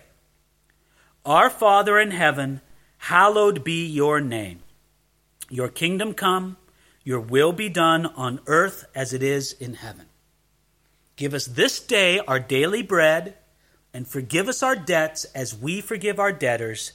Our 1.25 1.49
Father 1.49 1.97
in 1.97 2.11
heaven, 2.11 2.61
hallowed 2.99 3.63
be 3.63 3.87
your 3.87 4.21
name. 4.21 4.59
Your 5.49 5.67
kingdom 5.67 6.13
come, 6.13 6.57
your 7.03 7.19
will 7.19 7.51
be 7.51 7.67
done 7.67 8.05
on 8.05 8.39
earth 8.45 8.85
as 8.93 9.13
it 9.13 9.23
is 9.23 9.53
in 9.53 9.73
heaven. 9.73 10.05
Give 11.15 11.33
us 11.33 11.47
this 11.47 11.79
day 11.79 12.19
our 12.19 12.39
daily 12.39 12.83
bread, 12.83 13.33
and 13.95 14.07
forgive 14.07 14.47
us 14.47 14.61
our 14.61 14.75
debts 14.75 15.25
as 15.33 15.57
we 15.57 15.81
forgive 15.81 16.19
our 16.19 16.31
debtors 16.31 16.91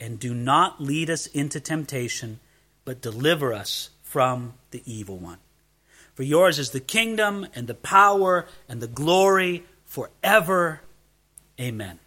and 0.00 0.18
do 0.18 0.34
not 0.34 0.80
lead 0.80 1.10
us 1.10 1.26
into 1.26 1.60
temptation, 1.60 2.40
but 2.84 3.00
deliver 3.00 3.52
us 3.52 3.90
from 4.02 4.54
the 4.70 4.82
evil 4.86 5.18
one. 5.18 5.38
For 6.14 6.22
yours 6.22 6.58
is 6.58 6.70
the 6.70 6.80
kingdom 6.80 7.46
and 7.54 7.66
the 7.66 7.74
power 7.74 8.46
and 8.68 8.80
the 8.80 8.88
glory 8.88 9.64
forever. 9.84 10.80
Amen. 11.60 11.98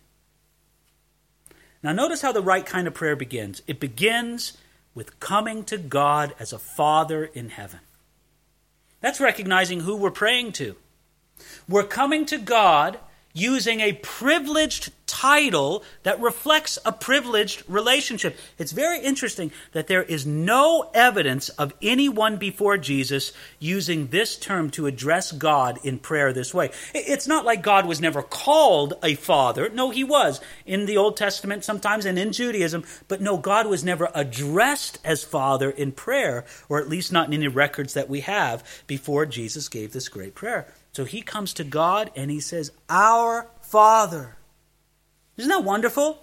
Now, 1.83 1.93
notice 1.93 2.21
how 2.21 2.31
the 2.31 2.41
right 2.41 2.65
kind 2.65 2.87
of 2.87 2.93
prayer 2.93 3.15
begins. 3.15 3.61
It 3.67 3.79
begins 3.79 4.57
with 4.93 5.19
coming 5.19 5.63
to 5.65 5.77
God 5.77 6.35
as 6.39 6.53
a 6.53 6.59
Father 6.59 7.25
in 7.25 7.49
heaven. 7.49 7.79
That's 8.99 9.19
recognizing 9.19 9.81
who 9.81 9.95
we're 9.95 10.11
praying 10.11 10.51
to. 10.53 10.75
We're 11.67 11.83
coming 11.83 12.25
to 12.27 12.37
God 12.37 12.99
using 13.33 13.79
a 13.79 13.93
privileged 13.93 14.91
title 15.11 15.83
that 16.03 16.21
reflects 16.21 16.79
a 16.85 16.93
privileged 16.93 17.63
relationship. 17.67 18.37
It's 18.57 18.71
very 18.71 19.01
interesting 19.01 19.51
that 19.73 19.87
there 19.87 20.03
is 20.03 20.25
no 20.25 20.89
evidence 20.93 21.49
of 21.49 21.73
anyone 21.81 22.37
before 22.37 22.77
Jesus 22.77 23.33
using 23.59 24.07
this 24.07 24.37
term 24.37 24.69
to 24.71 24.87
address 24.87 25.33
God 25.33 25.79
in 25.83 25.99
prayer 25.99 26.31
this 26.31 26.53
way. 26.53 26.71
It's 26.95 27.27
not 27.27 27.43
like 27.43 27.61
God 27.61 27.85
was 27.85 27.99
never 27.99 28.23
called 28.23 28.93
a 29.03 29.15
father. 29.15 29.69
No, 29.69 29.89
he 29.89 30.05
was 30.05 30.39
in 30.65 30.85
the 30.85 30.95
Old 30.95 31.17
Testament 31.17 31.65
sometimes 31.65 32.05
and 32.05 32.17
in 32.17 32.31
Judaism, 32.31 32.85
but 33.09 33.19
no, 33.19 33.35
God 33.35 33.67
was 33.67 33.83
never 33.83 34.09
addressed 34.15 34.97
as 35.03 35.25
father 35.25 35.69
in 35.69 35.91
prayer, 35.91 36.45
or 36.69 36.79
at 36.79 36.87
least 36.87 37.11
not 37.11 37.27
in 37.27 37.33
any 37.33 37.49
records 37.49 37.93
that 37.95 38.09
we 38.09 38.21
have 38.21 38.63
before 38.87 39.25
Jesus 39.25 39.67
gave 39.67 39.91
this 39.91 40.07
great 40.07 40.35
prayer. 40.35 40.73
So 40.93 41.03
he 41.03 41.21
comes 41.21 41.53
to 41.55 41.63
God 41.63 42.11
and 42.15 42.31
he 42.31 42.39
says, 42.39 42.71
Our 42.89 43.47
Father. 43.61 44.37
Isn't 45.37 45.49
that 45.49 45.63
wonderful? 45.63 46.21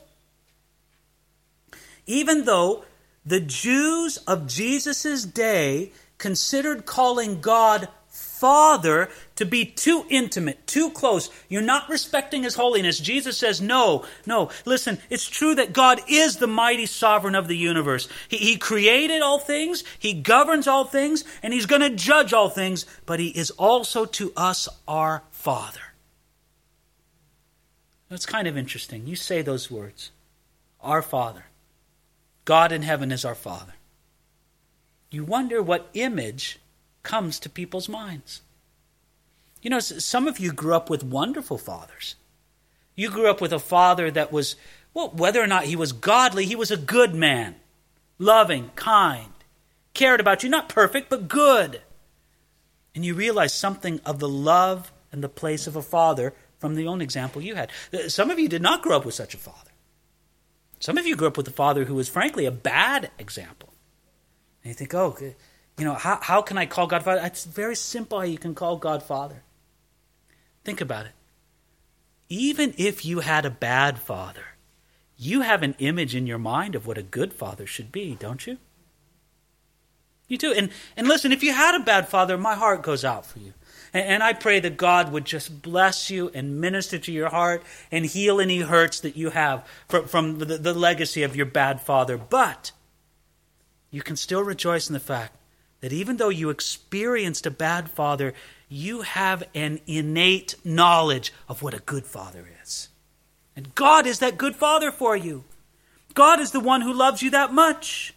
Even 2.06 2.44
though 2.44 2.84
the 3.24 3.40
Jews 3.40 4.16
of 4.26 4.46
Jesus' 4.46 5.24
day 5.24 5.92
considered 6.16 6.86
calling 6.86 7.40
God 7.40 7.88
Father 8.38 9.10
to 9.36 9.44
be 9.44 9.64
too 9.64 10.04
intimate, 10.08 10.66
too 10.66 10.90
close. 10.90 11.28
You're 11.48 11.60
not 11.60 11.88
respecting 11.88 12.44
His 12.44 12.54
holiness. 12.54 12.98
Jesus 12.98 13.36
says, 13.36 13.60
No, 13.60 14.04
no. 14.26 14.50
Listen, 14.64 14.98
it's 15.10 15.28
true 15.28 15.56
that 15.56 15.72
God 15.72 16.00
is 16.08 16.36
the 16.36 16.46
mighty 16.46 16.86
sovereign 16.86 17.34
of 17.34 17.48
the 17.48 17.56
universe. 17.56 18.08
He, 18.28 18.36
he 18.36 18.56
created 18.56 19.22
all 19.22 19.38
things, 19.40 19.82
He 19.98 20.14
governs 20.14 20.68
all 20.68 20.84
things, 20.84 21.24
and 21.42 21.52
He's 21.52 21.66
going 21.66 21.82
to 21.82 21.90
judge 21.90 22.32
all 22.32 22.48
things, 22.48 22.86
but 23.06 23.20
He 23.20 23.28
is 23.28 23.50
also 23.52 24.04
to 24.04 24.32
us 24.36 24.68
our 24.86 25.22
Father. 25.30 25.80
That's 28.08 28.26
kind 28.26 28.48
of 28.48 28.56
interesting. 28.56 29.06
You 29.06 29.16
say 29.16 29.42
those 29.42 29.70
words 29.70 30.10
Our 30.80 31.02
Father. 31.02 31.46
God 32.44 32.72
in 32.72 32.82
heaven 32.82 33.12
is 33.12 33.24
our 33.24 33.34
Father. 33.34 33.74
You 35.10 35.24
wonder 35.24 35.62
what 35.62 35.90
image 35.94 36.58
comes 37.02 37.38
to 37.40 37.50
people's 37.50 37.88
minds. 37.88 38.42
You 39.62 39.70
know, 39.70 39.80
some 39.80 40.28
of 40.28 40.38
you 40.38 40.52
grew 40.52 40.74
up 40.74 40.88
with 40.88 41.02
wonderful 41.02 41.58
fathers. 41.58 42.14
You 42.94 43.10
grew 43.10 43.28
up 43.28 43.40
with 43.40 43.52
a 43.52 43.58
father 43.58 44.10
that 44.10 44.32
was, 44.32 44.56
well, 44.94 45.10
whether 45.10 45.42
or 45.42 45.46
not 45.46 45.64
he 45.64 45.76
was 45.76 45.92
godly, 45.92 46.46
he 46.46 46.56
was 46.56 46.70
a 46.70 46.76
good 46.76 47.14
man, 47.14 47.56
loving, 48.18 48.70
kind, 48.76 49.32
cared 49.94 50.20
about 50.20 50.42
you, 50.42 50.48
not 50.48 50.68
perfect, 50.68 51.08
but 51.10 51.28
good. 51.28 51.80
And 52.94 53.04
you 53.04 53.14
realize 53.14 53.54
something 53.54 54.00
of 54.04 54.18
the 54.18 54.28
love 54.28 54.92
and 55.12 55.22
the 55.22 55.28
place 55.28 55.66
of 55.66 55.76
a 55.76 55.82
father 55.82 56.34
from 56.58 56.74
the 56.74 56.86
own 56.86 57.00
example 57.00 57.42
you 57.42 57.54
had. 57.54 57.70
Uh, 57.92 58.08
some 58.08 58.30
of 58.30 58.38
you 58.38 58.48
did 58.48 58.62
not 58.62 58.82
grow 58.82 58.96
up 58.96 59.04
with 59.04 59.14
such 59.14 59.34
a 59.34 59.38
father. 59.38 59.70
Some 60.80 60.98
of 60.98 61.06
you 61.06 61.16
grew 61.16 61.28
up 61.28 61.36
with 61.36 61.48
a 61.48 61.52
father 61.52 61.84
who 61.84 61.94
was, 61.94 62.08
frankly, 62.08 62.46
a 62.46 62.50
bad 62.50 63.10
example. 63.18 63.70
And 64.62 64.70
you 64.70 64.74
think, 64.74 64.94
oh, 64.94 65.16
you 65.20 65.84
know, 65.84 65.94
how, 65.94 66.18
how 66.20 66.42
can 66.42 66.58
I 66.58 66.66
call 66.66 66.86
God 66.86 67.04
Father? 67.04 67.20
It's 67.24 67.44
very 67.44 67.76
simple 67.76 68.18
how 68.18 68.24
you 68.24 68.38
can 68.38 68.54
call 68.54 68.76
God 68.76 69.02
Father. 69.02 69.42
Think 70.64 70.80
about 70.80 71.06
it. 71.06 71.12
Even 72.28 72.74
if 72.76 73.04
you 73.04 73.20
had 73.20 73.46
a 73.46 73.50
bad 73.50 73.98
father, 73.98 74.44
you 75.16 75.40
have 75.40 75.62
an 75.62 75.74
image 75.78 76.14
in 76.14 76.26
your 76.26 76.38
mind 76.38 76.74
of 76.74 76.86
what 76.86 76.98
a 76.98 77.02
good 77.02 77.32
father 77.32 77.66
should 77.66 77.90
be, 77.90 78.14
don't 78.14 78.46
you? 78.46 78.58
You 80.28 80.36
do. 80.36 80.52
And, 80.52 80.70
and 80.96 81.08
listen, 81.08 81.32
if 81.32 81.42
you 81.42 81.54
had 81.54 81.74
a 81.74 81.84
bad 81.84 82.08
father, 82.08 82.36
my 82.36 82.54
heart 82.54 82.82
goes 82.82 83.04
out 83.04 83.24
for 83.24 83.38
you. 83.38 83.54
And, 83.92 84.22
I 84.22 84.32
pray 84.32 84.60
that 84.60 84.76
God 84.76 85.12
would 85.12 85.24
just 85.24 85.62
bless 85.62 86.10
you 86.10 86.30
and 86.34 86.60
minister 86.60 86.98
to 86.98 87.12
your 87.12 87.30
heart 87.30 87.62
and 87.90 88.04
heal 88.04 88.40
any 88.40 88.60
hurts 88.60 89.00
that 89.00 89.16
you 89.16 89.30
have 89.30 89.66
from, 89.88 90.38
the 90.38 90.74
legacy 90.74 91.22
of 91.22 91.34
your 91.34 91.46
bad 91.46 91.80
father. 91.80 92.18
But 92.18 92.72
you 93.90 94.02
can 94.02 94.16
still 94.16 94.42
rejoice 94.42 94.88
in 94.88 94.94
the 94.94 95.00
fact 95.00 95.36
that 95.80 95.92
even 95.92 96.16
though 96.16 96.28
you 96.28 96.50
experienced 96.50 97.46
a 97.46 97.50
bad 97.50 97.90
father, 97.90 98.34
you 98.68 99.02
have 99.02 99.44
an 99.54 99.80
innate 99.86 100.56
knowledge 100.64 101.32
of 101.48 101.62
what 101.62 101.74
a 101.74 101.78
good 101.78 102.04
father 102.04 102.48
is. 102.62 102.88
And 103.56 103.74
God 103.74 104.06
is 104.06 104.18
that 104.18 104.38
good 104.38 104.56
father 104.56 104.92
for 104.92 105.16
you. 105.16 105.44
God 106.14 106.40
is 106.40 106.50
the 106.50 106.60
one 106.60 106.80
who 106.80 106.92
loves 106.92 107.22
you 107.22 107.30
that 107.30 107.52
much. 107.52 108.14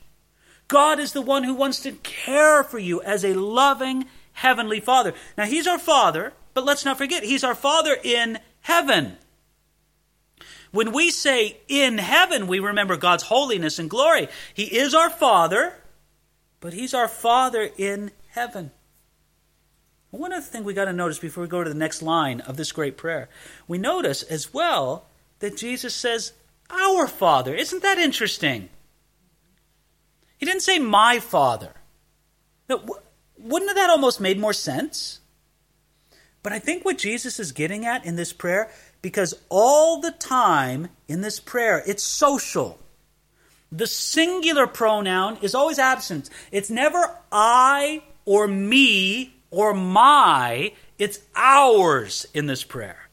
God 0.68 1.00
is 1.00 1.14
the 1.14 1.22
one 1.22 1.44
who 1.44 1.54
wants 1.54 1.80
to 1.82 1.92
care 1.92 2.64
for 2.64 2.80
you 2.80 3.02
as 3.02 3.24
a 3.24 3.34
loving 3.34 4.06
heavenly 4.34 4.80
father. 4.80 5.14
Now, 5.38 5.46
He's 5.46 5.68
our 5.68 5.80
father, 5.80 6.34
but 6.54 6.66
let's 6.66 6.86
not 6.86 6.98
forget, 6.98 7.24
He's 7.24 7.44
our 7.44 7.56
father 7.56 7.98
in 8.04 8.40
heaven. 8.62 9.18
When 10.72 10.94
we 10.94 11.12
say 11.12 11.58
in 11.68 11.98
heaven, 11.98 12.48
we 12.48 12.60
remember 12.60 12.96
God's 12.96 13.24
holiness 13.24 13.78
and 13.78 13.90
glory. 13.90 14.30
He 14.54 14.64
is 14.64 14.96
our 14.96 15.10
father, 15.10 15.76
but 16.62 16.74
He's 16.74 16.94
our 16.94 17.10
Father 17.10 17.70
in 17.78 18.12
heaven. 18.30 18.72
One 20.12 20.34
other 20.34 20.46
thing 20.46 20.64
we 20.64 20.74
got 20.74 20.86
to 20.86 20.94
notice 20.94 21.20
before 21.20 21.44
we 21.44 21.50
go 21.50 21.64
to 21.64 21.70
the 21.70 21.76
next 21.76 22.02
line 22.02 22.42
of 22.42 22.58
this 22.58 22.72
great 22.72 22.98
prayer, 22.98 23.30
we 23.68 23.78
notice 23.78 24.24
as 24.24 24.54
well 24.54 25.06
that 25.40 25.58
Jesus 25.58 25.96
says, 25.96 26.34
Our 26.70 27.08
Father. 27.08 27.54
Isn't 27.56 27.82
that 27.84 27.98
interesting? 27.98 28.70
He 30.38 30.46
didn't 30.46 30.62
say, 30.62 30.80
My 30.80 31.20
Father. 31.20 31.74
Wouldn't 33.44 33.76
that 33.76 33.90
almost 33.90 34.22
made 34.22 34.40
more 34.40 34.54
sense? 34.54 35.20
But 36.44 36.54
I 36.54 36.60
think 36.60 36.84
what 36.84 36.98
Jesus 36.98 37.40
is 37.40 37.52
getting 37.52 37.86
at 37.86 38.06
in 38.06 38.16
this 38.16 38.34
prayer, 38.34 38.72
because 39.02 39.34
all 39.50 40.02
the 40.02 40.12
time 40.12 40.90
in 41.08 41.22
this 41.22 41.40
prayer, 41.40 41.84
it's 41.86 42.04
social. 42.04 42.80
The 43.72 43.88
singular 43.88 44.68
pronoun 44.68 45.38
is 45.42 45.56
always 45.56 45.80
absent. 45.80 46.30
It's 46.52 46.70
never 46.70 47.16
I 47.32 48.04
or 48.26 48.48
me 48.48 49.36
or 49.50 49.74
my, 49.74 50.74
it's 50.98 51.20
ours 51.36 52.26
in 52.34 52.48
this 52.48 52.64
prayer. 52.64 53.10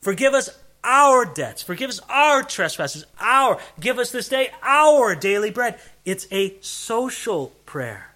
Forgive 0.00 0.34
us 0.34 0.50
our 0.82 1.24
debts. 1.24 1.62
Forgive 1.62 1.90
us 1.90 2.00
our 2.08 2.42
trespasses. 2.42 3.04
Our. 3.18 3.58
Give 3.78 3.98
us 3.98 4.12
this 4.12 4.28
day 4.28 4.50
our 4.62 5.14
daily 5.14 5.50
bread. 5.50 5.78
It's 6.04 6.26
a 6.30 6.56
social 6.60 7.48
prayer. 7.66 8.09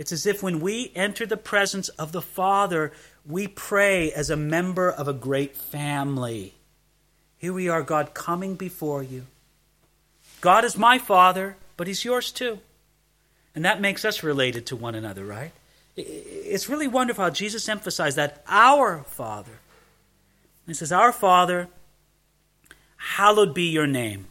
It's 0.00 0.12
as 0.12 0.24
if 0.24 0.42
when 0.42 0.60
we 0.60 0.92
enter 0.94 1.26
the 1.26 1.36
presence 1.36 1.90
of 1.90 2.12
the 2.12 2.22
Father, 2.22 2.90
we 3.26 3.46
pray 3.46 4.10
as 4.10 4.30
a 4.30 4.36
member 4.36 4.90
of 4.90 5.08
a 5.08 5.12
great 5.12 5.54
family. 5.54 6.54
Here 7.36 7.52
we 7.52 7.68
are, 7.68 7.82
God, 7.82 8.14
coming 8.14 8.54
before 8.54 9.02
you. 9.02 9.26
God 10.40 10.64
is 10.64 10.78
my 10.78 10.98
Father, 10.98 11.58
but 11.76 11.86
He's 11.86 12.02
yours 12.02 12.32
too. 12.32 12.60
And 13.54 13.62
that 13.66 13.82
makes 13.82 14.06
us 14.06 14.22
related 14.22 14.64
to 14.66 14.76
one 14.76 14.94
another, 14.94 15.22
right? 15.22 15.52
it's 15.96 16.66
really 16.66 16.88
wonderful 16.88 17.24
how 17.24 17.28
Jesus 17.28 17.68
emphasized 17.68 18.16
that 18.16 18.42
our 18.46 19.02
Father. 19.02 19.58
He 20.66 20.72
says, 20.72 20.92
Our 20.92 21.12
Father, 21.12 21.68
hallowed 22.96 23.52
be 23.52 23.64
your 23.64 23.86
name. 23.86 24.28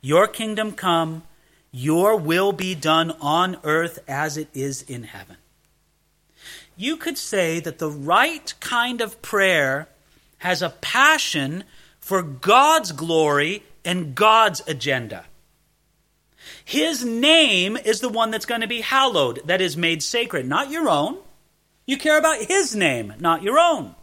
Your 0.00 0.28
kingdom 0.28 0.70
come, 0.70 1.24
your 1.70 2.16
will 2.16 2.52
be 2.52 2.74
done 2.74 3.12
on 3.20 3.56
earth 3.64 3.98
as 4.08 4.36
it 4.36 4.48
is 4.54 4.82
in 4.82 5.04
heaven. 5.04 5.36
You 6.76 6.96
could 6.96 7.18
say 7.18 7.60
that 7.60 7.78
the 7.78 7.90
right 7.90 8.54
kind 8.60 9.00
of 9.00 9.20
prayer 9.20 9.88
has 10.38 10.62
a 10.62 10.70
passion 10.70 11.64
for 11.98 12.22
God's 12.22 12.92
glory 12.92 13.64
and 13.84 14.14
God's 14.14 14.62
agenda. 14.66 15.24
His 16.64 17.04
name 17.04 17.76
is 17.76 18.00
the 18.00 18.08
one 18.08 18.30
that's 18.30 18.46
going 18.46 18.60
to 18.60 18.66
be 18.66 18.80
hallowed, 18.80 19.40
that 19.46 19.60
is 19.60 19.76
made 19.76 20.02
sacred, 20.02 20.46
not 20.46 20.70
your 20.70 20.88
own. 20.88 21.18
You 21.86 21.96
care 21.96 22.18
about 22.18 22.44
His 22.44 22.76
name, 22.76 23.14
not 23.18 23.42
your 23.42 23.58
own. 23.58 23.94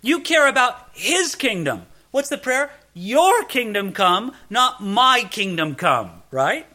You 0.00 0.20
care 0.20 0.48
about 0.48 0.90
His 0.92 1.34
kingdom. 1.34 1.86
What's 2.12 2.28
the 2.28 2.38
prayer? 2.38 2.70
Your 2.94 3.44
kingdom 3.44 3.92
come, 3.92 4.32
not 4.48 4.82
my 4.82 5.26
kingdom 5.28 5.74
come, 5.74 6.22
right? 6.30 6.66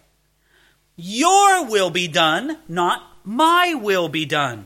Your 0.97 1.65
will 1.65 1.89
be 1.89 2.09
done, 2.09 2.57
not 2.67 3.01
my 3.23 3.73
will 3.73 4.09
be 4.09 4.25
done. 4.25 4.65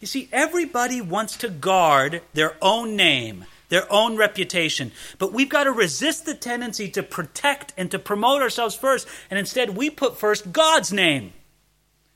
You 0.00 0.06
see, 0.06 0.28
everybody 0.32 1.00
wants 1.02 1.36
to 1.38 1.50
guard 1.50 2.22
their 2.32 2.56
own 2.62 2.96
name, 2.96 3.44
their 3.68 3.90
own 3.92 4.16
reputation. 4.16 4.92
But 5.18 5.32
we've 5.32 5.48
got 5.48 5.64
to 5.64 5.72
resist 5.72 6.24
the 6.24 6.34
tendency 6.34 6.88
to 6.90 7.02
protect 7.02 7.74
and 7.76 7.90
to 7.90 7.98
promote 7.98 8.40
ourselves 8.40 8.74
first. 8.74 9.06
And 9.30 9.38
instead, 9.38 9.76
we 9.76 9.90
put 9.90 10.16
first 10.18 10.52
God's 10.52 10.92
name, 10.92 11.32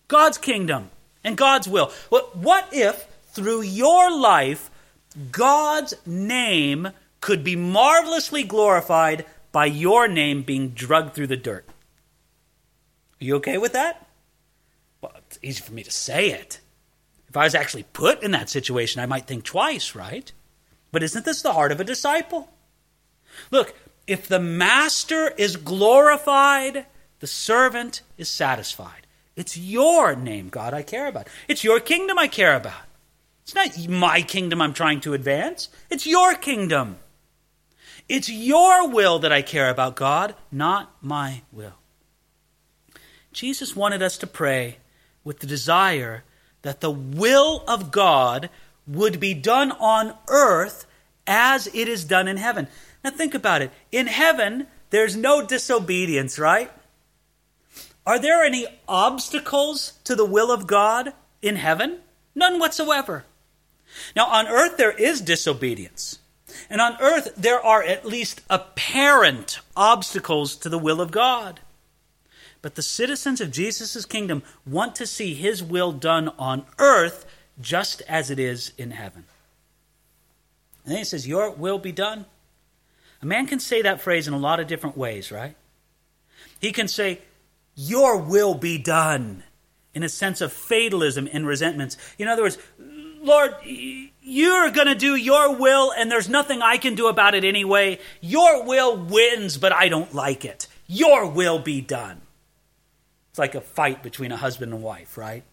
God's 0.09 0.39
kingdom, 0.39 0.91
and 1.23 1.37
God's 1.37 1.69
will. 1.69 1.93
What 2.09 2.69
if, 2.73 3.07
through 3.33 3.63
your 3.63 4.17
life, 4.17 4.71
God's 5.31 5.95
name 6.07 6.89
could 7.21 7.45
be 7.45 7.57
marvelously 7.57 8.43
glorified 8.43 9.27
by 9.53 9.67
your 9.67 10.09
name 10.09 10.43
being 10.43 10.71
drugged 10.71 11.15
through 11.15 11.27
the 11.27 11.37
dirt. 11.37 11.67
Are 13.21 13.25
you 13.25 13.37
okay 13.37 13.59
with 13.59 13.73
that? 13.73 14.07
Well, 15.01 15.13
it's 15.17 15.39
easy 15.43 15.61
for 15.61 15.73
me 15.73 15.83
to 15.83 15.91
say 15.91 16.31
it. 16.31 16.61
If 17.29 17.37
I 17.37 17.45
was 17.45 17.55
actually 17.55 17.85
put 17.85 18.23
in 18.23 18.33
that 18.33 18.51
situation, 18.51 19.01
I 19.01 19.07
might 19.07 19.27
think 19.27 19.45
twice, 19.45 19.95
right? 19.95 20.33
But 20.93 21.03
isn't 21.03 21.25
this 21.25 21.43
the 21.43 21.53
heart 21.53 21.73
of 21.73 21.81
a 21.81 21.85
disciple? 21.85 22.51
Look, 23.51 23.75
if 24.07 24.27
the 24.27 24.41
master 24.41 25.29
is 25.39 25.57
glorified, 25.57 26.87
the 27.21 27.27
servant 27.27 28.03
is 28.19 28.29
satisfied. 28.29 29.07
It's 29.37 29.57
your 29.57 30.17
name, 30.17 30.49
God, 30.49 30.75
I 30.75 30.83
care 30.83 31.07
about. 31.07 31.29
It's 31.47 31.63
your 31.63 31.79
kingdom 31.81 32.19
I 32.19 32.27
care 32.27 32.57
about. 32.57 32.83
It's 33.43 33.55
not 33.55 33.89
my 33.89 34.23
kingdom 34.23 34.61
I'm 34.61 34.75
trying 34.75 35.01
to 35.03 35.15
advance, 35.15 35.69
it's 35.91 36.07
your 36.07 36.35
kingdom. 36.35 36.99
It's 38.11 38.29
your 38.29 38.89
will 38.89 39.21
that 39.21 39.31
I 39.31 39.41
care 39.41 39.71
about, 39.71 39.95
God, 39.95 40.35
not 40.51 40.97
my 41.01 41.43
will. 41.53 41.75
Jesus 43.33 43.77
wanted 43.77 44.03
us 44.03 44.19
to 44.19 44.27
pray 44.27 44.79
with 45.23 45.39
the 45.39 45.47
desire 45.47 46.25
that 46.63 46.81
the 46.81 46.91
will 46.91 47.63
of 47.69 47.93
God 47.93 48.51
would 48.85 49.21
be 49.21 49.33
done 49.33 49.71
on 49.71 50.15
earth 50.27 50.87
as 51.25 51.69
it 51.69 51.87
is 51.87 52.05
done 52.05 52.27
in 52.27 52.37
heaven. 52.37 52.67
Now 53.05 53.11
think 53.11 53.33
about 53.33 53.63
it. 53.63 53.71
In 53.93 54.09
heaven, 54.09 54.67
there's 54.91 55.15
no 55.15 55.47
disobedience, 55.47 56.37
right? 56.37 56.73
Are 58.05 58.19
there 58.19 58.43
any 58.43 58.67
obstacles 58.89 59.93
to 60.03 60.17
the 60.17 60.25
will 60.25 60.51
of 60.51 60.67
God 60.67 61.13
in 61.43 61.55
heaven? 61.55 62.01
None 62.35 62.59
whatsoever. 62.59 63.25
Now, 64.17 64.27
on 64.27 64.49
earth, 64.49 64.77
there 64.77 64.91
is 64.91 65.21
disobedience. 65.21 66.20
And 66.69 66.81
on 66.81 66.97
earth, 67.01 67.33
there 67.37 67.61
are 67.61 67.83
at 67.83 68.05
least 68.05 68.41
apparent 68.51 69.61
obstacles 69.77 70.57
to 70.57 70.69
the 70.69 70.79
will 70.79 71.01
of 71.01 71.11
God. 71.11 71.61
But 72.63 72.75
the 72.75 72.83
citizens 72.83 73.41
of 73.41 73.51
Jesus' 73.51 74.05
kingdom 74.05 74.43
want 74.67 74.95
to 74.97 75.07
see 75.07 75.35
his 75.35 75.63
will 75.63 75.93
done 75.93 76.29
on 76.39 76.65
earth 76.79 77.27
just 77.61 78.03
as 78.09 78.31
it 78.31 78.39
is 78.39 78.73
in 78.77 78.91
heaven. 78.91 79.25
And 80.85 80.93
then 80.93 80.99
he 80.99 81.05
says, 81.05 81.27
Your 81.27 81.51
will 81.51 81.79
be 81.79 81.93
done. 81.93 82.27
A 83.23 83.27
man 83.27 83.47
can 83.47 83.61
say 83.61 83.83
that 83.83 84.01
phrase 84.01 84.27
in 84.27 84.35
a 84.35 84.39
lot 84.39 84.61
of 84.61 84.67
different 84.67 84.97
ways, 84.97 85.31
right? 85.31 85.55
He 86.61 86.73
can 86.73 86.89
say, 86.89 87.21
Your 87.75 88.17
will 88.17 88.55
be 88.55 88.79
done, 88.79 89.45
in 89.95 90.03
a 90.03 90.09
sense 90.09 90.41
of 90.41 90.53
fatalism 90.53 91.29
and 91.33 91.47
resentments. 91.47 91.97
In 92.19 92.29
other 92.29 92.43
words, 92.43 92.59
Lord, 93.23 93.55
you're 94.23 94.71
going 94.71 94.87
to 94.87 94.95
do 94.95 95.17
your 95.17 95.57
will, 95.57 95.93
and 95.93 96.11
there's 96.11 96.29
nothing 96.29 96.63
I 96.63 96.77
can 96.77 96.95
do 96.95 97.09
about 97.09 97.35
it 97.35 97.45
anyway. 97.45 97.99
Your 98.21 98.65
will 98.65 98.97
wins, 98.97 99.57
but 99.57 99.73
I 99.73 99.89
don't 99.89 100.15
like 100.15 100.45
it. 100.45 100.67
Your 100.87 101.27
will 101.27 101.59
be 101.59 101.81
done. 101.81 102.21
It's 103.31 103.39
like 103.39 103.55
a 103.55 103.61
fight 103.61 104.03
between 104.03 104.33
a 104.33 104.37
husband 104.37 104.73
and 104.73 104.83
wife, 104.83 105.17
right? 105.17 105.45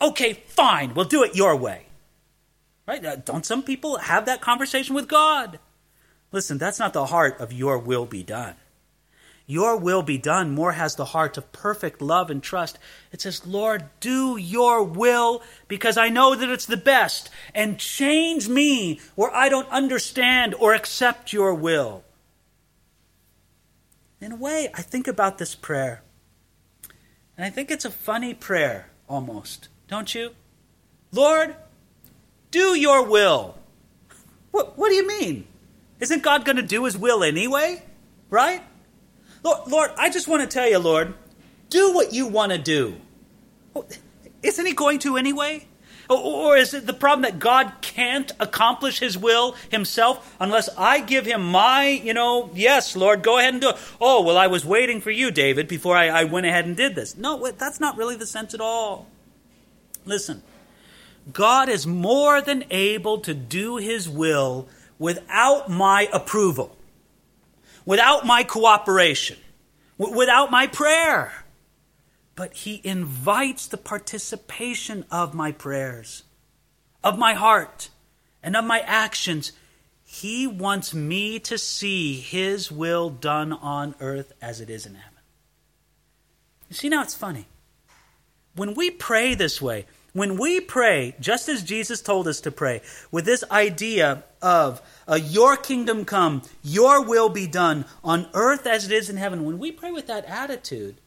Okay, 0.00 0.34
fine, 0.46 0.94
we'll 0.94 1.04
do 1.04 1.24
it 1.24 1.34
your 1.34 1.56
way. 1.56 1.86
Right? 2.86 3.04
Uh, 3.04 3.16
don't 3.16 3.44
some 3.44 3.62
people 3.62 3.98
have 3.98 4.26
that 4.26 4.40
conversation 4.40 4.94
with 4.94 5.08
God? 5.08 5.58
Listen, 6.32 6.58
that's 6.58 6.78
not 6.78 6.92
the 6.92 7.06
heart 7.06 7.40
of 7.40 7.52
your 7.52 7.78
will 7.78 8.06
be 8.06 8.22
done. 8.22 8.54
Your 9.50 9.78
will 9.78 10.02
be 10.02 10.18
done 10.18 10.54
more 10.54 10.72
has 10.72 10.94
the 10.94 11.06
heart 11.06 11.38
of 11.38 11.52
perfect 11.52 12.02
love 12.02 12.28
and 12.28 12.42
trust. 12.42 12.78
It 13.12 13.22
says, 13.22 13.46
Lord, 13.46 13.86
do 13.98 14.36
your 14.36 14.84
will 14.84 15.42
because 15.68 15.96
I 15.96 16.10
know 16.10 16.34
that 16.34 16.50
it's 16.50 16.66
the 16.66 16.76
best, 16.76 17.30
and 17.54 17.78
change 17.78 18.46
me 18.46 19.00
where 19.14 19.34
I 19.34 19.48
don't 19.48 19.68
understand 19.70 20.54
or 20.54 20.74
accept 20.74 21.32
your 21.32 21.54
will. 21.54 22.04
In 24.20 24.32
a 24.32 24.36
way, 24.36 24.68
I 24.74 24.82
think 24.82 25.08
about 25.08 25.38
this 25.38 25.54
prayer, 25.54 26.02
and 27.34 27.46
I 27.46 27.48
think 27.48 27.70
it's 27.70 27.86
a 27.86 27.90
funny 27.90 28.34
prayer 28.34 28.90
almost, 29.08 29.68
don't 29.88 30.14
you? 30.14 30.32
Lord, 31.10 31.56
do 32.50 32.74
your 32.74 33.02
will. 33.02 33.56
What, 34.50 34.76
what 34.76 34.90
do 34.90 34.94
you 34.94 35.08
mean? 35.08 35.46
Isn't 36.00 36.22
God 36.22 36.44
going 36.44 36.56
to 36.56 36.62
do 36.62 36.84
his 36.84 36.98
will 36.98 37.24
anyway? 37.24 37.82
Right? 38.28 38.62
Lord, 39.42 39.68
Lord, 39.68 39.90
I 39.96 40.10
just 40.10 40.28
want 40.28 40.42
to 40.42 40.48
tell 40.48 40.68
you, 40.68 40.78
Lord, 40.78 41.14
do 41.70 41.92
what 41.94 42.12
you 42.12 42.26
want 42.26 42.52
to 42.52 42.58
do. 42.58 42.96
Oh, 43.74 43.86
isn't 44.42 44.66
he 44.66 44.72
going 44.72 44.98
to 45.00 45.16
anyway? 45.16 45.66
Or 46.10 46.56
is 46.56 46.72
it 46.72 46.86
the 46.86 46.94
problem 46.94 47.22
that 47.22 47.38
God 47.38 47.70
can't 47.82 48.32
accomplish 48.40 48.98
his 48.98 49.18
will 49.18 49.52
himself 49.68 50.34
unless 50.40 50.70
I 50.78 51.00
give 51.00 51.26
him 51.26 51.42
my, 51.42 51.88
you 51.88 52.14
know, 52.14 52.50
yes, 52.54 52.96
Lord, 52.96 53.22
go 53.22 53.38
ahead 53.38 53.52
and 53.52 53.60
do 53.60 53.70
it. 53.70 53.76
Oh, 54.00 54.22
well, 54.22 54.38
I 54.38 54.46
was 54.46 54.64
waiting 54.64 55.02
for 55.02 55.10
you, 55.10 55.30
David, 55.30 55.68
before 55.68 55.96
I, 55.96 56.08
I 56.08 56.24
went 56.24 56.46
ahead 56.46 56.64
and 56.64 56.74
did 56.74 56.94
this. 56.94 57.16
No, 57.18 57.50
that's 57.50 57.78
not 57.78 57.98
really 57.98 58.16
the 58.16 58.26
sense 58.26 58.54
at 58.54 58.60
all. 58.60 59.06
Listen, 60.06 60.42
God 61.30 61.68
is 61.68 61.86
more 61.86 62.40
than 62.40 62.64
able 62.70 63.18
to 63.18 63.34
do 63.34 63.76
his 63.76 64.08
will 64.08 64.66
without 64.98 65.68
my 65.68 66.08
approval 66.10 66.74
without 67.88 68.26
my 68.26 68.44
cooperation, 68.44 69.38
without 69.96 70.50
my 70.50 70.66
prayer. 70.66 71.32
But 72.36 72.52
He 72.52 72.82
invites 72.84 73.66
the 73.66 73.78
participation 73.78 75.06
of 75.10 75.32
my 75.32 75.52
prayers, 75.52 76.22
of 77.02 77.18
my 77.18 77.32
heart, 77.32 77.88
and 78.42 78.54
of 78.54 78.66
my 78.66 78.80
actions. 78.80 79.52
He 80.04 80.46
wants 80.46 80.92
me 80.92 81.38
to 81.40 81.56
see 81.56 82.20
His 82.20 82.70
will 82.70 83.08
done 83.08 83.54
on 83.54 83.94
earth 84.00 84.34
as 84.42 84.60
it 84.60 84.68
is 84.68 84.84
in 84.84 84.94
heaven. 84.94 85.18
You 86.68 86.76
see, 86.76 86.90
now 86.90 87.02
it's 87.02 87.14
funny. 87.14 87.46
When 88.54 88.74
we 88.74 88.90
pray 88.90 89.34
this 89.34 89.62
way, 89.62 89.86
when 90.12 90.36
we 90.36 90.60
pray, 90.60 91.14
just 91.20 91.48
as 91.48 91.62
Jesus 91.62 92.02
told 92.02 92.28
us 92.28 92.42
to 92.42 92.50
pray, 92.50 92.82
with 93.10 93.24
this 93.24 93.44
idea 93.50 94.24
of 94.42 94.82
uh, 95.08 95.16
Your 95.16 95.56
kingdom 95.56 96.04
come, 96.04 96.42
Your 96.62 97.02
will 97.02 97.28
be 97.28 97.46
done 97.46 97.86
on 98.04 98.28
earth 98.34 98.66
as 98.66 98.84
it 98.84 98.92
is 98.92 99.08
in 99.08 99.16
heaven, 99.16 99.44
when 99.44 99.58
we 99.58 99.72
pray 99.72 99.90
with 99.90 100.06
that 100.06 100.24
attitude, 100.26 101.00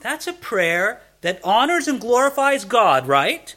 that's 0.00 0.26
a 0.26 0.32
prayer 0.32 1.00
that 1.20 1.40
honors 1.44 1.86
and 1.86 2.00
glorifies 2.00 2.64
God, 2.64 3.06
right? 3.06 3.54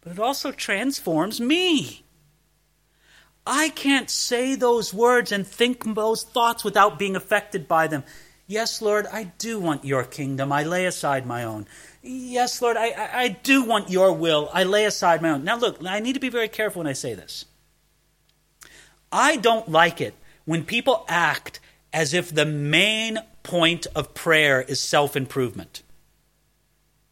But 0.00 0.12
it 0.12 0.18
also 0.18 0.52
transforms 0.52 1.40
me. 1.40 2.04
I 3.46 3.68
can't 3.70 4.10
say 4.10 4.54
those 4.54 4.92
words 4.92 5.30
and 5.30 5.46
think 5.46 5.94
those 5.94 6.24
thoughts 6.24 6.64
without 6.64 6.98
being 6.98 7.14
affected 7.14 7.68
by 7.68 7.86
them. 7.86 8.04
Yes, 8.48 8.80
Lord, 8.80 9.06
I 9.12 9.24
do 9.38 9.58
want 9.58 9.84
your 9.84 10.04
kingdom. 10.04 10.52
I 10.52 10.62
lay 10.62 10.86
aside 10.86 11.26
my 11.26 11.44
own. 11.44 11.66
Yes, 12.02 12.62
Lord, 12.62 12.76
I, 12.76 12.90
I, 12.90 13.10
I, 13.22 13.28
do 13.28 13.64
want 13.64 13.90
your 13.90 14.12
will. 14.12 14.48
I 14.52 14.62
lay 14.62 14.84
aside 14.84 15.20
my 15.20 15.30
own. 15.30 15.42
Now, 15.42 15.56
look, 15.56 15.84
I 15.84 15.98
need 15.98 16.12
to 16.12 16.20
be 16.20 16.28
very 16.28 16.46
careful 16.46 16.80
when 16.80 16.86
I 16.86 16.92
say 16.92 17.14
this. 17.14 17.46
I 19.12 19.36
don't 19.36 19.68
like 19.68 20.00
it 20.00 20.14
when 20.44 20.64
people 20.64 21.04
act 21.08 21.60
as 21.92 22.12
if 22.14 22.34
the 22.34 22.44
main 22.44 23.18
point 23.42 23.86
of 23.94 24.14
prayer 24.14 24.60
is 24.60 24.80
self 24.80 25.16
improvement. 25.16 25.82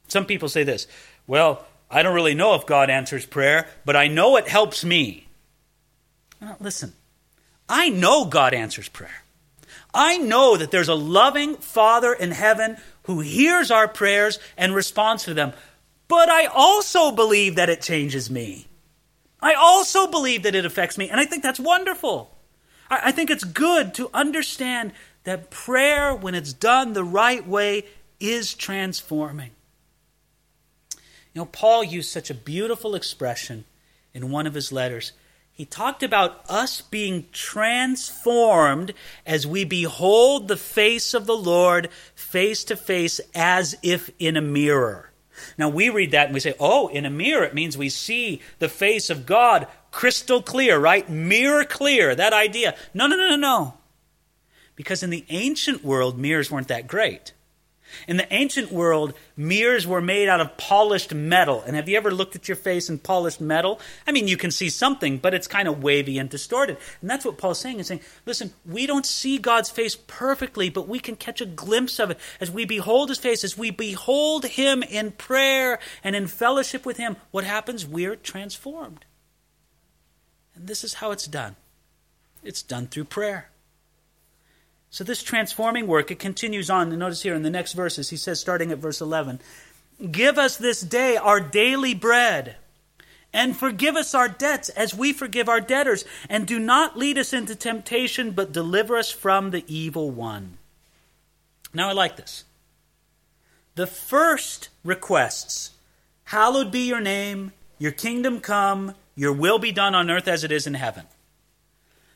Some 0.08 0.26
people 0.26 0.48
say 0.48 0.64
this 0.64 0.86
Well, 1.26 1.64
I 1.90 2.02
don't 2.02 2.14
really 2.14 2.34
know 2.34 2.54
if 2.54 2.66
God 2.66 2.90
answers 2.90 3.26
prayer, 3.26 3.68
but 3.84 3.96
I 3.96 4.08
know 4.08 4.36
it 4.36 4.48
helps 4.48 4.84
me. 4.84 5.28
Well, 6.40 6.56
listen, 6.60 6.92
I 7.68 7.88
know 7.88 8.24
God 8.24 8.52
answers 8.52 8.88
prayer. 8.88 9.22
I 9.94 10.18
know 10.18 10.56
that 10.56 10.70
there's 10.70 10.88
a 10.88 10.94
loving 10.94 11.54
Father 11.56 12.12
in 12.12 12.32
heaven 12.32 12.76
who 13.04 13.20
hears 13.20 13.70
our 13.70 13.86
prayers 13.86 14.38
and 14.56 14.74
responds 14.74 15.24
to 15.24 15.34
them. 15.34 15.52
But 16.08 16.28
I 16.28 16.46
also 16.46 17.12
believe 17.12 17.54
that 17.56 17.70
it 17.70 17.80
changes 17.80 18.28
me. 18.28 18.66
I 19.44 19.52
also 19.52 20.06
believe 20.06 20.42
that 20.44 20.54
it 20.54 20.64
affects 20.64 20.96
me. 20.96 21.10
And 21.10 21.20
I 21.20 21.26
think 21.26 21.42
that's 21.42 21.60
wonderful. 21.60 22.34
I, 22.88 23.12
think 23.12 23.30
it's 23.30 23.44
good 23.44 23.92
to 23.94 24.08
understand 24.14 24.92
that 25.24 25.50
prayer, 25.50 26.14
when 26.14 26.34
it's 26.34 26.54
done 26.54 26.94
the 26.94 27.04
right 27.04 27.46
way, 27.46 27.84
is 28.18 28.54
transforming. 28.54 29.50
You 31.34 31.42
know, 31.42 31.44
Paul 31.46 31.84
used 31.84 32.10
such 32.10 32.30
a 32.30 32.34
beautiful 32.34 32.94
expression 32.94 33.66
in 34.14 34.30
one 34.30 34.46
of 34.46 34.54
his 34.54 34.72
letters. 34.72 35.12
He 35.52 35.66
talked 35.66 36.02
about 36.02 36.48
us 36.48 36.80
being 36.80 37.26
transformed 37.30 38.94
as 39.26 39.46
we 39.46 39.64
behold 39.64 40.48
the 40.48 40.56
face 40.56 41.12
of 41.12 41.26
the 41.26 41.36
Lord 41.36 41.90
face 42.14 42.64
to 42.64 42.76
face 42.76 43.20
as 43.34 43.76
if 43.82 44.10
in 44.18 44.38
a 44.38 44.42
mirror. 44.42 45.10
Now 45.58 45.68
we 45.68 45.88
read 45.88 46.12
that 46.12 46.26
and 46.26 46.34
we 46.34 46.40
say, 46.40 46.54
oh, 46.58 46.88
in 46.88 47.04
a 47.04 47.10
mirror, 47.10 47.44
it 47.44 47.54
means 47.54 47.76
we 47.76 47.88
see 47.88 48.40
the 48.58 48.68
face 48.68 49.10
of 49.10 49.26
God 49.26 49.66
crystal 49.90 50.42
clear, 50.42 50.78
right? 50.78 51.08
Mirror 51.08 51.64
clear, 51.64 52.14
that 52.14 52.32
idea. 52.32 52.76
No, 52.92 53.06
no, 53.06 53.16
no, 53.16 53.30
no, 53.30 53.36
no. 53.36 53.74
Because 54.76 55.02
in 55.02 55.10
the 55.10 55.24
ancient 55.28 55.84
world, 55.84 56.18
mirrors 56.18 56.50
weren't 56.50 56.68
that 56.68 56.88
great. 56.88 57.32
In 58.06 58.16
the 58.16 58.32
ancient 58.32 58.72
world, 58.72 59.14
mirrors 59.36 59.86
were 59.86 60.00
made 60.00 60.28
out 60.28 60.40
of 60.40 60.56
polished 60.56 61.14
metal. 61.14 61.62
And 61.66 61.76
have 61.76 61.88
you 61.88 61.96
ever 61.96 62.10
looked 62.10 62.36
at 62.36 62.48
your 62.48 62.56
face 62.56 62.88
in 62.88 62.98
polished 62.98 63.40
metal? 63.40 63.80
I 64.06 64.12
mean, 64.12 64.28
you 64.28 64.36
can 64.36 64.50
see 64.50 64.68
something, 64.68 65.18
but 65.18 65.34
it's 65.34 65.46
kind 65.46 65.68
of 65.68 65.82
wavy 65.82 66.18
and 66.18 66.28
distorted. 66.28 66.76
And 67.00 67.10
that's 67.10 67.24
what 67.24 67.38
Paul's 67.38 67.58
saying. 67.58 67.78
He's 67.78 67.86
saying, 67.86 68.02
listen, 68.26 68.52
we 68.64 68.86
don't 68.86 69.06
see 69.06 69.38
God's 69.38 69.70
face 69.70 69.96
perfectly, 69.96 70.70
but 70.70 70.88
we 70.88 70.98
can 70.98 71.16
catch 71.16 71.40
a 71.40 71.46
glimpse 71.46 71.98
of 71.98 72.10
it 72.10 72.18
as 72.40 72.50
we 72.50 72.64
behold 72.64 73.08
his 73.08 73.18
face, 73.18 73.44
as 73.44 73.58
we 73.58 73.70
behold 73.70 74.44
him 74.44 74.82
in 74.82 75.12
prayer 75.12 75.78
and 76.02 76.14
in 76.16 76.26
fellowship 76.26 76.84
with 76.84 76.96
him. 76.96 77.16
What 77.30 77.44
happens? 77.44 77.86
We're 77.86 78.16
transformed. 78.16 79.04
And 80.54 80.66
this 80.66 80.84
is 80.84 80.94
how 80.94 81.10
it's 81.10 81.26
done 81.26 81.56
it's 82.44 82.62
done 82.62 82.86
through 82.86 83.04
prayer. 83.04 83.50
So 84.94 85.02
this 85.02 85.24
transforming 85.24 85.88
work, 85.88 86.12
it 86.12 86.20
continues 86.20 86.70
on. 86.70 86.90
And 86.90 87.00
notice 87.00 87.22
here 87.22 87.34
in 87.34 87.42
the 87.42 87.50
next 87.50 87.72
verses, 87.72 88.10
he 88.10 88.16
says, 88.16 88.38
starting 88.38 88.70
at 88.70 88.78
verse 88.78 89.00
11, 89.00 89.40
Give 90.12 90.38
us 90.38 90.56
this 90.56 90.82
day 90.82 91.16
our 91.16 91.40
daily 91.40 91.94
bread, 91.94 92.54
and 93.32 93.56
forgive 93.56 93.96
us 93.96 94.14
our 94.14 94.28
debts 94.28 94.68
as 94.68 94.94
we 94.94 95.12
forgive 95.12 95.48
our 95.48 95.60
debtors, 95.60 96.04
and 96.30 96.46
do 96.46 96.60
not 96.60 96.96
lead 96.96 97.18
us 97.18 97.32
into 97.32 97.56
temptation, 97.56 98.30
but 98.30 98.52
deliver 98.52 98.96
us 98.96 99.10
from 99.10 99.50
the 99.50 99.64
evil 99.66 100.12
one. 100.12 100.58
Now 101.74 101.88
I 101.88 101.92
like 101.92 102.14
this. 102.14 102.44
The 103.74 103.88
first 103.88 104.68
requests, 104.84 105.72
hallowed 106.22 106.70
be 106.70 106.86
your 106.86 107.00
name, 107.00 107.50
your 107.80 107.90
kingdom 107.90 108.38
come, 108.38 108.94
your 109.16 109.32
will 109.32 109.58
be 109.58 109.72
done 109.72 109.96
on 109.96 110.08
earth 110.08 110.28
as 110.28 110.44
it 110.44 110.52
is 110.52 110.68
in 110.68 110.74
heaven. 110.74 111.06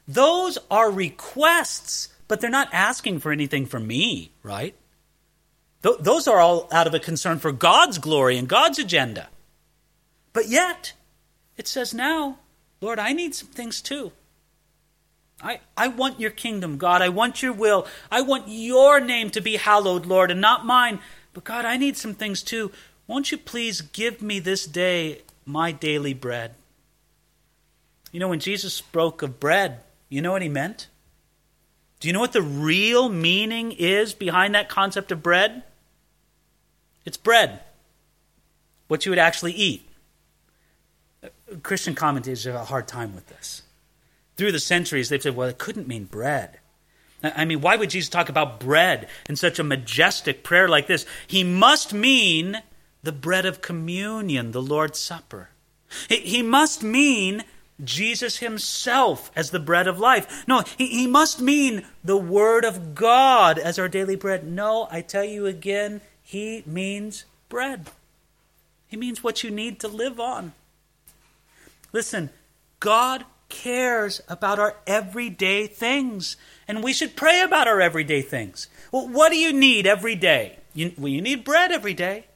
Those 0.07 0.59
are 0.71 0.93
requests 0.93 2.11
but 2.29 2.41
they're 2.41 2.51
not 2.51 2.69
asking 2.73 3.19
for 3.19 3.33
anything 3.33 3.67
from 3.67 3.87
me, 3.87 4.31
right? 4.43 4.75
Th- 5.83 5.99
those 5.99 6.29
are 6.29 6.39
all 6.39 6.69
out 6.71 6.87
of 6.87 6.95
a 6.95 7.01
concern 7.01 7.39
for 7.39 7.53
God's 7.53 7.99
glory 7.99 8.37
and 8.37 8.49
God's 8.49 8.79
agenda. 8.79 9.29
But 10.33 10.49
yet, 10.49 10.93
it 11.57 11.67
says 11.67 11.95
now, 11.95 12.39
Lord, 12.81 12.99
I 12.99 13.13
need 13.13 13.35
some 13.35 13.49
things 13.49 13.81
too. 13.81 14.13
I, 15.41 15.61
I 15.77 15.89
want 15.89 16.21
your 16.21 16.31
kingdom, 16.31 16.79
God. 16.79 17.01
I 17.01 17.09
want 17.09 17.43
your 17.43 17.53
will. 17.53 17.87
I 18.11 18.23
want 18.23 18.49
your 18.49 19.01
name 19.01 19.31
to 19.31 19.41
be 19.41 19.57
hallowed, 19.57 20.05
Lord, 20.05 20.31
and 20.31 20.41
not 20.41 20.67
mine. 20.67 20.99
But 21.33 21.45
God, 21.45 21.65
I 21.65 21.77
need 21.77 21.97
some 21.97 22.15
things 22.15 22.43
too. 22.43 22.73
Won't 23.07 23.31
you 23.31 23.39
please 23.39 23.81
give 23.81 24.21
me 24.21 24.41
this 24.41 24.67
day 24.67 25.23
my 25.47 25.73
daily 25.73 26.13
bread? 26.13 26.55
You 28.11 28.21
know, 28.21 28.29
when 28.29 28.41
Jesus 28.41 28.75
spoke 28.75 29.23
of 29.23 29.39
bread, 29.39 29.81
you 30.09 30.21
know 30.21 30.33
what 30.33 30.43
he 30.43 30.49
meant? 30.49 30.89
Do 32.01 32.09
you 32.09 32.15
know 32.15 32.21
what 32.21 32.33
the 32.33 32.43
real 32.43 33.09
meaning 33.09 33.73
is 33.73 34.15
behind 34.15 34.55
that 34.55 34.69
concept 34.69 35.11
of 35.11 35.23
bread? 35.23 35.65
It's 37.05 37.17
bread, 37.17 37.61
what 38.87 39.05
you 39.05 39.11
would 39.11 39.19
actually 39.19 39.53
eat. 39.53 39.89
Christian 41.63 41.95
commentators 41.95 42.45
have 42.45 42.55
a 42.55 42.65
hard 42.65 42.87
time 42.87 43.15
with 43.15 43.27
this. 43.29 43.63
Through 44.37 44.53
the 44.53 44.61
centuries, 44.61 45.09
they've 45.09 45.23
said, 45.23 45.35
well, 45.35 45.49
it 45.49 45.59
couldn't 45.59 45.89
mean 45.89 46.05
bread. 46.05 46.61
I 47.23 47.45
mean, 47.45 47.61
why 47.61 47.75
would 47.75 47.91
Jesus 47.91 48.09
talk 48.09 48.29
about 48.29 48.61
bread 48.61 49.09
in 49.29 49.35
such 49.35 49.59
a 49.59 49.65
majestic 49.65 50.45
prayer 50.45 50.69
like 50.69 50.87
this? 50.87 51.05
He 51.27 51.43
must 51.43 51.93
mean 51.93 52.63
the 53.03 53.11
bread 53.11 53.45
of 53.45 53.61
communion, 53.61 54.53
the 54.53 54.63
Lord's 54.63 55.01
Supper. 55.01 55.49
He 56.09 56.43
must 56.43 56.83
mean 56.83 57.43
Jesus 57.83 58.39
himself 58.39 59.31
as 59.37 59.51
the 59.51 59.61
bread 59.61 59.87
of 59.87 59.99
life. 59.99 60.47
No, 60.49 60.65
he, 60.77 60.87
he 60.87 61.07
must 61.07 61.41
mean 61.41 61.87
the 62.03 62.17
Word 62.17 62.65
of 62.65 62.95
God 62.95 63.59
as 63.59 63.79
our 63.79 63.89
daily 63.89 64.17
bread. 64.17 64.47
No, 64.47 64.89
I 64.91 65.01
tell 65.01 65.25
you 65.25 65.47
again, 65.47 66.01
he 66.23 66.63
means 66.67 67.25
bread. 67.49 67.91
He 68.89 68.97
means 68.97 69.23
what 69.23 69.45
you 69.45 69.51
need 69.51 69.81
to 69.81 69.89
live 69.89 70.19
on. 70.19 70.53
Listen, 71.93 72.31
God 72.81 73.25
cares 73.49 74.21
about 74.29 74.59
our 74.59 74.77
everyday 74.87 75.67
things, 75.67 76.37
and 76.67 76.83
we 76.83 76.93
should 76.93 77.17
pray 77.17 77.41
about 77.41 77.69
our 77.69 77.81
everyday 77.81 78.23
things. 78.23 78.69
Well, 78.93 79.09
what 79.09 79.31
do 79.31 79.39
you 79.39 79.53
need 79.53 79.87
every 79.87 80.15
day? 80.15 80.59
You, 80.75 80.93
well, 80.99 81.09
you 81.09 81.21
need 81.21 81.45
bread 81.45 81.73
every 81.73 81.95
day. 81.95 82.27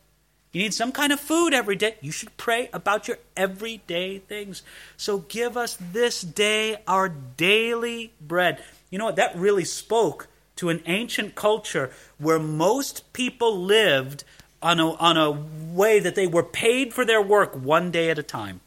You 0.53 0.63
need 0.63 0.75
some 0.75 0.93
kind 0.93 1.13
of 1.13 1.21
food 1.21 1.55
every 1.55 1.77
day. 1.77 1.97
You 2.03 2.13
should 2.13 2.37
pray 2.37 2.69
about 2.75 3.09
your 3.09 3.19
everyday 3.37 4.19
things. 4.19 4.63
So 4.99 5.19
give 5.19 5.57
us 5.57 5.79
this 5.81 6.21
day 6.21 6.77
our 6.87 7.09
daily 7.09 8.13
bread. 8.21 8.63
You 8.91 8.99
know 8.99 9.07
what? 9.07 9.17
That 9.17 9.35
really 9.35 9.65
spoke 9.65 10.29
to 10.57 10.69
an 10.69 10.83
ancient 10.85 11.35
culture 11.35 11.91
where 12.19 12.39
most 12.39 13.11
people 13.15 13.59
lived 13.59 14.25
on 14.61 14.79
a, 14.79 14.91
on 14.93 15.17
a 15.17 15.31
way 15.31 15.99
that 15.99 16.15
they 16.15 16.27
were 16.27 16.43
paid 16.43 16.93
for 16.93 17.07
their 17.07 17.23
work 17.23 17.55
one 17.55 17.91
day 17.91 18.11
at 18.11 18.19
a 18.19 18.23
time. 18.23 18.61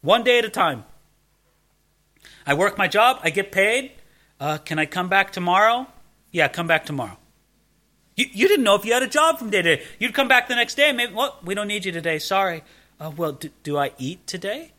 One 0.00 0.24
day 0.24 0.38
at 0.38 0.44
a 0.46 0.50
time. 0.50 0.84
I 2.46 2.54
work 2.54 2.78
my 2.78 2.88
job, 2.88 3.20
I 3.22 3.28
get 3.28 3.52
paid. 3.52 3.92
Uh, 4.40 4.56
can 4.56 4.78
I 4.78 4.86
come 4.86 5.08
back 5.08 5.32
tomorrow? 5.32 5.86
Yeah, 6.32 6.48
come 6.48 6.66
back 6.66 6.86
tomorrow. 6.86 7.18
You, 8.18 8.26
you 8.32 8.48
didn't 8.48 8.64
know 8.64 8.74
if 8.74 8.84
you 8.84 8.92
had 8.92 9.04
a 9.04 9.08
job 9.08 9.38
from 9.38 9.48
day 9.48 9.62
to 9.62 9.76
day. 9.76 9.82
You'd 10.00 10.12
come 10.12 10.26
back 10.26 10.48
the 10.48 10.56
next 10.56 10.74
day 10.74 10.90
maybe, 10.90 11.14
well, 11.14 11.38
we 11.44 11.54
don't 11.54 11.68
need 11.68 11.84
you 11.84 11.92
today. 11.92 12.18
Sorry. 12.18 12.64
Uh, 13.00 13.12
well, 13.16 13.30
do, 13.30 13.48
do, 13.62 13.78
I 13.78 13.92
eat 13.96 14.26
today? 14.26 14.72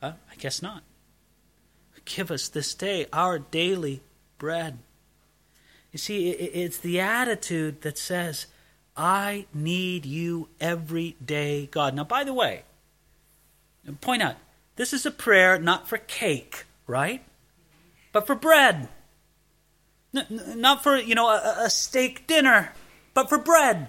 Uh, 0.00 0.12
I 0.32 0.36
guess 0.36 0.62
not. 0.62 0.82
Give 2.06 2.30
us 2.30 2.48
this 2.48 2.72
day 2.72 3.04
our 3.12 3.38
daily 3.38 4.00
bread. 4.38 4.78
You 5.92 5.98
see, 5.98 6.30
it, 6.30 6.50
it's 6.54 6.78
the 6.78 6.98
attitude 6.98 7.82
that 7.82 7.98
says, 7.98 8.46
I 8.96 9.44
need 9.52 10.06
you 10.06 10.48
every 10.58 11.14
day, 11.22 11.66
God. 11.70 11.94
Now, 11.94 12.04
by 12.04 12.24
the 12.24 12.32
way, 12.32 12.62
point 14.00 14.22
out, 14.22 14.36
this 14.76 14.94
is 14.94 15.04
a 15.04 15.10
prayer 15.10 15.58
not 15.58 15.88
for 15.88 15.98
cake, 15.98 16.64
right? 16.86 17.22
But 18.12 18.26
for 18.26 18.34
bread. 18.34 18.88
N- 20.30 20.60
not 20.60 20.82
for, 20.82 20.96
you 20.96 21.14
know, 21.14 21.28
a, 21.28 21.64
a, 21.64 21.70
steak 21.70 22.26
dinner, 22.26 22.72
but 23.14 23.28
for 23.28 23.38
bread. 23.38 23.88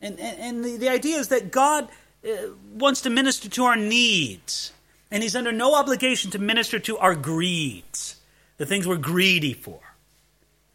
And, 0.00 0.18
and, 0.20 0.64
the, 0.64 0.76
the 0.76 0.88
idea 0.88 1.18
is 1.18 1.28
that 1.28 1.50
God 1.50 1.88
uh, 2.24 2.30
wants 2.74 3.02
to 3.02 3.10
minister 3.10 3.48
to 3.48 3.64
our 3.64 3.76
needs. 3.76 4.72
And 5.10 5.22
He's 5.22 5.36
under 5.36 5.52
no 5.52 5.74
obligation 5.74 6.30
to 6.32 6.38
minister 6.38 6.78
to 6.80 6.98
our 6.98 7.14
greeds, 7.14 8.16
the 8.56 8.66
things 8.66 8.86
we're 8.86 8.96
greedy 8.96 9.54
for. 9.54 9.80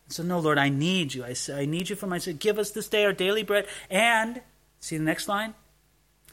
So, 0.07 0.23
no, 0.23 0.39
Lord, 0.39 0.57
I 0.57 0.69
need 0.69 1.13
you. 1.13 1.23
I, 1.23 1.35
I 1.53 1.65
need 1.65 1.89
you 1.89 1.95
for 1.95 2.07
my 2.07 2.17
sake. 2.17 2.39
Give 2.39 2.59
us 2.59 2.71
this 2.71 2.89
day 2.89 3.05
our 3.05 3.13
daily 3.13 3.43
bread. 3.43 3.65
And, 3.89 4.41
see 4.79 4.97
the 4.97 5.03
next 5.03 5.27
line? 5.27 5.53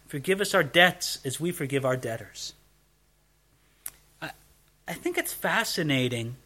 Forgive 0.09 0.41
us 0.41 0.55
our 0.55 0.63
debts 0.63 1.19
as 1.25 1.39
we 1.39 1.53
forgive 1.53 1.85
our 1.85 1.97
debtors. 1.97 2.55
I, 4.23 4.31
I 4.89 4.95
think 4.95 5.19
it's 5.19 5.33
fascinating 5.33 6.37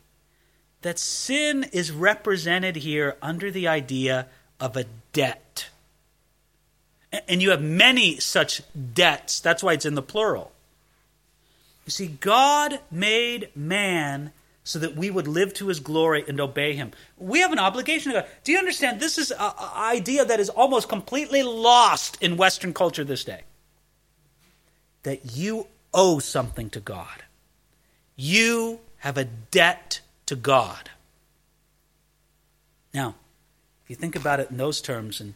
that 0.83 0.99
sin 0.99 1.67
is 1.73 1.91
represented 1.91 2.77
here 2.77 3.17
under 3.23 3.51
the 3.51 3.69
idea 3.69 4.27
of 4.61 4.77
a 4.77 4.85
debt. 5.13 5.69
And 7.29 7.43
you 7.43 7.51
have 7.51 7.63
many 7.63 8.19
such 8.21 8.63
debts. 8.95 9.41
That's 9.41 9.63
why 9.63 9.75
it's 9.75 9.85
in 9.85 9.95
the 9.95 10.03
plural. 10.03 10.53
You 11.85 11.91
see, 11.91 12.07
God 12.07 12.81
made 12.91 13.49
man 13.55 14.33
so 14.65 14.79
that 14.79 14.95
we 14.95 15.11
would 15.11 15.27
live 15.27 15.53
to 15.55 15.69
his 15.69 15.81
glory 15.81 16.25
and 16.27 16.41
obey 16.41 16.75
him. 16.75 16.93
We 17.19 17.41
have 17.41 17.53
an 17.53 17.59
obligation 17.59 18.13
to 18.13 18.21
God. 18.21 18.29
Do 18.45 18.53
you 18.53 18.59
understand? 18.59 19.01
This 19.01 19.19
is 19.19 19.33
an 19.33 19.53
idea 19.77 20.25
that 20.25 20.39
is 20.39 20.49
almost 20.49 20.89
completely 20.89 21.43
lost 21.43 22.17
in 22.21 22.37
Western 22.37 22.73
culture 22.73 23.05
this 23.05 23.25
day. 23.25 23.43
That 25.03 25.37
you 25.37 25.67
owe 25.93 26.21
something 26.21 26.71
to 26.71 26.81
God. 26.81 27.25
You 28.15 28.79
have 28.99 29.19
a 29.19 29.25
debt 29.25 30.01
to 30.27 30.37
God. 30.37 30.91
Now, 32.95 33.15
if 33.85 33.91
you 33.91 33.97
think 33.97 34.17
about 34.17 34.41
it 34.41 34.51
in 34.51 34.57
those 34.57 34.81
terms 34.81 35.21
and 35.21 35.35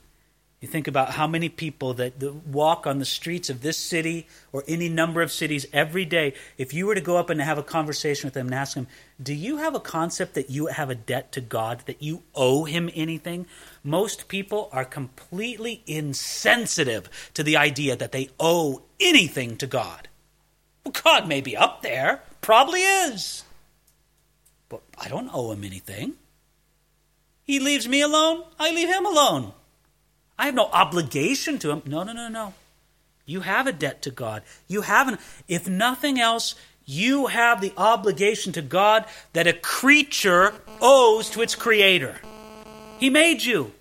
you 0.61 0.69
think 0.69 0.89
about 0.89 1.11
how 1.11 1.27
many 1.27 1.51
people 1.51 1.93
that, 1.95 2.19
that, 2.19 2.33
walk 2.47 2.87
on 2.87 2.99
the 2.99 3.05
streets 3.05 3.51
of 3.51 3.61
this 3.61 3.77
city 3.77 4.27
or 4.53 4.65
any 4.67 4.89
number 4.89 5.21
of 5.21 5.31
cities 5.31 5.67
every 5.71 6.07
day. 6.07 6.33
If 6.57 6.73
you 6.73 6.87
were 6.87 6.95
to 6.95 7.01
go 7.03 7.19
up 7.19 7.29
and 7.29 7.41
have 7.41 7.59
a 7.59 7.63
conversation 7.63 8.27
with 8.27 8.35
them 8.35 8.47
and 8.47 8.55
ask 8.55 8.75
them, 8.75 8.87
Do 9.23 9.35
you 9.35 9.59
have 9.59 9.75
a 9.75 9.81
concept 9.81 10.35
that 10.35 10.49
you 10.49 10.67
have 10.67 10.89
a 10.89 10.95
debt 10.95 11.31
to 11.33 11.43
God, 11.43 11.83
that 11.85 12.03
you 12.03 12.23
owe 12.35 12.65
Him 12.65 12.91
anything? 12.95 13.47
Most 13.85 14.29
people 14.29 14.71
are 14.73 14.85
completely 14.85 15.83
insensitive 15.87 17.11
to 17.35 17.43
the 17.43 17.57
idea 17.59 17.95
that 17.95 18.13
they 18.13 18.31
owe 18.41 18.83
anything 18.99 19.59
to 19.59 19.67
God. 19.67 20.09
Well, 20.85 20.95
God 21.05 21.29
may 21.29 21.43
be 21.43 21.57
up 21.57 21.83
there, 21.83 22.23
probably 22.41 22.81
is. 22.81 23.45
I 24.99 25.09
don't 25.09 25.31
owe 25.33 25.53
Him 25.53 25.65
anything. 25.65 26.15
He 27.43 27.61
leaves 27.61 27.87
me 27.87 28.01
alone, 28.01 28.45
I 28.59 28.73
leave 28.73 28.89
Him 28.89 29.07
alone. 29.07 29.53
I 30.39 30.47
have 30.47 30.55
no 30.55 30.67
obligation 30.67 31.59
to 31.61 31.71
him. 31.71 31.83
No, 31.87 32.03
no, 32.03 32.13
no, 32.13 32.29
no. 32.29 32.55
You 33.25 33.41
have 33.41 33.67
a 33.67 33.73
debt 33.73 34.03
to 34.03 34.11
God. 34.11 34.43
You 34.69 34.83
have 34.83 35.09
an, 35.09 35.19
if 35.49 35.69
nothing 35.69 36.21
else, 36.21 36.55
you 36.85 37.27
have 37.27 37.61
the 37.61 37.73
obligation 37.77 38.53
to 38.53 38.63
God 38.63 39.07
that 39.33 39.47
a 39.47 39.53
creature 39.53 40.55
owes 40.81 41.31
to 41.31 41.43
its 41.43 41.55
creator. 41.55 42.21
He 42.99 43.11
made 43.11 43.43
you. 43.43 43.73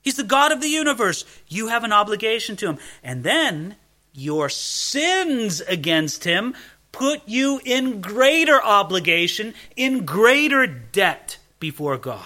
He's 0.00 0.16
the 0.16 0.24
God 0.24 0.50
of 0.50 0.62
the 0.62 0.68
universe. 0.68 1.26
You 1.48 1.68
have 1.68 1.84
an 1.84 1.92
obligation 1.92 2.56
to 2.56 2.68
him. 2.68 2.78
And 3.02 3.22
then 3.22 3.76
your 4.14 4.48
sins 4.48 5.60
against 5.60 6.24
him 6.24 6.54
put 6.92 7.22
you 7.26 7.60
in 7.64 8.00
greater 8.00 8.62
obligation, 8.62 9.54
in 9.76 10.04
greater 10.04 10.66
debt 10.66 11.38
before 11.58 11.96
God. 11.96 12.24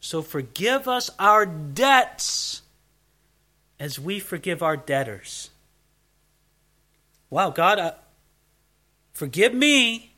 So 0.00 0.22
forgive 0.22 0.86
us 0.86 1.10
our 1.18 1.46
debts 1.46 2.62
as 3.78 3.98
we 3.98 4.20
forgive 4.20 4.62
our 4.62 4.76
debtors. 4.76 5.50
Wow, 7.30 7.50
God, 7.50 7.78
uh, 7.78 7.92
forgive 9.12 9.54
me 9.54 10.14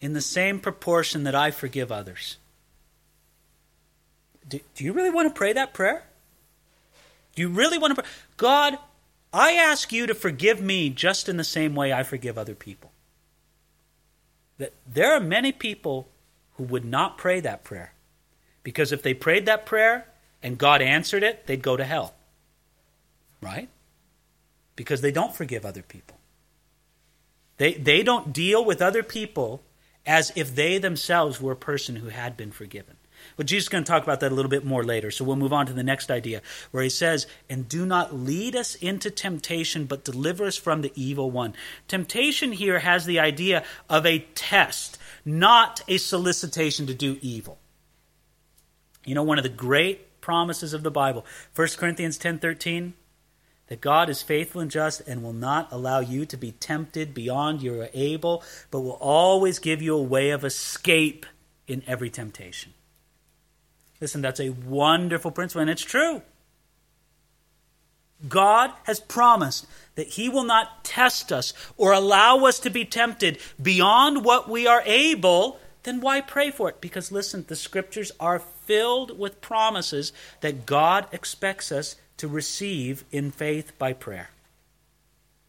in 0.00 0.12
the 0.12 0.20
same 0.20 0.60
proportion 0.60 1.24
that 1.24 1.34
I 1.34 1.50
forgive 1.50 1.90
others. 1.90 2.36
Do, 4.46 4.60
do 4.74 4.84
you 4.84 4.92
really 4.92 5.10
want 5.10 5.28
to 5.28 5.34
pray 5.34 5.52
that 5.54 5.72
prayer? 5.72 6.02
Do 7.34 7.42
you 7.42 7.48
really 7.48 7.78
want 7.78 7.96
to 7.96 8.02
pray? 8.02 8.10
God, 8.36 8.78
I 9.34 9.54
ask 9.54 9.92
you 9.92 10.06
to 10.06 10.14
forgive 10.14 10.60
me 10.60 10.90
just 10.90 11.28
in 11.28 11.36
the 11.36 11.44
same 11.44 11.74
way 11.74 11.92
I 11.92 12.04
forgive 12.04 12.38
other 12.38 12.54
people. 12.54 12.92
That 14.58 14.72
there 14.86 15.12
are 15.12 15.20
many 15.20 15.50
people 15.50 16.06
who 16.56 16.62
would 16.62 16.84
not 16.84 17.18
pray 17.18 17.40
that 17.40 17.64
prayer. 17.64 17.94
Because 18.62 18.92
if 18.92 19.02
they 19.02 19.12
prayed 19.12 19.44
that 19.46 19.66
prayer 19.66 20.06
and 20.40 20.56
God 20.56 20.80
answered 20.80 21.24
it, 21.24 21.48
they'd 21.48 21.62
go 21.62 21.76
to 21.76 21.84
hell. 21.84 22.14
Right? 23.40 23.68
Because 24.76 25.00
they 25.00 25.10
don't 25.10 25.34
forgive 25.34 25.66
other 25.66 25.82
people. 25.82 26.16
They, 27.56 27.74
they 27.74 28.04
don't 28.04 28.32
deal 28.32 28.64
with 28.64 28.80
other 28.80 29.02
people 29.02 29.62
as 30.06 30.32
if 30.36 30.54
they 30.54 30.78
themselves 30.78 31.40
were 31.40 31.52
a 31.52 31.56
person 31.56 31.96
who 31.96 32.08
had 32.08 32.36
been 32.36 32.52
forgiven. 32.52 32.96
But 33.36 33.46
Jesus 33.46 33.64
is 33.64 33.68
going 33.68 33.84
to 33.84 33.90
talk 33.90 34.02
about 34.02 34.20
that 34.20 34.32
a 34.32 34.34
little 34.34 34.50
bit 34.50 34.64
more 34.64 34.84
later. 34.84 35.10
So 35.10 35.24
we'll 35.24 35.36
move 35.36 35.52
on 35.52 35.66
to 35.66 35.72
the 35.72 35.82
next 35.82 36.10
idea 36.10 36.42
where 36.70 36.82
he 36.82 36.88
says, 36.88 37.26
And 37.48 37.68
do 37.68 37.84
not 37.84 38.14
lead 38.14 38.54
us 38.54 38.74
into 38.76 39.10
temptation, 39.10 39.86
but 39.86 40.04
deliver 40.04 40.44
us 40.44 40.56
from 40.56 40.82
the 40.82 40.92
evil 40.94 41.30
one. 41.30 41.54
Temptation 41.88 42.52
here 42.52 42.78
has 42.78 43.06
the 43.06 43.18
idea 43.18 43.64
of 43.88 44.06
a 44.06 44.20
test, 44.34 44.98
not 45.24 45.82
a 45.88 45.96
solicitation 45.96 46.86
to 46.86 46.94
do 46.94 47.18
evil. 47.20 47.58
You 49.04 49.14
know, 49.14 49.22
one 49.22 49.38
of 49.38 49.44
the 49.44 49.50
great 49.50 50.20
promises 50.20 50.72
of 50.72 50.82
the 50.82 50.90
Bible, 50.90 51.26
1 51.54 51.76
Corinthians 51.76 52.16
10:13, 52.18 52.94
that 53.66 53.80
God 53.80 54.08
is 54.08 54.22
faithful 54.22 54.60
and 54.60 54.70
just 54.70 55.00
and 55.06 55.22
will 55.22 55.32
not 55.32 55.68
allow 55.72 56.00
you 56.00 56.26
to 56.26 56.36
be 56.36 56.52
tempted 56.52 57.14
beyond 57.14 57.62
your 57.62 57.88
able, 57.94 58.42
but 58.70 58.80
will 58.80 58.98
always 59.00 59.58
give 59.58 59.80
you 59.80 59.96
a 59.96 60.02
way 60.02 60.30
of 60.30 60.44
escape 60.44 61.26
in 61.66 61.82
every 61.86 62.10
temptation. 62.10 62.73
Listen, 64.00 64.22
that's 64.22 64.40
a 64.40 64.50
wonderful 64.50 65.30
principle, 65.30 65.62
and 65.62 65.70
it's 65.70 65.82
true. 65.82 66.22
God 68.28 68.72
has 68.84 69.00
promised 69.00 69.66
that 69.94 70.08
He 70.08 70.28
will 70.28 70.44
not 70.44 70.84
test 70.84 71.32
us 71.32 71.52
or 71.76 71.92
allow 71.92 72.44
us 72.44 72.58
to 72.60 72.70
be 72.70 72.84
tempted 72.84 73.38
beyond 73.60 74.24
what 74.24 74.48
we 74.48 74.66
are 74.66 74.82
able, 74.84 75.58
then 75.82 76.00
why 76.00 76.20
pray 76.20 76.50
for 76.50 76.68
it? 76.68 76.80
Because 76.80 77.12
listen, 77.12 77.44
the 77.46 77.56
scriptures 77.56 78.12
are 78.18 78.38
filled 78.38 79.18
with 79.18 79.40
promises 79.40 80.12
that 80.40 80.66
God 80.66 81.06
expects 81.12 81.70
us 81.70 81.96
to 82.16 82.28
receive 82.28 83.04
in 83.10 83.30
faith 83.30 83.72
by 83.78 83.92
prayer. 83.92 84.30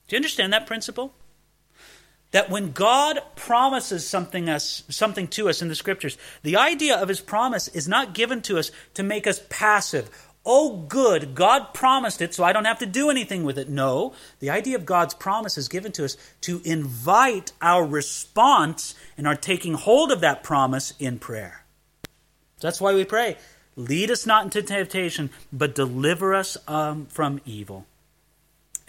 Do 0.08 0.16
you 0.16 0.18
understand 0.18 0.54
that 0.54 0.68
principle? 0.68 1.14
That 2.36 2.50
when 2.50 2.74
God 2.74 3.22
promises 3.38 4.06
something 4.06 4.50
us 4.50 4.84
something 4.90 5.30
to 5.30 5.48
us 5.48 5.62
in 5.62 5.70
the 5.70 5.74
scriptures, 5.74 6.18
the 6.44 6.58
idea 6.58 6.98
of 6.98 7.08
his 7.08 7.22
promise 7.22 7.70
is 7.70 7.88
not 7.88 8.14
given 8.14 8.42
to 8.42 8.60
us 8.60 8.72
to 8.96 9.04
make 9.04 9.26
us 9.26 9.40
passive. 9.48 10.10
Oh, 10.46 10.84
good, 10.90 11.34
God 11.34 11.74
promised 11.74 12.22
it, 12.22 12.34
so 12.34 12.44
I 12.44 12.52
don't 12.52 12.66
have 12.66 12.80
to 12.80 12.86
do 12.86 13.10
anything 13.10 13.46
with 13.46 13.58
it. 13.58 13.70
No, 13.70 14.14
the 14.42 14.50
idea 14.50 14.76
of 14.76 14.86
God's 14.86 15.14
promise 15.14 15.58
is 15.58 15.70
given 15.70 15.94
to 15.94 16.04
us 16.04 16.18
to 16.42 16.62
invite 16.66 17.54
our 17.62 17.86
response 17.86 18.96
and 19.18 19.26
our 19.26 19.38
taking 19.38 19.76
hold 19.76 20.12
of 20.12 20.20
that 20.20 20.44
promise 20.44 20.94
in 21.00 21.20
prayer. 21.20 21.64
That's 22.60 22.82
why 22.82 22.94
we 22.94 23.06
pray. 23.06 23.38
Lead 23.78 24.12
us 24.12 24.26
not 24.26 24.44
into 24.44 24.62
temptation, 24.62 25.30
but 25.54 25.74
deliver 25.74 26.36
us 26.36 26.58
um, 26.68 27.06
from 27.06 27.40
evil. 27.46 27.86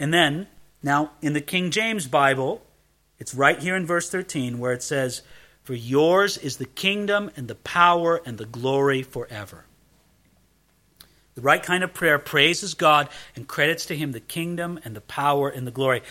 And 0.01 0.13
then, 0.13 0.47
now 0.83 1.11
in 1.21 1.31
the 1.31 1.39
King 1.39 1.71
James 1.71 2.07
Bible, 2.07 2.61
it's 3.19 3.33
right 3.33 3.59
here 3.59 3.75
in 3.75 3.85
verse 3.85 4.09
13 4.09 4.59
where 4.59 4.73
it 4.73 4.83
says, 4.83 5.21
For 5.63 5.73
yours 5.73 6.37
is 6.37 6.57
the 6.57 6.65
kingdom 6.65 7.31
and 7.35 7.47
the 7.47 7.55
power 7.55 8.21
and 8.25 8.37
the 8.37 8.45
glory 8.45 9.03
forever. 9.03 9.65
The 11.35 11.41
right 11.41 11.61
kind 11.61 11.83
of 11.83 11.93
prayer 11.93 12.17
praises 12.17 12.73
God 12.73 13.09
and 13.35 13.47
credits 13.47 13.85
to 13.87 13.95
Him 13.95 14.11
the 14.11 14.19
kingdom 14.19 14.79
and 14.83 14.95
the 14.95 15.01
power 15.01 15.49
and 15.49 15.67
the 15.67 15.71
glory 15.71 16.01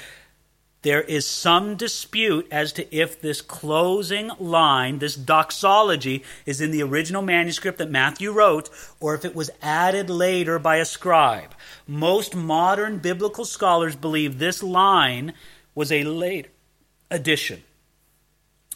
there 0.86 1.02
is 1.02 1.26
some 1.26 1.74
dispute 1.74 2.46
as 2.48 2.72
to 2.74 2.96
if 2.96 3.20
this 3.20 3.42
closing 3.42 4.30
line, 4.38 5.00
this 5.00 5.16
doxology, 5.16 6.22
is 6.46 6.61
in 6.61 6.70
the 6.70 6.84
original 6.84 7.22
manuscript 7.22 7.78
that 7.78 7.90
Matthew 7.90 8.30
wrote 8.30 8.70
or 9.00 9.16
if 9.16 9.24
it 9.24 9.34
was 9.34 9.50
added 9.61 10.09
later 10.09 10.61
by 10.61 10.76
a 10.76 10.84
scribe. 10.84 11.57
Most 11.88 12.36
modern 12.36 12.98
biblical 12.98 13.44
scholars 13.44 13.96
believe 13.96 14.38
this 14.38 14.62
line 14.62 15.32
was 15.74 15.90
a 15.90 16.04
late 16.04 16.50
addition. 17.11 17.62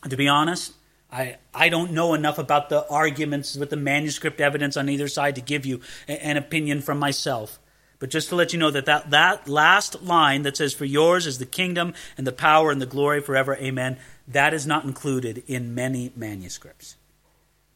To 0.08 0.16
be 0.16 0.28
honest, 0.28 0.72
I, 1.12 1.36
I 1.52 1.68
don't 1.68 1.92
know 1.92 2.14
enough 2.14 2.38
about 2.38 2.68
the 2.68 2.88
arguments 2.88 3.56
with 3.56 3.70
the 3.70 3.76
manuscript 3.76 4.40
evidence 4.40 4.76
on 4.76 4.88
either 4.88 5.08
side 5.08 5.34
to 5.34 5.40
give 5.40 5.66
you 5.66 5.80
an 6.08 6.36
opinion 6.36 6.80
from 6.80 6.98
myself. 6.98 7.58
But 7.98 8.10
just 8.10 8.30
to 8.30 8.34
let 8.34 8.52
you 8.52 8.58
know 8.58 8.70
that, 8.70 8.86
that 8.86 9.10
that 9.10 9.46
last 9.46 10.02
line 10.02 10.42
that 10.42 10.56
says, 10.56 10.72
For 10.72 10.86
yours 10.86 11.26
is 11.26 11.38
the 11.38 11.46
kingdom 11.46 11.92
and 12.16 12.26
the 12.26 12.32
power 12.32 12.70
and 12.70 12.80
the 12.80 12.86
glory 12.86 13.20
forever, 13.20 13.56
amen, 13.56 13.98
that 14.26 14.54
is 14.54 14.66
not 14.66 14.84
included 14.84 15.42
in 15.46 15.74
many 15.74 16.10
manuscripts. 16.16 16.96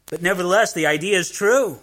But 0.07 0.23
nevertheless, 0.23 0.73
the 0.73 0.87
idea 0.87 1.19
is 1.19 1.31
true. 1.31 1.79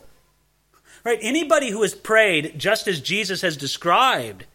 Right? 1.03 1.19
Anybody 1.21 1.69
who 1.69 1.81
has 1.81 1.95
prayed 1.95 2.57
just 2.57 2.87
as 2.87 2.99
Jesus 2.99 3.41
has 3.41 3.57
described, 3.57 4.45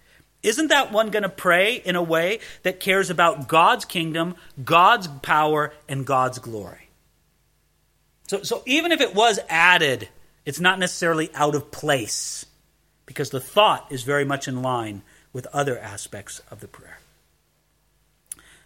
isn't 0.46 0.68
that 0.68 0.92
one 0.92 1.10
going 1.10 1.24
to 1.24 1.28
pray 1.28 1.74
in 1.74 1.96
a 1.96 2.02
way 2.02 2.38
that 2.62 2.78
cares 2.78 3.10
about 3.10 3.48
God's 3.48 3.84
kingdom, 3.84 4.36
God's 4.64 5.08
power, 5.08 5.74
and 5.88 6.06
God's 6.06 6.38
glory? 6.38 6.88
So, 8.28 8.42
so 8.44 8.62
even 8.64 8.92
if 8.92 9.00
it 9.00 9.12
was 9.12 9.40
added, 9.48 10.08
it's 10.44 10.60
not 10.60 10.78
necessarily 10.78 11.30
out 11.34 11.56
of 11.56 11.72
place 11.72 12.46
because 13.06 13.30
the 13.30 13.40
thought 13.40 13.90
is 13.90 14.04
very 14.04 14.24
much 14.24 14.46
in 14.46 14.62
line 14.62 15.02
with 15.32 15.48
other 15.52 15.78
aspects 15.78 16.40
of 16.48 16.60
the 16.60 16.68
prayer. 16.68 16.98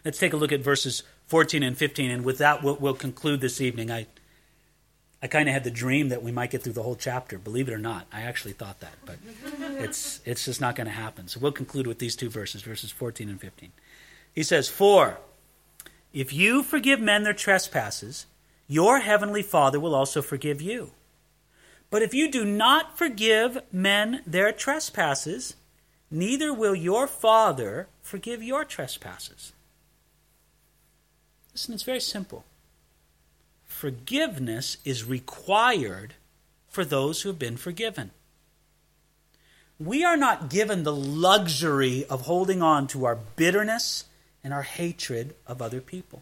Let's 0.05 0.19
take 0.19 0.33
a 0.33 0.37
look 0.37 0.51
at 0.51 0.61
verses 0.61 1.01
14 1.27 1.63
and 1.63 1.75
15, 1.75 2.11
and 2.11 2.23
with 2.23 2.37
that, 2.37 2.61
we'll, 2.61 2.75
we'll 2.75 2.93
conclude 2.93 3.41
this 3.41 3.59
evening. 3.59 3.89
I, 3.89 4.05
I 5.23 5.27
kind 5.27 5.47
of 5.47 5.53
had 5.53 5.63
the 5.63 5.71
dream 5.71 6.09
that 6.09 6.23
we 6.23 6.31
might 6.31 6.49
get 6.49 6.63
through 6.63 6.73
the 6.73 6.81
whole 6.83 6.95
chapter. 6.95 7.37
Believe 7.37 7.67
it 7.67 7.73
or 7.73 7.77
not, 7.77 8.07
I 8.11 8.21
actually 8.21 8.53
thought 8.53 8.79
that, 8.79 8.93
but 9.05 9.17
it's, 9.79 10.19
it's 10.25 10.45
just 10.45 10.59
not 10.59 10.75
going 10.75 10.87
to 10.87 10.93
happen. 10.93 11.27
So 11.27 11.39
we'll 11.39 11.51
conclude 11.51 11.85
with 11.85 11.99
these 11.99 12.15
two 12.15 12.29
verses, 12.29 12.63
verses 12.63 12.91
14 12.91 13.29
and 13.29 13.39
15. 13.39 13.71
He 14.33 14.43
says, 14.43 14.67
For 14.67 15.19
If 16.11 16.33
you 16.33 16.63
forgive 16.63 16.99
men 16.99 17.23
their 17.23 17.33
trespasses, 17.33 18.25
your 18.67 18.99
heavenly 19.01 19.43
Father 19.43 19.79
will 19.79 19.93
also 19.93 20.21
forgive 20.21 20.61
you. 20.61 20.91
But 21.91 22.01
if 22.01 22.13
you 22.13 22.31
do 22.31 22.43
not 22.43 22.97
forgive 22.97 23.59
men 23.71 24.21
their 24.25 24.51
trespasses, 24.51 25.55
neither 26.09 26.53
will 26.53 26.73
your 26.73 27.05
Father 27.05 27.89
forgive 28.01 28.41
your 28.41 28.65
trespasses. 28.65 29.51
Listen, 31.53 31.73
it's 31.73 31.83
very 31.83 31.99
simple. 31.99 32.45
Forgiveness 33.81 34.77
is 34.85 35.05
required 35.05 36.13
for 36.69 36.85
those 36.85 37.23
who 37.23 37.29
have 37.29 37.39
been 37.39 37.57
forgiven. 37.57 38.11
We 39.79 40.05
are 40.05 40.15
not 40.15 40.51
given 40.51 40.83
the 40.83 40.93
luxury 40.93 42.05
of 42.05 42.21
holding 42.21 42.61
on 42.61 42.85
to 42.89 43.05
our 43.05 43.15
bitterness 43.15 44.05
and 44.43 44.53
our 44.53 44.61
hatred 44.61 45.33
of 45.47 45.63
other 45.63 45.81
people. 45.81 46.21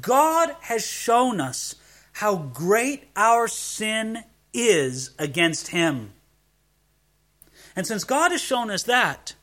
God 0.00 0.56
has 0.62 0.84
shown 0.84 1.40
us 1.40 1.76
how 2.14 2.34
great 2.34 3.04
our 3.14 3.46
sin 3.46 4.24
is 4.52 5.10
against 5.20 5.68
Him. 5.68 6.14
And 7.76 7.86
since 7.86 8.02
God 8.02 8.32
has 8.32 8.40
shown 8.40 8.72
us 8.72 8.82
that, 8.82 9.36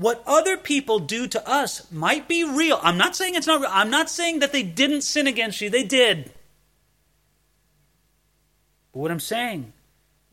what 0.00 0.22
other 0.26 0.56
people 0.56 0.98
do 0.98 1.28
to 1.28 1.46
us 1.46 1.92
might 1.92 2.26
be 2.26 2.42
real. 2.42 2.80
I'm 2.82 2.96
not 2.96 3.14
saying 3.14 3.34
it's 3.34 3.46
not 3.46 3.60
real. 3.60 3.68
I'm 3.70 3.90
not 3.90 4.08
saying 4.08 4.38
that 4.38 4.50
they 4.50 4.62
didn't 4.62 5.02
sin 5.02 5.26
against 5.26 5.60
you. 5.60 5.68
They 5.68 5.84
did. 5.84 6.32
But 8.94 9.00
what 9.00 9.10
I'm 9.10 9.20
saying 9.20 9.74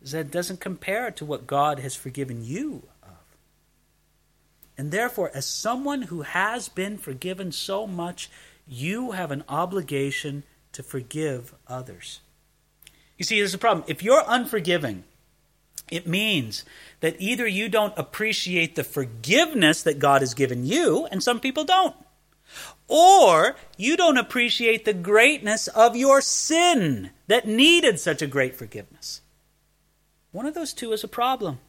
is 0.01 0.13
that 0.13 0.27
it 0.27 0.31
doesn't 0.31 0.61
compare 0.61 1.11
to 1.11 1.25
what 1.25 1.47
God 1.47 1.79
has 1.79 1.97
forgiven 1.97 2.45
you 2.45 2.83
of. 3.03 3.09
And 4.77 4.91
therefore, 4.91 5.31
as 5.33 5.45
someone 5.45 6.03
who 6.03 6.21
has 6.21 6.69
been 6.69 6.97
forgiven 6.97 7.51
so 7.51 7.85
much, 7.85 8.29
you 8.65 9.11
have 9.11 9.31
an 9.31 9.43
obligation 9.49 10.43
to 10.71 10.81
forgive 10.81 11.53
others. 11.67 12.21
You 13.17 13.25
see, 13.25 13.37
there's 13.37 13.53
a 13.53 13.57
problem. 13.57 13.83
If 13.89 14.01
you're 14.01 14.23
unforgiving, 14.25 15.03
it 15.91 16.07
means 16.07 16.65
that 16.99 17.15
either 17.19 17.47
you 17.47 17.69
don't 17.69 17.93
appreciate 17.97 18.75
the 18.75 18.83
forgiveness 18.83 19.83
that 19.83 19.99
God 19.99 20.21
has 20.21 20.33
given 20.33 20.65
you, 20.65 21.07
and 21.11 21.21
some 21.21 21.39
people 21.39 21.63
don't, 21.63 21.95
or 22.87 23.55
you 23.77 23.97
don't 23.97 24.17
appreciate 24.17 24.85
the 24.85 24.93
greatness 24.93 25.67
of 25.67 25.95
your 25.95 26.21
sin 26.21 27.11
that 27.27 27.47
needed 27.47 27.99
such 27.99 28.21
a 28.21 28.27
great 28.27 28.55
forgiveness. 28.55 29.21
One 30.31 30.45
of 30.45 30.53
those 30.53 30.73
two 30.73 30.91
is 30.91 31.03
a 31.03 31.07
problem. 31.07 31.59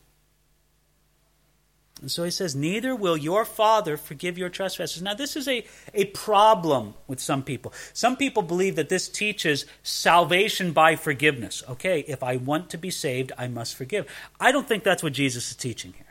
And 2.00 2.10
so 2.10 2.24
he 2.24 2.30
says, 2.30 2.54
Neither 2.54 2.94
will 2.94 3.16
your 3.16 3.44
Father 3.44 3.96
forgive 3.96 4.38
your 4.38 4.48
trespasses. 4.48 5.02
Now, 5.02 5.14
this 5.14 5.36
is 5.36 5.48
a, 5.48 5.64
a 5.94 6.06
problem 6.06 6.94
with 7.06 7.20
some 7.20 7.42
people. 7.42 7.72
Some 7.92 8.16
people 8.16 8.42
believe 8.42 8.76
that 8.76 8.88
this 8.88 9.08
teaches 9.08 9.66
salvation 9.82 10.72
by 10.72 10.96
forgiveness. 10.96 11.62
Okay, 11.68 12.00
if 12.06 12.22
I 12.22 12.36
want 12.36 12.70
to 12.70 12.78
be 12.78 12.90
saved, 12.90 13.32
I 13.36 13.48
must 13.48 13.74
forgive. 13.74 14.06
I 14.38 14.52
don't 14.52 14.68
think 14.68 14.84
that's 14.84 15.02
what 15.02 15.12
Jesus 15.12 15.50
is 15.50 15.56
teaching 15.56 15.92
here. 15.94 16.06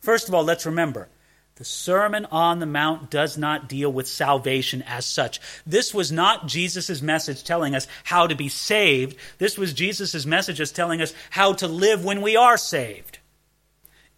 First 0.00 0.28
of 0.28 0.34
all, 0.34 0.44
let's 0.44 0.66
remember 0.66 1.08
the 1.56 1.64
Sermon 1.64 2.26
on 2.32 2.58
the 2.58 2.66
Mount 2.66 3.10
does 3.10 3.38
not 3.38 3.68
deal 3.68 3.92
with 3.92 4.08
salvation 4.08 4.82
as 4.82 5.06
such. 5.06 5.40
This 5.64 5.94
was 5.94 6.10
not 6.10 6.48
Jesus' 6.48 7.00
message 7.00 7.44
telling 7.44 7.76
us 7.76 7.86
how 8.02 8.26
to 8.26 8.34
be 8.34 8.48
saved. 8.48 9.16
This 9.38 9.56
was 9.56 9.72
Jesus' 9.72 10.26
message 10.26 10.60
as 10.60 10.72
telling 10.72 11.00
us 11.00 11.14
how 11.30 11.52
to 11.54 11.68
live 11.68 12.04
when 12.04 12.22
we 12.22 12.36
are 12.36 12.56
saved. 12.56 13.20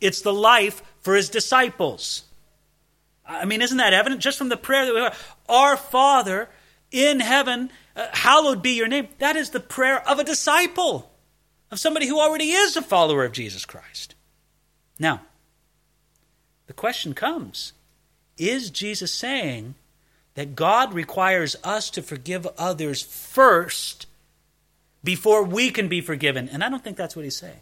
It's 0.00 0.22
the 0.22 0.32
life 0.32 0.82
for 1.06 1.14
his 1.14 1.28
disciples. 1.28 2.24
I 3.24 3.44
mean, 3.44 3.62
isn't 3.62 3.78
that 3.78 3.92
evident? 3.92 4.20
Just 4.20 4.38
from 4.38 4.48
the 4.48 4.56
prayer 4.56 4.84
that 4.84 4.92
we 4.92 5.00
have, 5.00 5.36
Our 5.48 5.76
Father 5.76 6.48
in 6.90 7.20
heaven, 7.20 7.70
uh, 7.94 8.08
hallowed 8.10 8.60
be 8.60 8.72
your 8.72 8.88
name. 8.88 9.06
That 9.20 9.36
is 9.36 9.50
the 9.50 9.60
prayer 9.60 10.02
of 10.08 10.18
a 10.18 10.24
disciple, 10.24 11.08
of 11.70 11.78
somebody 11.78 12.08
who 12.08 12.18
already 12.18 12.50
is 12.50 12.76
a 12.76 12.82
follower 12.82 13.24
of 13.24 13.30
Jesus 13.30 13.64
Christ. 13.64 14.16
Now, 14.98 15.20
the 16.66 16.72
question 16.72 17.14
comes 17.14 17.72
Is 18.36 18.70
Jesus 18.70 19.12
saying 19.12 19.76
that 20.34 20.56
God 20.56 20.92
requires 20.92 21.54
us 21.62 21.88
to 21.90 22.02
forgive 22.02 22.48
others 22.58 23.00
first 23.00 24.08
before 25.04 25.44
we 25.44 25.70
can 25.70 25.86
be 25.86 26.00
forgiven? 26.00 26.48
And 26.48 26.64
I 26.64 26.68
don't 26.68 26.82
think 26.82 26.96
that's 26.96 27.14
what 27.14 27.24
he's 27.24 27.36
saying. 27.36 27.60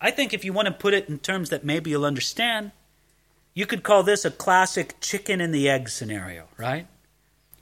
I 0.00 0.10
think 0.10 0.32
if 0.32 0.44
you 0.44 0.52
want 0.52 0.66
to 0.66 0.72
put 0.72 0.94
it 0.94 1.08
in 1.08 1.18
terms 1.18 1.50
that 1.50 1.64
maybe 1.64 1.90
you'll 1.90 2.04
understand, 2.04 2.72
you 3.54 3.66
could 3.66 3.82
call 3.82 4.02
this 4.02 4.24
a 4.24 4.30
classic 4.30 4.94
chicken 5.00 5.40
and 5.40 5.52
the 5.52 5.68
egg 5.68 5.88
scenario, 5.88 6.44
right? 6.56 6.86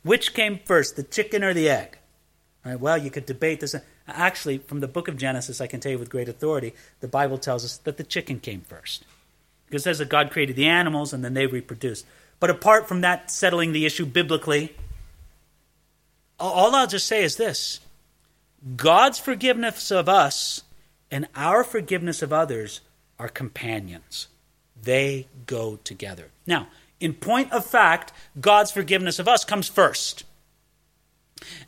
Which 0.03 0.35
came 0.35 0.61
first, 0.65 0.97
the 0.97 1.03
chicken 1.03 1.43
or 1.43 1.55
the 1.55 1.69
egg? 1.69 1.99
Right, 2.65 2.79
well, 2.79 2.99
you 2.99 3.11
could 3.11 3.27
debate 3.27 3.61
this. 3.61 3.75
Actually, 4.09 4.59
from 4.59 4.81
the 4.81 4.89
book 4.89 5.09
of 5.09 5.17
Genesis, 5.17 5.61
I 5.61 5.67
can 5.67 5.81
tell 5.81 5.93
you 5.93 5.99
with 5.99 6.11
great 6.11 6.29
authority, 6.29 6.75
the 7.01 7.09
Bible 7.09 7.39
tells 7.39 7.65
us 7.65 7.79
that 7.79 7.97
the 7.97 8.05
chicken 8.05 8.41
came 8.41 8.61
first. 8.61 9.05
Because 9.67 9.83
it 9.83 9.85
says 9.85 9.99
that 9.99 10.09
God 10.09 10.31
created 10.31 10.57
the 10.57 10.67
animals 10.67 11.13
and 11.13 11.25
then 11.25 11.35
they 11.35 11.47
reproduced. 11.47 12.05
But 12.39 12.51
apart 12.51 12.87
from 12.87 13.01
that 13.01 13.31
settling 13.31 13.73
the 13.73 13.87
issue 13.87 14.05
biblically, 14.05 14.77
all 16.39 16.75
I'll 16.75 16.87
just 16.87 17.07
say 17.07 17.25
is 17.25 17.37
this 17.37 17.81
God's 18.77 19.19
forgiveness 19.19 19.91
of 19.91 20.09
us 20.09 20.63
and 21.11 21.29
our 21.35 21.65
forgiveness 21.65 22.23
of 22.23 22.33
others 22.33 22.81
are 23.19 23.29
companions. 23.29 24.29
They 24.81 25.29
go 25.47 25.77
together. 25.85 26.31
Now, 26.47 26.69
in 27.01 27.15
point 27.15 27.53
of 27.53 27.65
fact, 27.65 28.13
God's 28.41 28.71
forgiveness 28.71 29.19
of 29.19 29.29
us 29.29 29.45
comes 29.45 29.69
first. 29.69 30.25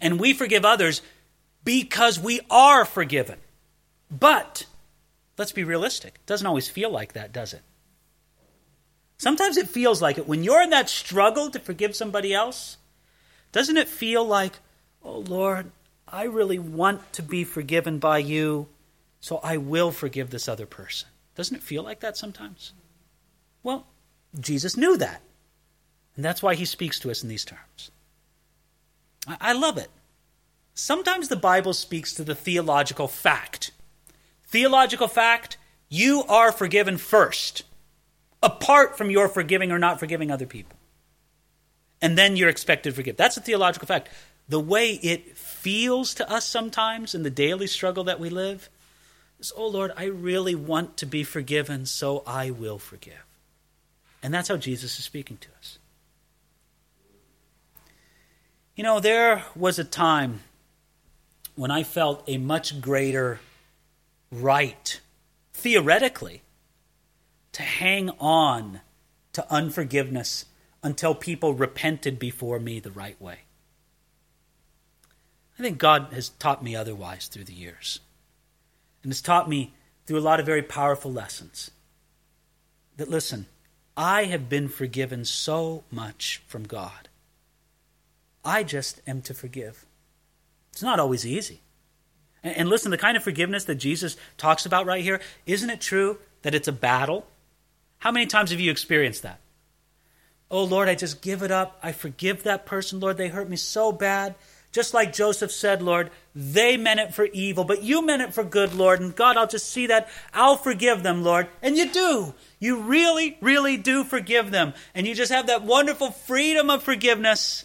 And 0.01 0.19
we 0.19 0.33
forgive 0.33 0.65
others 0.65 1.03
because 1.65 2.19
we 2.19 2.41
are 2.51 2.85
forgiven. 2.85 3.39
But 4.11 4.67
let's 5.37 5.53
be 5.53 5.65
realistic. 5.65 6.15
It 6.17 6.27
doesn't 6.27 6.47
always 6.47 6.69
feel 6.69 6.91
like 6.91 7.13
that, 7.13 7.33
does 7.33 7.53
it? 7.53 7.63
Sometimes 9.19 9.57
it 9.57 9.69
feels 9.69 10.01
like 10.01 10.17
it. 10.17 10.29
When 10.29 10.45
you're 10.45 10.63
in 10.63 10.71
that 10.71 10.89
struggle 10.89 11.51
to 11.51 11.59
forgive 11.59 11.97
somebody 11.97 12.33
else, 12.33 12.77
doesn't 13.53 13.77
it 13.77 13.89
feel 13.89 14.25
like, 14.25 14.55
oh 15.03 15.19
Lord, 15.19 15.73
I 16.07 16.25
really 16.25 16.59
want 16.59 17.13
to 17.15 17.23
be 17.23 17.45
forgiven 17.45 17.99
by 17.99 18.19
you, 18.19 18.69
so 19.21 19.39
I 19.43 19.57
will 19.57 19.91
forgive 19.91 20.31
this 20.31 20.49
other 20.49 20.67
person. 20.67 21.09
Doesn't 21.35 21.57
it 21.57 21.63
feel 21.63 21.83
like 21.83 22.01
that 22.01 22.17
sometimes? 22.17 22.73
Well, 23.63 23.87
Jesus 24.39 24.77
knew 24.77 24.97
that. 24.97 25.23
And 26.17 26.25
that's 26.25 26.43
why 26.43 26.55
he 26.55 26.65
speaks 26.65 26.99
to 27.01 27.11
us 27.11 27.23
in 27.23 27.29
these 27.29 27.45
terms. 27.45 27.91
I, 29.41 29.53
love 29.53 29.77
it. 29.79 29.91
Sometimes 30.75 31.29
the 31.29 31.37
Bible 31.37 31.75
speaks 31.75 32.15
to 32.15 32.25
the 32.25 32.35
theological 32.35 33.09
fact. 33.09 33.73
Theological 34.47 35.07
fact, 35.07 35.59
you 35.89 36.25
are 36.25 36.51
forgiven 36.51 36.97
first, 36.97 37.65
apart 38.43 38.97
from 38.97 39.11
your 39.11 39.29
forgiving 39.29 39.71
or 39.71 39.79
not 39.79 40.01
forgiving 40.01 40.31
other 40.31 40.47
people. 40.47 40.77
And 42.01 42.17
then 42.17 42.37
you're 42.37 42.49
expected 42.49 42.91
to 42.91 42.97
forgive. 42.97 43.17
That's 43.17 43.37
a 43.37 43.41
theological 43.41 43.87
fact. 43.87 44.09
The 44.49 44.61
way 44.61 44.93
it 44.95 45.37
feels 45.37 46.15
to 46.15 46.31
us 46.31 46.47
sometimes 46.47 47.15
in 47.15 47.23
the 47.23 47.31
daily 47.31 47.67
struggle 47.67 48.05
that 48.05 48.21
we 48.21 48.31
live 48.31 48.71
is, 49.39 49.53
oh 49.57 49.69
Lord, 49.69 49.93
I 49.97 50.05
really 50.05 50.55
want 50.55 50.97
to 50.99 51.07
be 51.07 51.25
forgiven, 51.25 51.87
so 51.87 52.23
I 52.27 52.51
will 52.51 52.79
forgive. 52.79 53.25
And 54.23 54.35
that's 54.35 54.49
how 54.49 54.57
Jesus 54.57 54.99
is 54.99 55.05
speaking 55.05 55.39
to 55.39 55.49
us. 55.59 55.79
You 58.75 58.85
know, 58.85 59.01
there 59.01 59.45
was 59.57 59.79
a 59.79 59.85
time 59.85 60.41
when 61.57 61.71
I 61.71 61.83
felt 61.83 62.23
a 62.29 62.39
much 62.39 62.81
greater 62.81 63.41
right, 64.31 65.01
theoretically, 65.53 66.43
to 67.53 67.63
hang 67.63 68.11
on 68.21 68.81
to 69.33 69.53
unforgiveness 69.53 70.45
until 70.83 71.15
people 71.15 71.55
repented 71.55 72.19
before 72.19 72.61
me 72.61 72.79
the 72.79 72.91
right 72.91 73.21
way. 73.21 73.41
I 75.59 75.63
think 75.63 75.79
God 75.79 76.09
has 76.13 76.29
taught 76.29 76.63
me 76.63 76.77
otherwise 76.77 77.27
through 77.27 77.45
the 77.45 77.53
years 77.53 77.99
and 79.09 79.15
has 79.15 79.23
taught 79.23 79.49
me 79.49 79.73
through 80.05 80.19
a 80.19 80.21
lot 80.21 80.39
of 80.39 80.45
very 80.45 80.61
powerful 80.61 81.11
lessons 81.11 81.71
that 82.99 83.09
listen, 83.09 83.47
I 83.97 84.25
have 84.25 84.51
been 84.51 84.69
forgiven 84.69 85.25
so 85.25 85.85
much 85.91 86.43
from 86.47 86.65
God. 86.65 87.09
I 88.45 88.65
just 88.65 89.01
am 89.07 89.23
to 89.23 89.33
forgive. 89.33 89.87
It's 90.73 90.83
not 90.83 91.01
always 91.01 91.25
easy. 91.25 91.63
And, 92.45 92.55
and 92.55 92.69
listen, 92.69 92.91
the 92.91 92.99
kind 92.99 93.17
of 93.17 93.23
forgiveness 93.23 93.65
that 93.65 93.77
Jesus 93.77 94.19
talks 94.37 94.67
about 94.67 94.85
right 94.85 95.03
here, 95.03 95.23
isn't 95.47 95.71
it 95.71 95.81
true 95.81 96.19
that 96.43 96.55
it's 96.55 96.69
a 96.69 96.73
battle? 96.73 97.27
How 98.01 98.13
many 98.13 98.27
times 98.27 98.51
have 98.51 98.61
you 98.61 98.71
experienced 98.71 99.23
that? 99.23 99.41
Oh, 100.51 100.65
Lord, 100.65 100.87
I 100.87 100.95
just 100.95 101.23
give 101.23 101.43
it 101.43 101.51
up. 101.51 101.79
I 101.83 101.93
forgive 101.93 102.43
that 102.43 102.67
person. 102.67 103.01
Lord, 103.01 103.17
they 103.17 103.29
hurt 103.29 103.49
me 103.49 103.57
so 103.57 103.91
bad. 103.91 104.35
Just 104.71 104.93
like 104.93 105.15
Joseph 105.15 105.51
said, 105.51 105.81
Lord, 105.81 106.11
they 106.35 106.77
meant 106.77 107.01
it 107.01 107.15
for 107.15 107.25
evil, 107.25 107.65
but 107.65 107.83
you 107.83 108.05
meant 108.05 108.23
it 108.23 108.35
for 108.35 108.45
good, 108.45 108.75
Lord. 108.75 109.01
And 109.01 109.17
God, 109.17 109.37
I'll 109.37 109.47
just 109.47 109.71
see 109.71 109.87
that. 109.87 110.09
I'll 110.35 110.57
forgive 110.57 111.03
them, 111.03 111.23
Lord. 111.23 111.49
And 111.63 111.77
you 111.77 111.91
do. 111.91 112.35
You 112.59 112.81
really, 112.81 113.39
really 113.41 113.77
do 113.79 114.05
forgive 114.05 114.51
them. 114.51 114.75
And 114.95 115.07
you 115.07 115.15
just 115.15 115.33
have 115.33 115.47
that 115.47 115.63
wonderful 115.63 116.11
freedom 116.11 116.69
of 116.69 116.83
forgiveness 116.83 117.65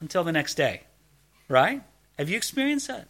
until 0.00 0.24
the 0.24 0.32
next 0.32 0.56
day. 0.56 0.82
Right? 1.48 1.82
Have 2.18 2.28
you 2.28 2.36
experienced 2.36 2.88
that? 2.88 3.06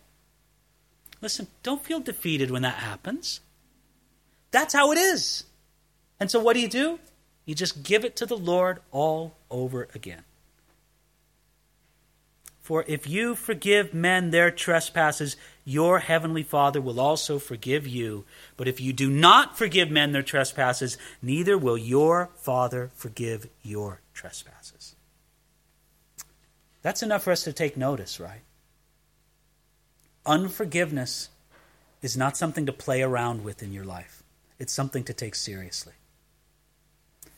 Listen, 1.22 1.46
don't 1.62 1.82
feel 1.82 2.00
defeated 2.00 2.50
when 2.50 2.62
that 2.62 2.74
happens. 2.74 3.40
That's 4.50 4.74
how 4.74 4.92
it 4.92 4.98
is. 4.98 5.44
And 6.20 6.30
so 6.30 6.38
what 6.38 6.52
do 6.52 6.60
you 6.60 6.68
do? 6.68 6.98
You 7.46 7.54
just 7.54 7.82
give 7.82 8.04
it 8.04 8.16
to 8.16 8.26
the 8.26 8.36
Lord 8.36 8.80
all 8.90 9.36
over 9.50 9.88
again. 9.94 10.24
For 12.66 12.84
if 12.88 13.06
you 13.06 13.36
forgive 13.36 13.94
men 13.94 14.32
their 14.32 14.50
trespasses, 14.50 15.36
your 15.64 16.00
heavenly 16.00 16.42
Father 16.42 16.80
will 16.80 16.98
also 16.98 17.38
forgive 17.38 17.86
you. 17.86 18.24
But 18.56 18.66
if 18.66 18.80
you 18.80 18.92
do 18.92 19.08
not 19.08 19.56
forgive 19.56 19.88
men 19.88 20.10
their 20.10 20.24
trespasses, 20.24 20.98
neither 21.22 21.56
will 21.56 21.78
your 21.78 22.30
Father 22.34 22.90
forgive 22.96 23.48
your 23.62 24.00
trespasses. 24.14 24.96
That's 26.82 27.04
enough 27.04 27.22
for 27.22 27.30
us 27.30 27.44
to 27.44 27.52
take 27.52 27.76
notice, 27.76 28.18
right? 28.18 28.42
Unforgiveness 30.26 31.28
is 32.02 32.16
not 32.16 32.36
something 32.36 32.66
to 32.66 32.72
play 32.72 33.00
around 33.00 33.44
with 33.44 33.62
in 33.62 33.72
your 33.72 33.84
life, 33.84 34.24
it's 34.58 34.72
something 34.72 35.04
to 35.04 35.14
take 35.14 35.36
seriously. 35.36 35.92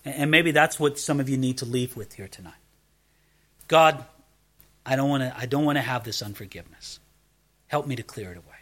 And 0.07 0.31
maybe 0.31 0.53
that's 0.53 0.81
what 0.81 0.99
some 0.99 1.21
of 1.21 1.29
you 1.29 1.37
need 1.37 1.59
to 1.59 1.67
leave 1.67 1.99
with 1.99 2.15
here 2.15 2.29
tonight. 2.29 2.55
God, 3.67 4.07
I 4.89 4.97
don't 4.97 5.09
want 5.09 5.23
to 5.23 5.37
I 5.37 5.47
don't 5.47 5.65
want 5.65 5.77
to 5.77 5.83
have 5.83 6.05
this 6.05 6.23
unforgiveness. 6.23 6.99
Help 7.67 7.87
me 7.87 7.97
to 7.97 8.03
clear 8.03 8.33
it 8.33 8.39
away. 8.39 8.59